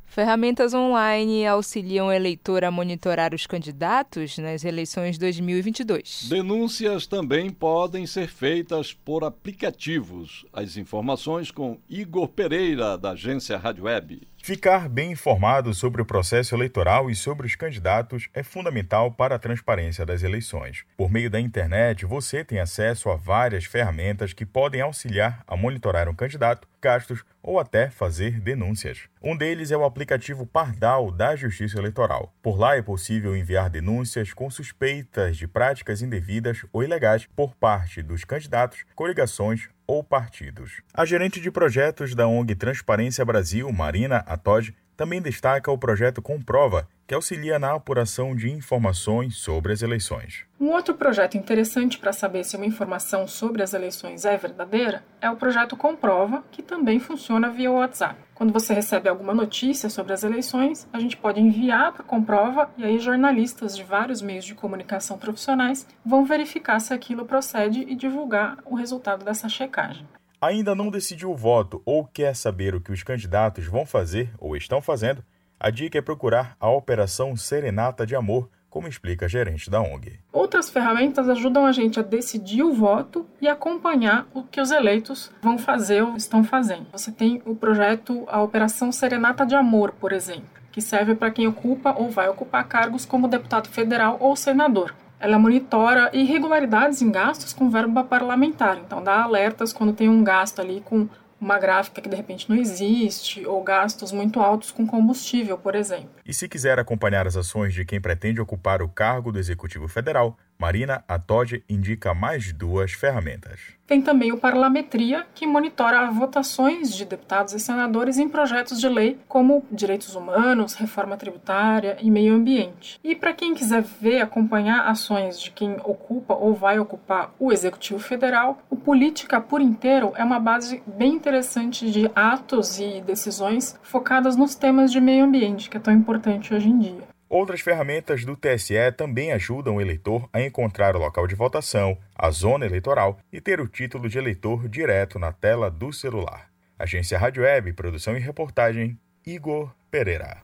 Ferramentas 0.04 0.74
online 0.74 1.46
auxiliam 1.46 2.08
o 2.08 2.12
eleitor 2.12 2.62
a 2.62 2.70
monitorar 2.70 3.34
os 3.34 3.46
candidatos 3.46 4.36
nas 4.36 4.62
eleições 4.62 5.16
2022. 5.16 6.26
Denúncias 6.28 7.06
também 7.06 7.48
podem 7.48 8.06
ser 8.06 8.28
feitas 8.28 8.92
por 8.92 9.24
aplicativos. 9.24 10.44
As 10.52 10.76
informações 10.76 11.50
com 11.50 11.78
Igor 11.88 12.28
Pereira, 12.28 12.98
da 12.98 13.12
agência 13.12 13.56
Rádio 13.56 13.84
Web. 13.84 14.28
Ficar 14.44 14.88
bem 14.88 15.12
informado 15.12 15.72
sobre 15.72 16.02
o 16.02 16.04
processo 16.04 16.52
eleitoral 16.52 17.08
e 17.08 17.14
sobre 17.14 17.46
os 17.46 17.54
candidatos 17.54 18.28
é 18.34 18.42
fundamental 18.42 19.12
para 19.12 19.36
a 19.36 19.38
transparência 19.38 20.04
das 20.04 20.24
eleições. 20.24 20.84
Por 20.96 21.12
meio 21.12 21.30
da 21.30 21.38
internet, 21.38 22.04
você 22.04 22.44
tem 22.44 22.58
acesso 22.58 23.08
a 23.08 23.14
várias 23.14 23.66
ferramentas 23.66 24.32
que 24.32 24.44
podem 24.44 24.80
auxiliar 24.80 25.44
a 25.46 25.56
monitorar 25.56 26.08
um 26.08 26.14
candidato, 26.14 26.66
gastos 26.82 27.22
ou 27.40 27.60
até 27.60 27.88
fazer 27.88 28.40
denúncias. 28.40 29.02
Um 29.22 29.36
deles 29.36 29.70
é 29.70 29.76
o 29.76 29.84
aplicativo 29.84 30.44
Pardal 30.44 31.12
da 31.12 31.36
Justiça 31.36 31.78
Eleitoral. 31.78 32.34
Por 32.42 32.58
lá 32.58 32.76
é 32.76 32.82
possível 32.82 33.36
enviar 33.36 33.70
denúncias 33.70 34.32
com 34.32 34.50
suspeitas 34.50 35.36
de 35.36 35.46
práticas 35.46 36.02
indevidas 36.02 36.66
ou 36.72 36.82
ilegais 36.82 37.28
por 37.36 37.54
parte 37.54 38.02
dos 38.02 38.24
candidatos, 38.24 38.84
coligações 38.96 39.68
ou 39.86 40.02
partidos. 40.02 40.82
A 40.94 41.04
gerente 41.04 41.40
de 41.40 41.50
projetos 41.50 42.14
da 42.14 42.26
ONG 42.26 42.54
Transparência 42.54 43.24
Brasil, 43.24 43.70
Marina 43.72 44.18
Atod, 44.18 44.74
também 44.96 45.20
destaca 45.20 45.70
o 45.70 45.78
projeto 45.78 46.22
Comprova, 46.22 46.88
que 47.06 47.14
auxilia 47.14 47.58
na 47.58 47.74
apuração 47.74 48.34
de 48.34 48.50
informações 48.50 49.36
sobre 49.36 49.72
as 49.72 49.82
eleições. 49.82 50.44
Um 50.58 50.70
outro 50.70 50.94
projeto 50.94 51.36
interessante 51.36 51.98
para 51.98 52.12
saber 52.12 52.44
se 52.44 52.56
uma 52.56 52.64
informação 52.64 53.26
sobre 53.28 53.62
as 53.62 53.74
eleições 53.74 54.24
é 54.24 54.36
verdadeira 54.36 55.04
é 55.20 55.30
o 55.30 55.36
projeto 55.36 55.76
Comprova, 55.76 56.42
que 56.50 56.62
também 56.62 56.98
funciona 56.98 57.50
via 57.50 57.70
WhatsApp. 57.70 58.18
Quando 58.34 58.52
você 58.52 58.72
recebe 58.72 59.08
alguma 59.08 59.34
notícia 59.34 59.90
sobre 59.90 60.12
as 60.12 60.22
eleições, 60.22 60.88
a 60.92 60.98
gente 60.98 61.16
pode 61.16 61.40
enviar 61.40 61.92
para 61.92 62.02
Comprova 62.02 62.70
e 62.78 62.84
aí 62.84 62.98
jornalistas 62.98 63.76
de 63.76 63.82
vários 63.82 64.22
meios 64.22 64.44
de 64.44 64.54
comunicação 64.54 65.18
profissionais 65.18 65.86
vão 66.04 66.24
verificar 66.24 66.80
se 66.80 66.94
aquilo 66.94 67.24
procede 67.24 67.80
e 67.80 67.94
divulgar 67.94 68.58
o 68.64 68.74
resultado 68.74 69.24
dessa 69.24 69.48
checagem 69.48 70.06
ainda 70.42 70.74
não 70.74 70.90
decidiu 70.90 71.30
o 71.30 71.36
voto 71.36 71.80
ou 71.86 72.04
quer 72.04 72.34
saber 72.34 72.74
o 72.74 72.80
que 72.80 72.90
os 72.90 73.04
candidatos 73.04 73.64
vão 73.66 73.86
fazer 73.86 74.32
ou 74.40 74.56
estão 74.56 74.82
fazendo, 74.82 75.22
a 75.58 75.70
dica 75.70 75.96
é 75.96 76.02
procurar 76.02 76.56
a 76.58 76.68
Operação 76.68 77.36
Serenata 77.36 78.04
de 78.04 78.16
Amor, 78.16 78.50
como 78.68 78.88
explica 78.88 79.26
a 79.26 79.28
gerente 79.28 79.70
da 79.70 79.80
ONG. 79.80 80.18
Outras 80.32 80.68
ferramentas 80.68 81.28
ajudam 81.28 81.64
a 81.64 81.70
gente 81.70 82.00
a 82.00 82.02
decidir 82.02 82.64
o 82.64 82.74
voto 82.74 83.24
e 83.40 83.46
acompanhar 83.46 84.26
o 84.34 84.42
que 84.42 84.60
os 84.60 84.72
eleitos 84.72 85.30
vão 85.40 85.58
fazer 85.58 86.02
ou 86.02 86.16
estão 86.16 86.42
fazendo. 86.42 86.86
Você 86.90 87.12
tem 87.12 87.40
o 87.44 87.54
projeto 87.54 88.24
a 88.26 88.42
Operação 88.42 88.90
Serenata 88.90 89.46
de 89.46 89.54
Amor, 89.54 89.92
por 89.92 90.10
exemplo, 90.10 90.48
que 90.72 90.80
serve 90.80 91.14
para 91.14 91.30
quem 91.30 91.46
ocupa 91.46 91.94
ou 91.96 92.10
vai 92.10 92.28
ocupar 92.28 92.66
cargos 92.66 93.04
como 93.04 93.28
deputado 93.28 93.68
federal 93.68 94.16
ou 94.18 94.34
senador. 94.34 94.92
Ela 95.22 95.38
monitora 95.38 96.10
irregularidades 96.12 97.00
em 97.00 97.08
gastos 97.08 97.52
com 97.52 97.70
verba 97.70 98.02
parlamentar, 98.02 98.76
então 98.84 99.00
dá 99.00 99.22
alertas 99.22 99.72
quando 99.72 99.92
tem 99.92 100.08
um 100.08 100.24
gasto 100.24 100.60
ali 100.60 100.82
com 100.84 101.08
uma 101.40 101.60
gráfica 101.60 102.00
que 102.00 102.08
de 102.08 102.16
repente 102.16 102.50
não 102.50 102.56
existe, 102.56 103.46
ou 103.46 103.62
gastos 103.62 104.10
muito 104.10 104.40
altos 104.40 104.72
com 104.72 104.84
combustível, 104.84 105.56
por 105.56 105.76
exemplo. 105.76 106.10
E 106.26 106.34
se 106.34 106.48
quiser 106.48 106.76
acompanhar 106.80 107.24
as 107.24 107.36
ações 107.36 107.72
de 107.72 107.84
quem 107.84 108.00
pretende 108.00 108.40
ocupar 108.40 108.82
o 108.82 108.88
cargo 108.88 109.30
do 109.30 109.38
Executivo 109.38 109.86
Federal, 109.86 110.36
Marina 110.62 111.02
Atod 111.08 111.60
indica 111.68 112.14
mais 112.14 112.52
duas 112.52 112.92
ferramentas. 112.92 113.58
Tem 113.84 114.00
também 114.00 114.30
o 114.30 114.38
Parlametria, 114.38 115.26
que 115.34 115.44
monitora 115.44 116.08
votações 116.08 116.94
de 116.94 117.04
deputados 117.04 117.52
e 117.52 117.58
senadores 117.58 118.16
em 118.16 118.28
projetos 118.28 118.78
de 118.80 118.88
lei 118.88 119.18
como 119.26 119.66
direitos 119.72 120.14
humanos, 120.14 120.74
reforma 120.74 121.16
tributária 121.16 121.96
e 122.00 122.08
meio 122.08 122.36
ambiente. 122.36 123.00
E 123.02 123.16
para 123.16 123.32
quem 123.32 123.54
quiser 123.54 123.82
ver, 123.82 124.20
acompanhar 124.20 124.86
ações 124.86 125.40
de 125.40 125.50
quem 125.50 125.78
ocupa 125.82 126.34
ou 126.34 126.54
vai 126.54 126.78
ocupar 126.78 127.34
o 127.40 127.50
Executivo 127.50 127.98
Federal, 127.98 128.62
o 128.70 128.76
Política 128.76 129.40
por 129.40 129.60
Inteiro 129.60 130.12
é 130.14 130.22
uma 130.22 130.38
base 130.38 130.80
bem 130.86 131.14
interessante 131.14 131.90
de 131.90 132.08
atos 132.14 132.78
e 132.78 133.00
decisões 133.00 133.76
focadas 133.82 134.36
nos 134.36 134.54
temas 134.54 134.92
de 134.92 135.00
meio 135.00 135.24
ambiente, 135.24 135.68
que 135.68 135.76
é 135.76 135.80
tão 135.80 135.92
importante 135.92 136.54
hoje 136.54 136.68
em 136.68 136.78
dia. 136.78 137.11
Outras 137.32 137.62
ferramentas 137.62 138.26
do 138.26 138.36
TSE 138.36 138.74
também 138.94 139.32
ajudam 139.32 139.76
o 139.76 139.80
eleitor 139.80 140.28
a 140.34 140.42
encontrar 140.42 140.94
o 140.94 140.98
local 140.98 141.26
de 141.26 141.34
votação, 141.34 141.96
a 142.14 142.30
zona 142.30 142.66
eleitoral 142.66 143.18
e 143.32 143.40
ter 143.40 143.58
o 143.58 143.66
título 143.66 144.06
de 144.06 144.18
eleitor 144.18 144.68
direto 144.68 145.18
na 145.18 145.32
tela 145.32 145.70
do 145.70 145.94
celular. 145.94 146.50
Agência 146.78 147.18
Rádio 147.18 147.42
Web, 147.44 147.72
produção 147.72 148.14
e 148.14 148.20
reportagem, 148.20 148.98
Igor 149.26 149.72
Pereira. 149.90 150.42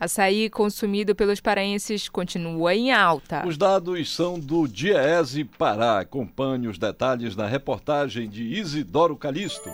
Açaí 0.00 0.48
consumido 0.48 1.14
pelos 1.14 1.42
paraenses 1.42 2.08
continua 2.08 2.74
em 2.74 2.90
alta. 2.90 3.46
Os 3.46 3.58
dados 3.58 4.10
são 4.10 4.40
do 4.40 4.66
Diese 4.66 5.44
Pará. 5.44 6.00
Acompanhe 6.00 6.68
os 6.68 6.78
detalhes 6.78 7.36
na 7.36 7.46
reportagem 7.46 8.30
de 8.30 8.44
Isidoro 8.44 9.14
Calixto. 9.14 9.70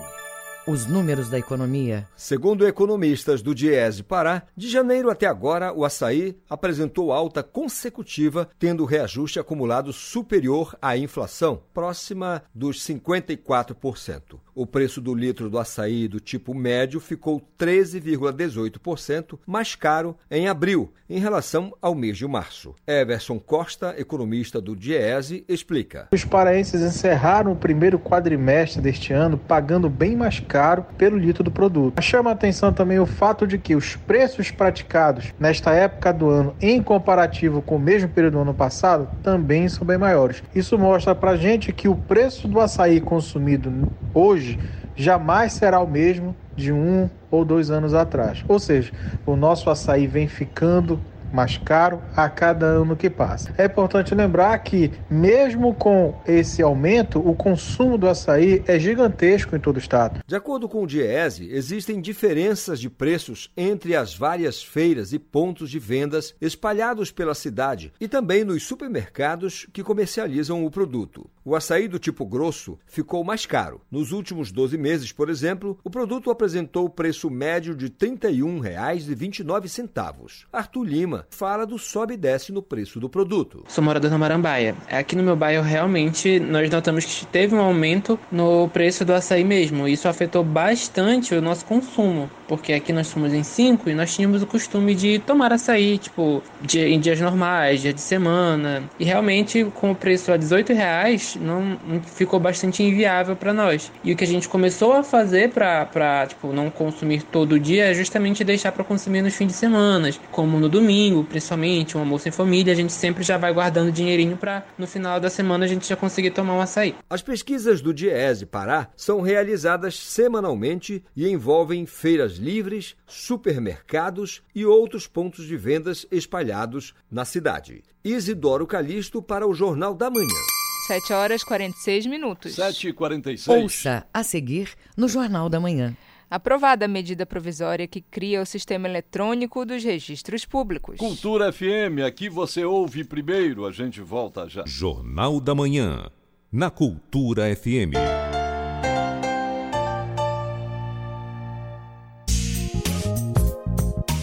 Os 0.67 0.85
números 0.85 1.27
da 1.27 1.39
economia. 1.39 2.07
Segundo 2.15 2.67
economistas 2.67 3.41
do 3.41 3.55
Diese 3.55 4.03
Pará, 4.03 4.43
de 4.55 4.69
janeiro 4.69 5.09
até 5.09 5.25
agora, 5.25 5.73
o 5.73 5.83
açaí 5.83 6.37
apresentou 6.47 7.11
alta 7.11 7.41
consecutiva, 7.41 8.47
tendo 8.59 8.85
reajuste 8.85 9.39
acumulado 9.39 9.91
superior 9.91 10.77
à 10.79 10.95
inflação, 10.95 11.63
próxima 11.73 12.43
dos 12.53 12.77
54%. 12.85 14.39
O 14.53 14.67
preço 14.67 15.01
do 15.01 15.15
litro 15.15 15.49
do 15.49 15.57
açaí 15.57 16.07
do 16.07 16.19
tipo 16.19 16.53
médio 16.53 16.99
ficou 16.99 17.41
13,18% 17.57 19.39
mais 19.47 19.73
caro 19.73 20.15
em 20.29 20.47
abril, 20.47 20.93
em 21.09 21.19
relação 21.19 21.75
ao 21.81 21.95
mês 21.95 22.17
de 22.17 22.27
março. 22.27 22.75
Everson 22.85 23.39
Costa, 23.39 23.95
economista 23.97 24.61
do 24.61 24.75
Diese, 24.75 25.43
explica. 25.47 26.09
Os 26.11 26.25
paraenses 26.25 26.81
encerraram 26.81 27.53
o 27.53 27.55
primeiro 27.55 27.97
quadrimestre 27.97 28.81
deste 28.81 29.11
ano 29.11 29.37
pagando 29.37 29.89
bem 29.89 30.15
mais 30.15 30.39
caro 30.51 30.85
pelo 30.97 31.17
litro 31.17 31.45
do 31.45 31.49
produto. 31.49 32.01
Chama 32.01 32.29
atenção 32.29 32.73
também 32.73 32.99
o 32.99 33.05
fato 33.05 33.47
de 33.47 33.57
que 33.57 33.73
os 33.73 33.95
preços 33.95 34.51
praticados 34.51 35.33
nesta 35.39 35.71
época 35.71 36.11
do 36.11 36.29
ano, 36.29 36.53
em 36.61 36.83
comparativo 36.83 37.61
com 37.61 37.77
o 37.77 37.79
mesmo 37.79 38.09
período 38.09 38.33
do 38.33 38.39
ano 38.41 38.53
passado, 38.53 39.07
também 39.23 39.69
são 39.69 39.87
bem 39.87 39.97
maiores. 39.97 40.43
Isso 40.53 40.77
mostra 40.77 41.15
pra 41.15 41.37
gente 41.37 41.71
que 41.71 41.87
o 41.87 41.95
preço 41.95 42.49
do 42.49 42.59
açaí 42.59 42.99
consumido 42.99 43.87
hoje 44.13 44.59
jamais 44.93 45.53
será 45.53 45.79
o 45.79 45.87
mesmo 45.87 46.35
de 46.53 46.73
um 46.73 47.09
ou 47.29 47.45
dois 47.45 47.71
anos 47.71 47.93
atrás. 47.93 48.43
Ou 48.45 48.59
seja, 48.59 48.91
o 49.25 49.37
nosso 49.37 49.69
açaí 49.69 50.05
vem 50.05 50.27
ficando 50.27 50.99
mais 51.33 51.57
caro 51.57 52.01
a 52.15 52.29
cada 52.29 52.65
ano 52.65 52.95
que 52.95 53.09
passa. 53.09 53.53
É 53.57 53.65
importante 53.65 54.15
lembrar 54.15 54.57
que, 54.59 54.91
mesmo 55.09 55.73
com 55.73 56.15
esse 56.27 56.61
aumento, 56.61 57.19
o 57.19 57.35
consumo 57.35 57.97
do 57.97 58.07
açaí 58.07 58.63
é 58.67 58.79
gigantesco 58.79 59.55
em 59.55 59.59
todo 59.59 59.77
o 59.77 59.79
estado. 59.79 60.21
De 60.25 60.35
acordo 60.35 60.67
com 60.67 60.83
o 60.83 60.87
DIEESE, 60.87 61.49
existem 61.51 62.01
diferenças 62.01 62.79
de 62.79 62.89
preços 62.89 63.51
entre 63.55 63.95
as 63.95 64.15
várias 64.15 64.63
feiras 64.63 65.13
e 65.13 65.19
pontos 65.19 65.69
de 65.69 65.79
vendas 65.79 66.35
espalhados 66.39 67.11
pela 67.11 67.33
cidade 67.33 67.91
e 67.99 68.07
também 68.07 68.43
nos 68.43 68.63
supermercados 68.63 69.67
que 69.71 69.83
comercializam 69.83 70.65
o 70.65 70.71
produto. 70.71 71.29
O 71.43 71.55
açaí 71.55 71.87
do 71.87 71.97
tipo 71.97 72.23
grosso 72.25 72.77
ficou 72.85 73.23
mais 73.23 73.47
caro. 73.47 73.81
Nos 73.89 74.11
últimos 74.11 74.51
12 74.51 74.77
meses, 74.77 75.11
por 75.11 75.27
exemplo, 75.29 75.79
o 75.83 75.89
produto 75.89 76.29
apresentou 76.29 76.85
o 76.85 76.89
preço 76.89 77.31
médio 77.31 77.75
de 77.75 77.85
R$ 77.85 77.91
31,29. 77.91 80.45
Arthur 80.51 80.83
Lima 80.83 81.20
fala 81.29 81.65
do 81.65 81.77
sobe 81.77 82.13
e 82.13 82.17
desce 82.17 82.51
no 82.51 82.61
preço 82.61 82.99
do 82.99 83.09
produto. 83.09 83.63
Sou 83.67 83.83
morador 83.83 84.09
na 84.09 84.17
Marambaia. 84.17 84.75
Aqui 84.89 85.15
no 85.15 85.23
meu 85.23 85.35
bairro, 85.35 85.63
realmente, 85.63 86.39
nós 86.39 86.69
notamos 86.69 87.05
que 87.05 87.25
teve 87.27 87.55
um 87.55 87.59
aumento 87.59 88.19
no 88.31 88.69
preço 88.69 89.03
do 89.05 89.13
açaí 89.13 89.43
mesmo. 89.43 89.87
Isso 89.87 90.07
afetou 90.07 90.43
bastante 90.43 91.33
o 91.35 91.41
nosso 91.41 91.65
consumo, 91.65 92.29
porque 92.47 92.73
aqui 92.73 92.93
nós 92.93 93.07
somos 93.07 93.33
em 93.33 93.43
cinco 93.43 93.89
e 93.89 93.95
nós 93.95 94.13
tínhamos 94.13 94.41
o 94.41 94.47
costume 94.47 94.95
de 94.95 95.19
tomar 95.19 95.53
açaí, 95.53 95.97
tipo, 95.97 96.41
em 96.73 96.99
dias 96.99 97.19
normais, 97.19 97.81
dia 97.81 97.93
de 97.93 98.01
semana. 98.01 98.83
E 98.99 99.05
realmente, 99.05 99.65
com 99.75 99.91
o 99.91 99.95
preço 99.95 100.31
a 100.31 100.37
18 100.37 100.73
reais, 100.73 101.37
não, 101.39 101.77
ficou 102.15 102.39
bastante 102.39 102.83
inviável 102.83 103.35
para 103.35 103.53
nós. 103.53 103.91
E 104.03 104.11
o 104.11 104.15
que 104.15 104.23
a 104.23 104.27
gente 104.27 104.47
começou 104.47 104.93
a 104.93 105.03
fazer 105.03 105.49
para 105.49 106.27
tipo, 106.27 106.53
não 106.53 106.69
consumir 106.69 107.23
todo 107.23 107.59
dia 107.59 107.85
é 107.85 107.93
justamente 107.93 108.43
deixar 108.43 108.71
para 108.71 108.83
consumir 108.83 109.21
nos 109.21 109.35
fins 109.35 109.47
de 109.47 109.53
semana, 109.53 110.09
como 110.31 110.59
no 110.59 110.69
domingo, 110.69 111.10
principalmente, 111.29 111.97
um 111.97 111.99
almoço 111.99 112.27
em 112.27 112.31
família, 112.31 112.73
a 112.73 112.75
gente 112.75 112.93
sempre 112.93 113.23
já 113.23 113.37
vai 113.37 113.53
guardando 113.53 113.91
dinheirinho 113.91 114.37
para 114.37 114.65
no 114.77 114.87
final 114.87 115.19
da 115.19 115.29
semana 115.29 115.65
a 115.65 115.67
gente 115.67 115.87
já 115.87 115.95
conseguir 115.95 116.31
tomar 116.31 116.53
um 116.53 116.61
açaí. 116.61 116.95
As 117.09 117.21
pesquisas 117.21 117.81
do 117.81 117.93
Diese 117.93 118.45
Pará 118.45 118.89
são 118.95 119.21
realizadas 119.21 119.97
semanalmente 119.97 121.03
e 121.15 121.27
envolvem 121.27 121.85
feiras 121.85 122.37
livres, 122.37 122.95
supermercados 123.05 124.41
e 124.55 124.65
outros 124.65 125.07
pontos 125.07 125.45
de 125.45 125.57
vendas 125.57 126.05
espalhados 126.11 126.93
na 127.11 127.25
cidade. 127.25 127.83
Isidoro 128.03 128.65
Calixto 128.65 129.21
para 129.21 129.47
o 129.47 129.53
Jornal 129.53 129.93
da 129.93 130.09
Manhã. 130.09 130.39
7 130.87 131.13
horas 131.13 131.43
46 131.43 132.07
minutos. 132.07 132.55
7 132.55 132.89
e 132.89 132.93
46 132.93 133.61
Ouça 133.61 134.05
a 134.13 134.23
seguir 134.23 134.69
no 134.97 135.07
Jornal 135.07 135.47
da 135.47 135.59
Manhã. 135.59 135.95
Aprovada 136.31 136.85
a 136.85 136.87
medida 136.87 137.25
provisória 137.25 137.85
que 137.85 137.99
cria 137.99 138.41
o 138.41 138.45
sistema 138.45 138.87
eletrônico 138.87 139.65
dos 139.65 139.83
registros 139.83 140.45
públicos. 140.45 140.95
Cultura 140.97 141.51
FM, 141.51 142.07
aqui 142.07 142.29
você 142.29 142.63
ouve 142.63 143.03
primeiro, 143.03 143.65
a 143.65 143.71
gente 143.73 143.99
volta 143.99 144.47
já. 144.47 144.63
Jornal 144.65 145.41
da 145.41 145.53
Manhã, 145.53 146.09
na 146.49 146.69
Cultura 146.69 147.53
FM. 147.53 148.40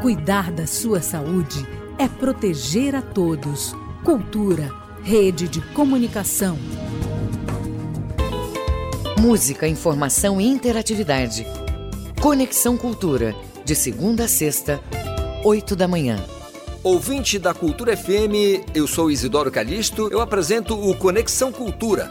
Cuidar 0.00 0.50
da 0.50 0.66
sua 0.66 1.02
saúde 1.02 1.66
é 1.98 2.08
proteger 2.08 2.94
a 2.94 3.02
todos. 3.02 3.76
Cultura, 4.02 4.72
rede 5.02 5.46
de 5.46 5.60
comunicação. 5.60 6.56
Música, 9.20 9.68
informação 9.68 10.40
e 10.40 10.46
interatividade. 10.46 11.46
Conexão 12.18 12.78
Cultura, 12.78 13.36
de 13.62 13.74
segunda 13.74 14.24
a 14.24 14.28
sexta, 14.28 14.80
oito 15.44 15.76
da 15.76 15.86
manhã. 15.86 16.16
Ouvinte 16.82 17.38
da 17.38 17.52
Cultura 17.52 17.94
FM, 17.94 18.72
eu 18.74 18.86
sou 18.86 19.10
Isidoro 19.10 19.50
Calixto, 19.50 20.08
eu 20.10 20.22
apresento 20.22 20.74
o 20.74 20.96
Conexão 20.96 21.52
Cultura. 21.52 22.10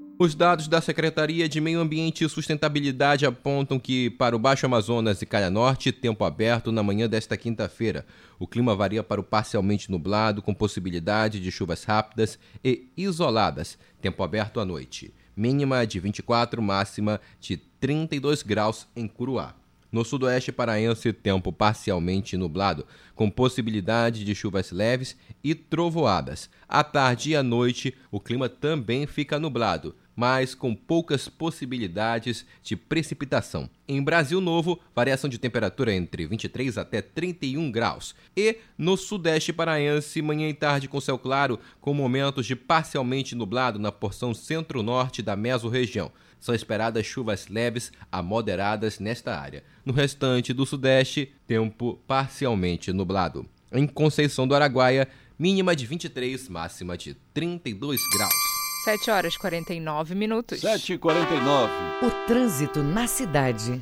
Os 0.23 0.35
dados 0.35 0.67
da 0.67 0.79
Secretaria 0.79 1.49
de 1.49 1.59
Meio 1.59 1.79
Ambiente 1.79 2.23
e 2.23 2.29
Sustentabilidade 2.29 3.25
apontam 3.25 3.79
que, 3.79 4.07
para 4.07 4.35
o 4.35 4.39
Baixo 4.39 4.67
Amazonas 4.67 5.19
e 5.19 5.25
Calha 5.25 5.49
Norte, 5.49 5.91
tempo 5.91 6.23
aberto 6.23 6.71
na 6.71 6.83
manhã 6.83 7.09
desta 7.09 7.35
quinta-feira. 7.35 8.05
O 8.37 8.45
clima 8.45 8.75
varia 8.75 9.01
para 9.01 9.19
o 9.19 9.23
parcialmente 9.23 9.89
nublado, 9.89 10.39
com 10.43 10.53
possibilidade 10.53 11.39
de 11.39 11.49
chuvas 11.51 11.83
rápidas 11.85 12.37
e 12.63 12.87
isoladas. 12.95 13.79
Tempo 13.99 14.21
aberto 14.21 14.59
à 14.59 14.63
noite. 14.63 15.11
Mínima 15.35 15.87
de 15.87 15.99
24, 15.99 16.61
máxima 16.61 17.19
de 17.39 17.57
32 17.57 18.43
graus 18.43 18.87
em 18.95 19.07
Curuá. 19.07 19.55
No 19.91 20.05
sudoeste 20.05 20.51
paraense, 20.51 21.11
tempo 21.11 21.51
parcialmente 21.51 22.37
nublado, 22.37 22.85
com 23.15 23.27
possibilidade 23.27 24.23
de 24.23 24.35
chuvas 24.35 24.71
leves 24.71 25.17
e 25.43 25.53
trovoadas. 25.53 26.47
À 26.69 26.83
tarde 26.83 27.31
e 27.31 27.35
à 27.35 27.41
noite, 27.43 27.93
o 28.09 28.19
clima 28.19 28.47
também 28.47 29.05
fica 29.05 29.37
nublado, 29.37 29.93
mas 30.21 30.53
com 30.53 30.75
poucas 30.75 31.27
possibilidades 31.27 32.45
de 32.61 32.75
precipitação. 32.75 33.67
Em 33.87 34.03
Brasil 34.03 34.39
Novo, 34.39 34.79
variação 34.93 35.27
de 35.27 35.39
temperatura 35.39 35.95
entre 35.95 36.27
23 36.27 36.77
até 36.77 37.01
31 37.01 37.71
graus. 37.71 38.13
E 38.37 38.57
no 38.77 38.95
sudeste 38.95 39.51
paraense, 39.51 40.21
manhã 40.21 40.47
e 40.47 40.53
tarde 40.53 40.87
com 40.87 41.01
céu 41.01 41.17
claro, 41.17 41.59
com 41.79 41.91
momentos 41.91 42.45
de 42.45 42.55
parcialmente 42.55 43.33
nublado 43.33 43.79
na 43.79 43.91
porção 43.91 44.31
centro-norte 44.31 45.23
da 45.23 45.35
mesorregião 45.35 46.11
são 46.39 46.53
esperadas 46.53 47.03
chuvas 47.03 47.47
leves 47.47 47.91
a 48.11 48.21
moderadas 48.21 48.99
nesta 48.99 49.35
área. 49.35 49.63
No 49.83 49.91
restante 49.91 50.53
do 50.53 50.67
sudeste, 50.67 51.33
tempo 51.47 51.99
parcialmente 52.05 52.93
nublado. 52.93 53.43
Em 53.71 53.87
Conceição 53.87 54.47
do 54.47 54.53
Araguaia, 54.53 55.07
mínima 55.37 55.75
de 55.75 55.87
23, 55.87 56.47
máxima 56.47 56.95
de 56.95 57.15
32 57.33 57.99
graus. 58.15 58.50
7 58.83 59.11
horas 59.11 59.37
49 59.37 60.15
minutos. 60.15 60.61
7 60.61 60.93
e 60.93 60.97
49 60.97 61.71
O 62.05 62.27
trânsito 62.27 62.81
na 62.81 63.07
cidade. 63.07 63.81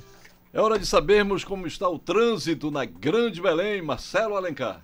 É 0.53 0.59
hora 0.59 0.77
de 0.77 0.85
sabermos 0.85 1.43
como 1.43 1.67
está 1.67 1.87
o 1.87 1.99
trânsito 1.99 2.69
na 2.71 2.85
Grande 2.85 3.41
Belém. 3.41 3.81
Marcelo 3.81 4.35
Alencar. 4.35 4.81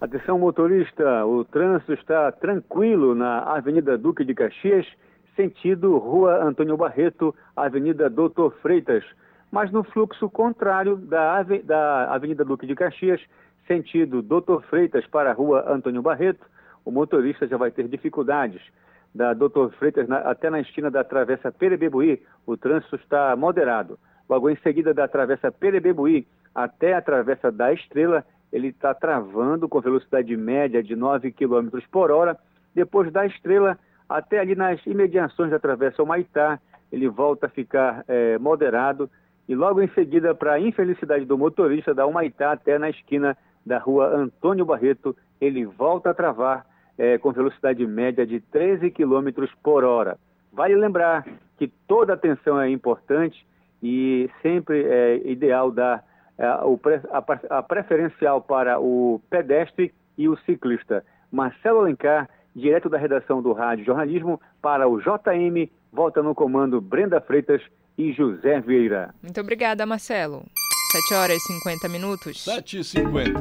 Atenção, 0.00 0.38
motorista, 0.38 1.24
o 1.24 1.44
trânsito 1.44 1.94
está 1.94 2.30
tranquilo 2.32 3.14
na 3.14 3.38
Avenida 3.40 3.96
Duque 3.96 4.24
de 4.24 4.34
Caxias 4.34 4.86
sentido 5.36 5.98
Rua 5.98 6.42
Antônio 6.44 6.76
Barreto, 6.76 7.34
Avenida 7.56 8.08
Doutor 8.08 8.54
Freitas, 8.62 9.04
mas 9.50 9.70
no 9.70 9.84
fluxo 9.84 10.28
contrário 10.30 10.96
da, 10.96 11.42
da 11.64 12.14
Avenida 12.14 12.44
Duque 12.44 12.66
de 12.66 12.74
Caxias, 12.74 13.20
sentido 13.66 14.22
Doutor 14.22 14.62
Freitas 14.64 15.06
para 15.06 15.30
a 15.30 15.34
Rua 15.34 15.64
Antônio 15.68 16.02
Barreto, 16.02 16.44
o 16.84 16.90
motorista 16.90 17.46
já 17.46 17.56
vai 17.56 17.70
ter 17.70 17.88
dificuldades. 17.88 18.60
Da 19.14 19.32
Doutor 19.32 19.72
Freitas 19.72 20.08
na, 20.08 20.18
até 20.18 20.50
na 20.50 20.60
esquina 20.60 20.90
da 20.90 21.04
Travessa 21.04 21.52
Perebebuí, 21.52 22.22
o 22.46 22.56
trânsito 22.56 22.96
está 22.96 23.34
moderado. 23.36 23.98
Logo 24.28 24.50
em 24.50 24.56
seguida 24.56 24.92
da 24.92 25.06
Travessa 25.06 25.52
Perebebuí 25.52 26.26
até 26.54 26.94
a 26.94 27.02
Travessa 27.02 27.52
da 27.52 27.72
Estrela, 27.72 28.24
ele 28.52 28.68
está 28.68 28.94
travando 28.94 29.68
com 29.68 29.80
velocidade 29.80 30.36
média 30.36 30.82
de 30.82 30.96
9 30.96 31.32
km 31.32 31.68
por 31.90 32.10
hora. 32.10 32.36
Depois 32.74 33.12
da 33.12 33.26
Estrela, 33.26 33.78
até 34.08 34.40
ali 34.40 34.54
nas 34.54 34.84
imediações 34.86 35.50
da 35.50 35.58
Travessa 35.58 36.02
Humaitá, 36.02 36.58
ele 36.90 37.08
volta 37.08 37.46
a 37.46 37.50
ficar 37.50 38.04
é, 38.08 38.38
moderado 38.38 39.10
e 39.48 39.54
logo 39.54 39.82
em 39.82 39.88
seguida, 39.88 40.34
para 40.34 40.54
a 40.54 40.60
infelicidade 40.60 41.24
do 41.24 41.36
motorista, 41.36 41.94
da 41.94 42.06
Humaitá 42.06 42.52
até 42.52 42.78
na 42.78 42.88
esquina 42.88 43.36
da 43.64 43.78
rua 43.78 44.08
Antônio 44.08 44.64
Barreto, 44.64 45.14
ele 45.40 45.66
volta 45.66 46.10
a 46.10 46.14
travar 46.14 46.64
é, 46.98 47.18
com 47.18 47.32
velocidade 47.32 47.86
média 47.86 48.26
de 48.26 48.40
13 48.40 48.90
km 48.90 49.46
por 49.62 49.84
hora. 49.84 50.18
Vale 50.52 50.76
lembrar 50.76 51.26
que 51.58 51.68
toda 51.88 52.14
atenção 52.14 52.60
é 52.60 52.70
importante 52.70 53.46
e 53.82 54.30
sempre 54.40 54.84
é 54.84 55.16
ideal 55.28 55.70
dar 55.70 56.04
é, 56.38 56.44
a, 56.46 57.24
a 57.58 57.62
preferencial 57.62 58.40
para 58.40 58.80
o 58.80 59.20
pedestre 59.28 59.92
e 60.16 60.28
o 60.28 60.36
ciclista. 60.38 61.04
Marcelo 61.30 61.80
Alencar, 61.80 62.28
direto 62.54 62.88
da 62.88 62.98
redação 62.98 63.42
do 63.42 63.52
Rádio 63.52 63.84
Jornalismo, 63.84 64.40
para 64.62 64.88
o 64.88 65.00
JM, 65.00 65.68
volta 65.92 66.22
no 66.22 66.34
comando 66.34 66.80
Brenda 66.80 67.20
Freitas 67.20 67.62
e 67.98 68.12
José 68.12 68.60
Vieira. 68.60 69.14
Muito 69.22 69.40
obrigada, 69.40 69.84
Marcelo. 69.84 70.44
7 70.92 71.14
horas 71.14 71.36
e 71.36 71.52
50 71.58 71.88
minutos. 71.88 72.44
7 72.44 72.78
e 72.78 72.84
50. 72.84 73.40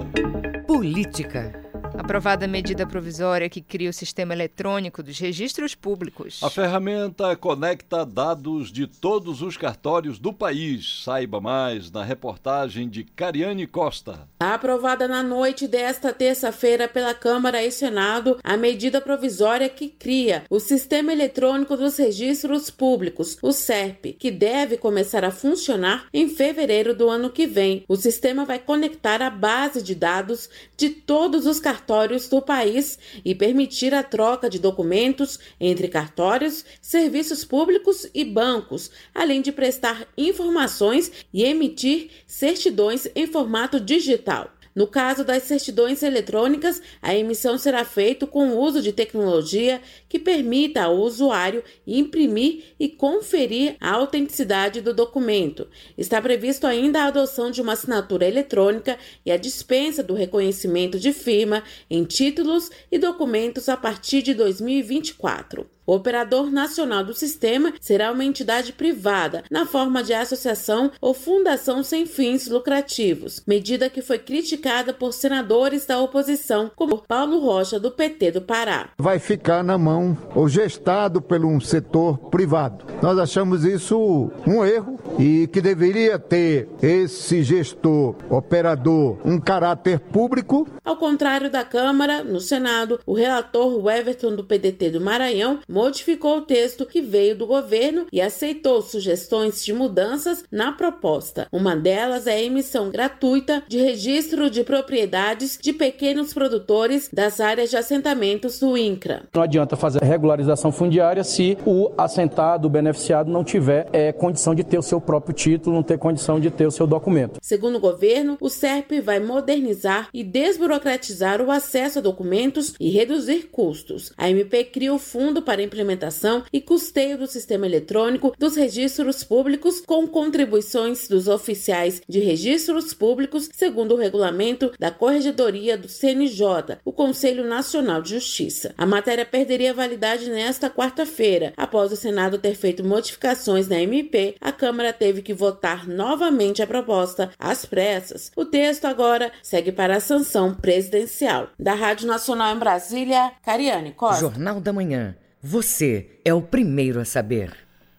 Política. 0.65 1.72
Aprovada 1.97 2.45
a 2.45 2.47
medida 2.47 2.87
provisória 2.87 3.47
que 3.47 3.61
cria 3.61 3.89
o 3.89 3.93
sistema 3.93 4.33
eletrônico 4.33 5.03
dos 5.03 5.19
registros 5.19 5.75
públicos. 5.75 6.41
A 6.41 6.49
ferramenta 6.49 7.35
conecta 7.35 8.03
dados 8.03 8.71
de 8.71 8.87
todos 8.87 9.43
os 9.43 9.57
cartórios 9.57 10.17
do 10.17 10.33
país. 10.33 11.03
Saiba 11.03 11.39
mais 11.39 11.91
na 11.91 12.03
reportagem 12.03 12.89
de 12.89 13.03
Cariane 13.03 13.67
Costa. 13.67 14.27
Aprovada 14.39 15.07
na 15.07 15.21
noite 15.21 15.67
desta 15.67 16.11
terça-feira 16.11 16.87
pela 16.87 17.13
Câmara 17.13 17.63
e 17.63 17.71
Senado, 17.71 18.39
a 18.43 18.57
medida 18.57 18.99
provisória 18.99 19.69
que 19.69 19.87
cria 19.87 20.45
o 20.49 20.59
Sistema 20.59 21.13
Eletrônico 21.13 21.77
dos 21.77 21.97
Registros 21.97 22.71
Públicos, 22.71 23.37
o 23.41 23.51
SERP, 23.51 24.13
que 24.17 24.31
deve 24.31 24.77
começar 24.77 25.23
a 25.23 25.31
funcionar 25.31 26.07
em 26.11 26.27
fevereiro 26.27 26.95
do 26.95 27.07
ano 27.07 27.29
que 27.29 27.45
vem. 27.45 27.83
O 27.87 27.95
sistema 27.95 28.45
vai 28.45 28.57
conectar 28.57 29.21
a 29.21 29.29
base 29.29 29.81
de 29.81 29.93
dados 29.93 30.49
de 30.75 30.89
todos 30.89 31.45
os 31.45 31.59
cartórios 31.59 31.82
cartórios 31.83 32.29
do 32.29 32.41
país 32.41 32.97
e 33.25 33.35
permitir 33.35 33.93
a 33.93 34.01
troca 34.01 34.49
de 34.49 34.57
documentos 34.57 35.37
entre 35.59 35.89
cartórios, 35.89 36.63
serviços 36.81 37.43
públicos 37.43 38.07
e 38.13 38.23
bancos, 38.23 38.89
além 39.13 39.41
de 39.41 39.51
prestar 39.51 40.07
informações 40.17 41.11
e 41.33 41.43
emitir 41.43 42.09
certidões 42.25 43.07
em 43.13 43.27
formato 43.27 43.81
digital. 43.81 44.49
No 44.75 44.87
caso 44.87 45.23
das 45.23 45.43
certidões 45.43 46.01
eletrônicas, 46.01 46.81
a 47.01 47.15
emissão 47.15 47.57
será 47.57 47.85
feita 47.85 48.25
com 48.25 48.49
o 48.49 48.59
uso 48.59 48.81
de 48.81 48.91
tecnologia 48.91 49.81
que 50.09 50.17
permita 50.17 50.83
ao 50.83 50.97
usuário 50.97 51.63
imprimir 51.85 52.63
e 52.79 52.89
conferir 52.89 53.75
a 53.79 53.91
autenticidade 53.91 54.81
do 54.81 54.93
documento. 54.93 55.67
Está 55.97 56.21
previsto 56.21 56.65
ainda 56.65 57.01
a 57.03 57.07
adoção 57.07 57.51
de 57.51 57.61
uma 57.61 57.73
assinatura 57.73 58.27
eletrônica 58.27 58.97
e 59.25 59.31
a 59.31 59.37
dispensa 59.37 60.01
do 60.01 60.13
reconhecimento 60.13 60.99
de 60.99 61.13
firma 61.13 61.63
em 61.89 62.03
títulos 62.03 62.71
e 62.91 62.97
documentos 62.97 63.69
a 63.69 63.77
partir 63.77 64.21
de 64.21 64.33
2024. 64.33 65.72
O 65.85 65.95
operador 65.95 66.49
nacional 66.49 67.03
do 67.03 67.13
sistema 67.13 67.73
será 67.81 68.11
uma 68.11 68.23
entidade 68.23 68.71
privada, 68.71 69.43
na 69.51 69.65
forma 69.65 70.01
de 70.01 70.13
associação 70.13 70.89
ou 71.01 71.13
fundação 71.13 71.83
sem 71.83 72.05
fins 72.05 72.47
lucrativos, 72.47 73.43
medida 73.45 73.89
que 73.89 74.01
foi 74.01 74.17
criticada 74.17 74.93
por 74.93 75.11
senadores 75.11 75.85
da 75.85 75.99
oposição, 75.99 76.71
como 76.73 77.03
Paulo 77.05 77.39
Rocha, 77.39 77.79
do 77.81 77.91
PT 77.91 78.31
do 78.31 78.41
Pará. 78.41 78.91
Vai 78.97 79.19
ficar 79.19 79.61
na 79.61 79.77
mão 79.77 80.17
ou 80.33 80.47
gestado 80.47 81.21
por 81.21 81.43
um 81.43 81.59
setor 81.59 82.17
privado. 82.29 82.85
Nós 83.01 83.19
achamos 83.19 83.65
isso 83.65 84.31
um 84.47 84.63
erro 84.63 84.97
e 85.19 85.47
que 85.47 85.59
deveria 85.59 86.17
ter 86.17 86.69
esse 86.81 87.43
gestor, 87.43 88.15
operador, 88.29 89.17
um 89.25 89.37
caráter 89.37 89.99
público. 89.99 90.65
Ao 90.85 90.95
contrário 90.95 91.51
da 91.51 91.65
Câmara, 91.65 92.23
no 92.23 92.39
Senado, 92.39 93.01
o 93.05 93.13
relator 93.13 93.85
Everton 93.91 94.33
do 94.33 94.45
PDT 94.45 94.91
do 94.91 95.01
Maranhão 95.01 95.59
modificou 95.73 96.37
o 96.37 96.41
texto 96.41 96.85
que 96.85 97.01
veio 97.01 97.35
do 97.35 97.47
governo 97.47 98.05
e 98.11 98.21
aceitou 98.21 98.79
sugestões 98.83 99.65
de 99.65 99.73
mudanças 99.73 100.43
na 100.51 100.71
proposta. 100.71 101.47
Uma 101.51 101.75
delas 101.75 102.27
é 102.27 102.33
a 102.33 102.41
emissão 102.41 102.91
gratuita 102.91 103.63
de 103.67 103.79
registro 103.79 104.51
de 104.51 104.63
propriedades 104.63 105.57
de 105.59 105.73
pequenos 105.73 106.31
produtores 106.31 107.09
das 107.11 107.39
áreas 107.39 107.71
de 107.71 107.77
assentamentos 107.77 108.59
do 108.59 108.77
INCRA. 108.77 109.23
Não 109.33 109.41
adianta 109.41 109.75
fazer 109.75 110.03
regularização 110.03 110.71
fundiária 110.71 111.23
se 111.23 111.57
o 111.65 111.91
assentado, 111.97 112.67
o 112.67 112.69
beneficiado, 112.69 113.31
não 113.31 113.43
tiver 113.43 113.87
é, 113.91 114.11
condição 114.11 114.53
de 114.53 114.63
ter 114.63 114.77
o 114.77 114.83
seu 114.83 115.01
próprio 115.01 115.33
título, 115.33 115.75
não 115.75 115.81
ter 115.81 115.97
condição 115.97 116.39
de 116.39 116.51
ter 116.51 116.67
o 116.67 116.71
seu 116.71 116.85
documento. 116.85 117.39
Segundo 117.41 117.77
o 117.77 117.81
governo, 117.81 118.37
o 118.39 118.47
SERP 118.47 119.01
vai 119.03 119.19
modernizar 119.19 120.09
e 120.13 120.23
desburocratizar 120.23 121.41
o 121.41 121.49
acesso 121.49 121.97
a 121.97 122.01
documentos 122.01 122.75
e 122.79 122.91
reduzir 122.91 123.49
custos. 123.51 124.13
A 124.15 124.29
MP 124.29 124.65
cria 124.65 124.93
o 124.93 124.99
fundo 124.99 125.41
para 125.41 125.62
implementação 125.63 126.43
e 126.51 126.61
custeio 126.61 127.17
do 127.17 127.27
sistema 127.27 127.65
eletrônico 127.65 128.33
dos 128.37 128.55
registros 128.55 129.23
públicos 129.23 129.81
com 129.85 130.07
contribuições 130.07 131.07
dos 131.07 131.27
oficiais 131.27 132.01
de 132.07 132.19
registros 132.19 132.93
públicos, 132.93 133.49
segundo 133.53 133.95
o 133.95 133.97
regulamento 133.97 134.71
da 134.79 134.91
Corregedoria 134.91 135.77
do 135.77 135.87
CNJ, 135.87 136.77
o 136.83 136.91
Conselho 136.91 137.45
Nacional 137.45 138.01
de 138.01 138.11
Justiça. 138.11 138.73
A 138.77 138.85
matéria 138.85 139.25
perderia 139.25 139.73
validade 139.73 140.29
nesta 140.29 140.69
quarta-feira. 140.69 141.53
Após 141.57 141.91
o 141.91 141.95
Senado 141.95 142.37
ter 142.37 142.55
feito 142.55 142.83
modificações 142.83 143.67
na 143.67 143.79
MP, 143.79 144.35
a 144.39 144.51
Câmara 144.51 144.93
teve 144.93 145.21
que 145.21 145.33
votar 145.33 145.87
novamente 145.87 146.61
a 146.61 146.67
proposta 146.67 147.31
às 147.39 147.65
pressas. 147.65 148.31
O 148.35 148.45
texto 148.45 148.85
agora 148.85 149.31
segue 149.41 149.71
para 149.71 149.97
a 149.97 149.99
sanção 149.99 150.53
presidencial. 150.53 151.49
Da 151.59 151.73
Rádio 151.73 152.07
Nacional 152.07 152.55
em 152.55 152.59
Brasília, 152.59 153.31
Cariane 153.43 153.91
Costa. 153.91 154.21
Jornal 154.21 154.59
da 154.59 154.73
Manhã. 154.73 155.15
Você 155.45 156.21
é 156.23 156.33
o 156.33 156.41
primeiro 156.41 157.01
a 157.01 157.03
saber. 157.03 157.53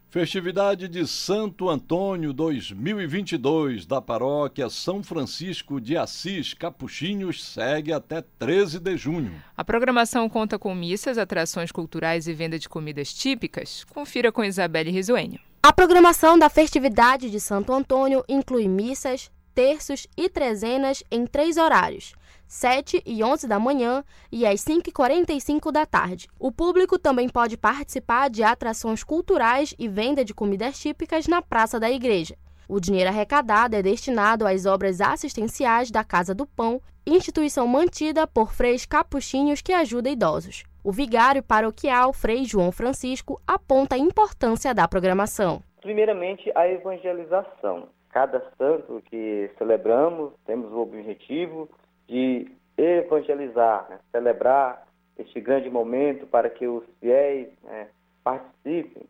Festividade 0.09 0.89
de 0.89 1.07
Santo 1.07 1.69
Antônio 1.69 2.33
2022 2.33 3.85
da 3.85 4.01
paróquia 4.01 4.71
São 4.71 5.03
Francisco 5.03 5.79
de 5.79 5.95
Assis 5.95 6.55
Capuchinhos 6.55 7.45
segue 7.45 7.93
até 7.93 8.23
13 8.39 8.79
de 8.81 8.97
junho. 8.97 9.35
A 9.55 9.63
programação 9.63 10.27
conta 10.27 10.59
com 10.59 10.75
missas, 10.75 11.19
atrações 11.19 11.71
culturais 11.71 12.27
e 12.27 12.33
venda 12.33 12.59
de 12.59 12.67
comidas 12.67 13.13
típicas. 13.13 13.85
Confira 13.93 14.33
com 14.33 14.43
Isabelle 14.43 14.91
Risuênio. 14.91 15.39
A 15.63 15.71
programação 15.71 16.39
da 16.39 16.49
festividade 16.49 17.31
de 17.31 17.39
Santo 17.39 17.75
Antônio 17.75 18.25
inclui 18.27 18.67
missas, 18.67 19.31
terços 19.55 20.07
e 20.17 20.31
trezenas 20.31 21.05
em 21.11 21.27
três 21.27 21.59
horários 21.59 22.15
7 22.47 23.03
e 23.05 23.23
11 23.23 23.49
da 23.49 23.59
manhã 23.59 24.05
e 24.31 24.47
às 24.47 24.61
5h45 24.65 25.73
da 25.73 25.85
tarde. 25.85 26.29
O 26.39 26.53
público 26.53 26.99
também 26.99 27.29
pode 27.29 27.57
participar 27.57 28.31
de 28.31 28.43
atrações 28.43 29.03
culturais 29.03 29.75
e 29.79 29.89
venda 29.89 30.25
de 30.25 30.35
comidas 30.35 30.79
típicas 30.79 31.27
na 31.27 31.43
Praça 31.43 31.81
da 31.81 31.91
Igreja. 31.91 32.37
O 32.69 32.81
dinheiro 32.81 33.11
arrecadado 33.11 33.77
é 33.77 33.83
destinado 33.83 34.47
às 34.47 34.65
obras 34.65 35.01
assistenciais 35.01 35.91
da 35.91 36.03
Casa 36.03 36.35
do 36.35 36.47
Pão, 36.47 36.81
instituição 37.07 37.67
mantida 37.67 38.27
por 38.27 38.53
freis 38.53 38.87
capuchinhos 38.87 39.61
que 39.61 39.73
ajuda 39.73 40.09
idosos. 40.09 40.65
O 40.83 40.93
vigário 40.93 41.43
paroquial 41.43 42.13
Frei 42.13 42.45
João 42.45 42.73
Francisco 42.73 43.41
aponta 43.47 43.97
a 43.97 43.99
importância 43.99 44.75
da 44.75 44.89
programação. 44.89 45.63
Primeiramente, 45.81 46.51
a 46.55 46.67
evangelização. 46.69 47.89
Cada 48.11 48.41
santo 48.57 49.03
que 49.11 49.51
celebramos, 49.59 50.33
temos 50.47 50.73
o 50.73 50.79
objetivo 50.79 51.69
de 52.07 52.51
evangelizar, 52.77 53.87
né? 53.89 53.99
celebrar 54.11 54.87
este 55.19 55.41
grande 55.41 55.71
momento 55.71 56.27
para 56.27 56.51
que 56.51 56.67
os 56.67 56.85
fiéis 57.01 57.49
né, 57.63 57.89
participem, 58.23 59.05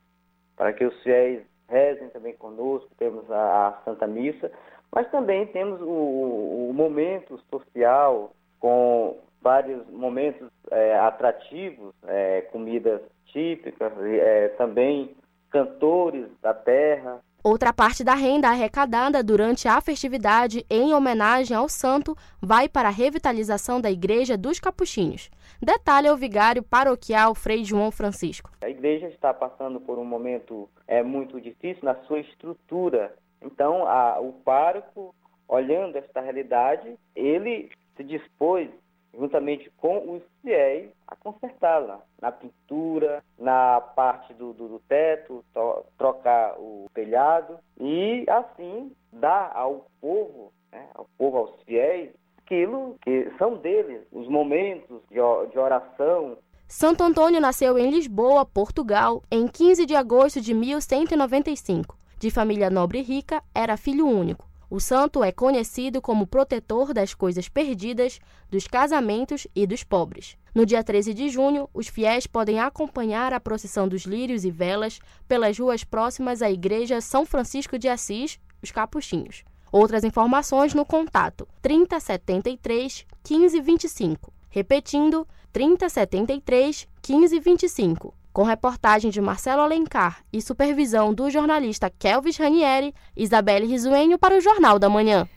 para 0.57 0.73
que 0.73 0.85
os 0.85 1.03
fiéis 1.03 1.43
rezem 1.69 2.09
também 2.11 2.35
conosco, 2.35 2.89
temos 2.99 3.31
a, 3.31 3.69
a 3.69 3.73
Santa 3.85 4.07
Missa, 4.07 4.51
mas 4.93 5.11
também 5.11 5.47
temos 5.47 5.81
o, 5.81 6.69
o, 6.69 6.73
momento 6.75 7.41
social 7.51 8.33
com 8.61 9.19
vários 9.41 9.87
momentos 9.91 10.49
é, 10.71 10.97
atrativos, 10.99 11.95
é, 12.07 12.43
comidas 12.53 13.01
típicas, 13.27 13.93
é, 14.01 14.49
também 14.51 15.17
cantores 15.51 16.27
da 16.41 16.55
terra, 16.55 17.21
Outra 17.47 17.75
parte 17.75 18.03
da 18.03 18.15
renda 18.15 18.49
arrecadada 18.49 19.23
durante 19.23 19.69
a 19.69 19.79
festividade 19.79 20.65
em 20.71 20.95
homenagem 20.95 21.55
ao 21.55 21.69
santo 21.69 22.17
vai 22.41 22.71
para 22.71 22.89
a 22.89 22.91
revitalização 22.91 23.83
da 23.83 23.91
Igreja 23.91 24.35
dos 24.35 24.59
Capuchinhos. 24.59 25.31
Detalhe 25.61 26.09
o 26.09 26.17
vigário 26.17 26.63
paroquial 26.63 27.35
Frei 27.35 27.63
João 27.63 27.91
Francisco. 27.91 28.51
A 28.63 28.71
igreja 28.71 29.09
está 29.09 29.35
passando 29.35 29.79
por 29.79 29.99
um 29.99 30.07
momento 30.07 30.71
é, 30.89 31.03
muito 31.03 31.39
difícil 31.39 31.85
na 31.85 31.95
sua 32.07 32.21
estrutura. 32.21 33.15
Então, 33.43 33.87
a, 33.87 34.19
o 34.19 34.33
pároco, 34.33 35.15
olhando 35.47 35.97
esta 35.97 36.23
realidade, 36.23 36.99
ele 37.15 37.69
se 37.95 38.05
dispôs 38.05 38.71
juntamente 39.19 39.71
com 39.77 40.17
os 40.17 40.23
fiéis, 40.43 40.91
a 41.07 41.17
consertá-la 41.17 42.01
na 42.21 42.33
pintura, 42.33 43.23
na 43.39 43.81
parte 43.81 44.33
do, 44.35 44.53
do, 44.53 44.69
do 44.69 44.81
teto, 44.89 45.45
to, 45.53 45.85
trocar 45.97 46.59
o 46.59 46.91
telhado 46.95 47.59
e 47.81 48.25
assim 48.29 48.93
dar 49.13 49.53
ao 49.55 49.87
povo, 50.01 50.53
né, 50.73 50.87
ao 50.95 51.07
povo, 51.17 51.39
aos 51.39 51.63
fiéis, 51.63 52.11
aquilo 52.39 52.97
que 53.03 53.31
são 53.39 53.57
deles, 53.57 54.03
os 54.13 54.29
momentos 54.29 55.01
de 55.11 55.59
oração. 55.59 56.37
Santo 56.69 57.03
Antônio 57.03 57.41
nasceu 57.41 57.79
em 57.79 57.91
Lisboa, 57.91 58.45
Portugal, 58.45 59.23
em 59.31 59.47
15 59.47 59.87
de 59.87 59.95
agosto 59.95 60.41
de 60.41 60.53
1195. 60.53 61.97
De 62.19 62.31
família 62.31 62.71
nobre 62.71 62.99
e 63.01 63.03
rica, 63.03 63.43
era 63.55 63.77
filho 63.77 64.07
único. 64.07 64.54
O 64.71 64.81
santo 64.81 65.23
é 65.23 65.31
conhecido 65.31 66.01
como 66.01 66.27
protetor 66.27 66.93
das 66.93 67.15
coisas 67.15 67.49
perdidas, 67.49 68.19
dos 68.51 68.67
casamentos 68.67 69.47
e 69.55 69.67
dos 69.67 69.85
pobres. 69.85 70.37
No 70.55 70.65
dia 70.65 70.83
13 70.83 71.13
de 71.13 71.29
junho, 71.29 71.69
os 71.75 71.89
fiéis 71.89 72.27
podem 72.27 72.61
acompanhar 72.61 73.33
a 73.33 73.41
procissão 73.41 73.87
dos 73.87 74.03
lírios 74.03 74.45
e 74.45 74.51
velas 74.51 75.01
pelas 75.29 75.59
ruas 75.59 75.85
próximas 75.85 76.43
à 76.43 76.51
igreja 76.51 77.01
São 77.01 77.27
Francisco 77.27 77.79
de 77.79 77.89
Assis, 77.89 78.39
os 78.63 78.71
Capuchinhos. 78.71 79.45
Outras 79.71 80.05
informações 80.05 80.73
no 80.73 80.85
contato 80.85 81.49
3073 81.61 83.05
1525. 83.29 84.33
Repetindo, 84.49 85.27
3073 85.53 86.87
1525 87.07 88.15
com 88.35 88.43
reportagem 88.43 89.13
de 89.13 89.21
Marcelo 89.21 89.63
Alencar 89.63 90.25
e 90.33 90.43
supervisão 90.43 91.15
do 91.15 91.31
jornalista 91.31 91.89
Kelvis 91.89 92.37
Ranieri, 92.37 92.93
Isabelle 93.17 93.65
Risuenho 93.65 94.19
para 94.19 94.37
o 94.37 94.41
Jornal 94.41 94.77
da 94.77 94.91
Manhã. 94.91 95.29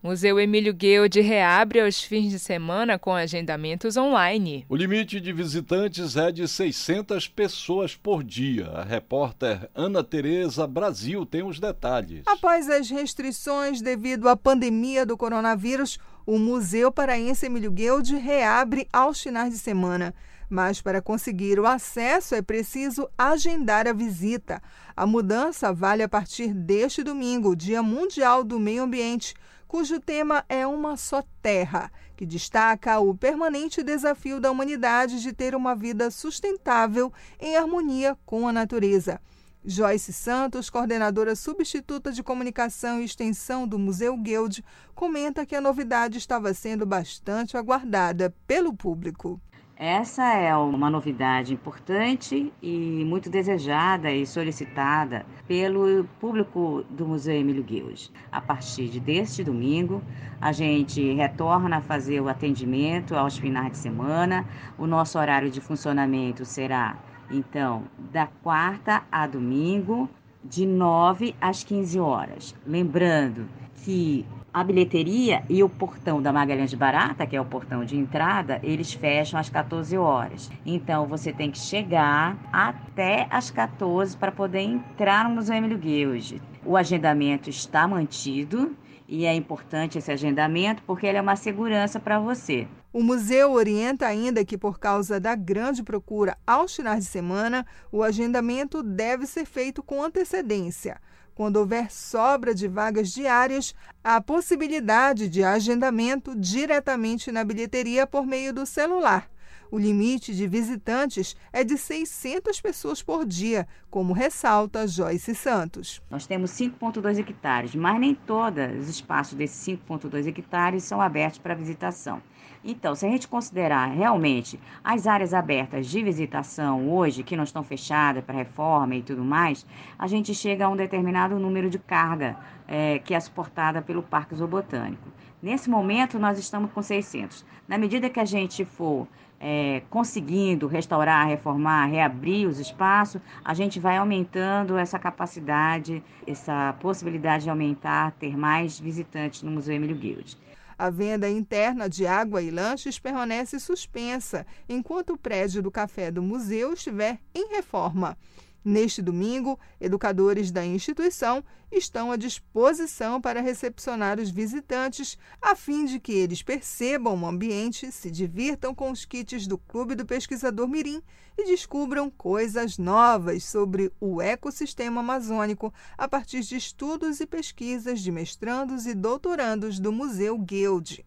Museu 0.00 0.38
Emílio 0.38 0.72
Guild 0.72 1.20
reabre 1.20 1.80
aos 1.80 2.00
fins 2.00 2.30
de 2.30 2.38
semana 2.38 2.96
com 2.96 3.12
agendamentos 3.12 3.96
online. 3.96 4.64
O 4.68 4.76
limite 4.76 5.20
de 5.20 5.32
visitantes 5.32 6.14
é 6.14 6.30
de 6.30 6.46
600 6.46 7.26
pessoas 7.26 7.96
por 7.96 8.22
dia. 8.22 8.68
A 8.68 8.84
repórter 8.84 9.68
Ana 9.74 10.04
Tereza 10.04 10.64
Brasil 10.68 11.26
tem 11.26 11.42
os 11.42 11.58
detalhes. 11.58 12.22
Após 12.24 12.70
as 12.70 12.88
restrições 12.88 13.82
devido 13.82 14.28
à 14.28 14.36
pandemia 14.36 15.04
do 15.04 15.16
coronavírus, 15.16 15.98
o 16.24 16.38
Museu 16.38 16.92
Paraense 16.92 17.46
Emílio 17.46 17.72
Guild 17.72 18.14
reabre 18.14 18.86
aos 18.92 19.20
finais 19.20 19.52
de 19.52 19.58
semana. 19.58 20.14
Mas 20.48 20.80
para 20.80 21.02
conseguir 21.02 21.60
o 21.60 21.66
acesso 21.66 22.34
é 22.34 22.40
preciso 22.40 23.08
agendar 23.16 23.86
a 23.86 23.92
visita. 23.92 24.62
A 24.96 25.06
mudança 25.06 25.72
vale 25.72 26.02
a 26.02 26.08
partir 26.08 26.54
deste 26.54 27.02
domingo, 27.02 27.54
Dia 27.54 27.82
Mundial 27.82 28.42
do 28.42 28.58
Meio 28.58 28.84
Ambiente, 28.84 29.34
cujo 29.66 30.00
tema 30.00 30.44
é 30.48 30.66
Uma 30.66 30.96
Só 30.96 31.22
Terra, 31.42 31.92
que 32.16 32.24
destaca 32.24 32.98
o 32.98 33.14
permanente 33.14 33.82
desafio 33.82 34.40
da 34.40 34.50
humanidade 34.50 35.20
de 35.20 35.32
ter 35.32 35.54
uma 35.54 35.74
vida 35.76 36.10
sustentável 36.10 37.12
em 37.38 37.56
harmonia 37.56 38.16
com 38.24 38.48
a 38.48 38.52
natureza. 38.52 39.20
Joyce 39.64 40.14
Santos, 40.14 40.70
coordenadora 40.70 41.36
substituta 41.36 42.10
de 42.10 42.22
comunicação 42.22 43.00
e 43.00 43.04
extensão 43.04 43.68
do 43.68 43.78
Museu 43.78 44.16
Guild, 44.16 44.64
comenta 44.94 45.44
que 45.44 45.54
a 45.54 45.60
novidade 45.60 46.16
estava 46.16 46.54
sendo 46.54 46.86
bastante 46.86 47.56
aguardada 47.56 48.34
pelo 48.46 48.72
público. 48.72 49.38
Essa 49.80 50.34
é 50.34 50.56
uma 50.56 50.90
novidade 50.90 51.54
importante 51.54 52.52
e 52.60 53.04
muito 53.04 53.30
desejada 53.30 54.10
e 54.10 54.26
solicitada 54.26 55.24
pelo 55.46 56.02
público 56.18 56.84
do 56.90 57.06
Museu 57.06 57.36
Emílio 57.36 57.62
Guild. 57.62 58.10
A 58.32 58.40
partir 58.40 58.88
de 58.88 58.98
deste 58.98 59.44
domingo, 59.44 60.02
a 60.40 60.50
gente 60.50 61.14
retorna 61.14 61.76
a 61.76 61.80
fazer 61.80 62.20
o 62.20 62.28
atendimento 62.28 63.14
aos 63.14 63.38
finais 63.38 63.70
de 63.70 63.78
semana. 63.78 64.44
O 64.76 64.84
nosso 64.84 65.16
horário 65.16 65.48
de 65.48 65.60
funcionamento 65.60 66.44
será, 66.44 66.98
então, 67.30 67.84
da 68.10 68.26
quarta 68.26 69.04
a 69.12 69.28
domingo, 69.28 70.10
de 70.42 70.66
9 70.66 71.36
às 71.40 71.62
15 71.62 72.00
horas. 72.00 72.52
Lembrando 72.66 73.48
que 73.84 74.26
a 74.52 74.64
bilheteria 74.64 75.42
e 75.48 75.62
o 75.62 75.68
portão 75.68 76.22
da 76.22 76.32
Magalhães 76.32 76.72
Barata, 76.74 77.26
que 77.26 77.36
é 77.36 77.40
o 77.40 77.44
portão 77.44 77.84
de 77.84 77.96
entrada, 77.96 78.60
eles 78.62 78.92
fecham 78.92 79.38
às 79.38 79.48
14 79.48 79.96
horas. 79.96 80.50
Então 80.64 81.06
você 81.06 81.32
tem 81.32 81.50
que 81.50 81.58
chegar 81.58 82.36
até 82.52 83.26
às 83.30 83.50
14 83.50 84.16
para 84.16 84.32
poder 84.32 84.60
entrar 84.60 85.28
no 85.28 85.34
Museu 85.34 85.56
Emílio 85.56 85.78
Guild. 85.78 86.40
O 86.64 86.76
agendamento 86.76 87.50
está 87.50 87.86
mantido 87.86 88.76
e 89.06 89.24
é 89.24 89.34
importante 89.34 89.98
esse 89.98 90.12
agendamento 90.12 90.82
porque 90.86 91.06
ele 91.06 91.18
é 91.18 91.22
uma 91.22 91.36
segurança 91.36 91.98
para 91.98 92.18
você. 92.18 92.66
O 92.90 93.02
museu 93.02 93.52
orienta 93.52 94.06
ainda 94.06 94.44
que, 94.44 94.56
por 94.56 94.78
causa 94.78 95.20
da 95.20 95.34
grande 95.34 95.82
procura 95.82 96.36
aos 96.46 96.74
finais 96.74 97.04
de 97.04 97.10
semana, 97.10 97.66
o 97.92 98.02
agendamento 98.02 98.82
deve 98.82 99.26
ser 99.26 99.44
feito 99.44 99.82
com 99.82 100.02
antecedência. 100.02 100.98
Quando 101.38 101.58
houver 101.58 101.88
sobra 101.88 102.52
de 102.52 102.66
vagas 102.66 103.12
diárias, 103.12 103.72
há 104.02 104.20
possibilidade 104.20 105.28
de 105.28 105.44
agendamento 105.44 106.34
diretamente 106.34 107.30
na 107.30 107.44
bilheteria 107.44 108.08
por 108.08 108.26
meio 108.26 108.52
do 108.52 108.66
celular. 108.66 109.30
O 109.70 109.78
limite 109.78 110.34
de 110.34 110.48
visitantes 110.48 111.36
é 111.52 111.62
de 111.62 111.78
600 111.78 112.60
pessoas 112.60 113.04
por 113.04 113.24
dia, 113.24 113.68
como 113.88 114.12
ressalta 114.12 114.88
Joyce 114.88 115.32
Santos. 115.32 116.02
Nós 116.10 116.26
temos 116.26 116.50
5,2 116.50 117.20
hectares, 117.20 117.72
mas 117.72 118.00
nem 118.00 118.16
todos 118.16 118.76
os 118.76 118.88
espaços 118.88 119.34
desses 119.34 119.64
5,2 119.64 120.26
hectares 120.26 120.82
são 120.82 121.00
abertos 121.00 121.38
para 121.38 121.54
visitação. 121.54 122.20
Então, 122.64 122.94
se 122.94 123.06
a 123.06 123.10
gente 123.10 123.28
considerar 123.28 123.86
realmente 123.86 124.58
as 124.82 125.06
áreas 125.06 125.32
abertas 125.32 125.86
de 125.86 126.02
visitação 126.02 126.90
hoje, 126.90 127.22
que 127.22 127.36
não 127.36 127.44
estão 127.44 127.62
fechadas 127.62 128.24
para 128.24 128.34
reforma 128.34 128.96
e 128.96 129.02
tudo 129.02 129.24
mais, 129.24 129.64
a 129.98 130.06
gente 130.06 130.34
chega 130.34 130.66
a 130.66 130.68
um 130.68 130.76
determinado 130.76 131.38
número 131.38 131.70
de 131.70 131.78
carga 131.78 132.36
é, 132.66 132.98
que 132.98 133.14
é 133.14 133.20
suportada 133.20 133.80
pelo 133.80 134.02
Parque 134.02 134.34
Zoobotânico. 134.34 135.08
Nesse 135.40 135.70
momento, 135.70 136.18
nós 136.18 136.38
estamos 136.38 136.72
com 136.72 136.82
600. 136.82 137.46
Na 137.68 137.78
medida 137.78 138.10
que 138.10 138.18
a 138.18 138.24
gente 138.24 138.64
for 138.64 139.06
é, 139.40 139.82
conseguindo 139.88 140.66
restaurar, 140.66 141.26
reformar, 141.28 141.86
reabrir 141.86 142.46
os 142.46 142.58
espaços, 142.58 143.20
a 143.44 143.54
gente 143.54 143.78
vai 143.78 143.96
aumentando 143.96 144.76
essa 144.76 144.98
capacidade, 144.98 146.02
essa 146.26 146.74
possibilidade 146.80 147.44
de 147.44 147.50
aumentar, 147.50 148.12
ter 148.12 148.36
mais 148.36 148.78
visitantes 148.80 149.42
no 149.42 149.50
Museu 149.50 149.76
Emílio 149.76 149.96
Guild. 149.96 150.36
A 150.78 150.90
venda 150.90 151.28
interna 151.28 151.88
de 151.88 152.06
água 152.06 152.40
e 152.40 152.52
lanches 152.52 153.00
permanece 153.00 153.58
suspensa 153.58 154.46
enquanto 154.68 155.14
o 155.14 155.18
prédio 155.18 155.60
do 155.60 155.72
café 155.72 156.08
do 156.08 156.22
museu 156.22 156.72
estiver 156.72 157.18
em 157.34 157.48
reforma. 157.48 158.16
Neste 158.64 159.00
domingo, 159.00 159.58
educadores 159.80 160.50
da 160.50 160.64
instituição 160.64 161.44
estão 161.70 162.10
à 162.10 162.16
disposição 162.16 163.20
para 163.20 163.40
recepcionar 163.40 164.18
os 164.18 164.30
visitantes, 164.30 165.16
a 165.40 165.54
fim 165.54 165.84
de 165.84 166.00
que 166.00 166.12
eles 166.12 166.42
percebam 166.42 167.22
o 167.22 167.26
ambiente, 167.26 167.92
se 167.92 168.10
divirtam 168.10 168.74
com 168.74 168.90
os 168.90 169.04
kits 169.04 169.46
do 169.46 169.56
Clube 169.56 169.94
do 169.94 170.04
Pesquisador 170.04 170.66
Mirim 170.66 171.02
e 171.36 171.44
descubram 171.44 172.10
coisas 172.10 172.78
novas 172.78 173.44
sobre 173.44 173.92
o 174.00 174.20
ecossistema 174.20 175.00
amazônico 175.00 175.72
a 175.96 176.08
partir 176.08 176.40
de 176.40 176.56
estudos 176.56 177.20
e 177.20 177.26
pesquisas 177.26 178.00
de 178.00 178.10
mestrandos 178.10 178.86
e 178.86 178.94
doutorandos 178.94 179.78
do 179.78 179.92
Museu 179.92 180.36
Guild. 180.36 181.06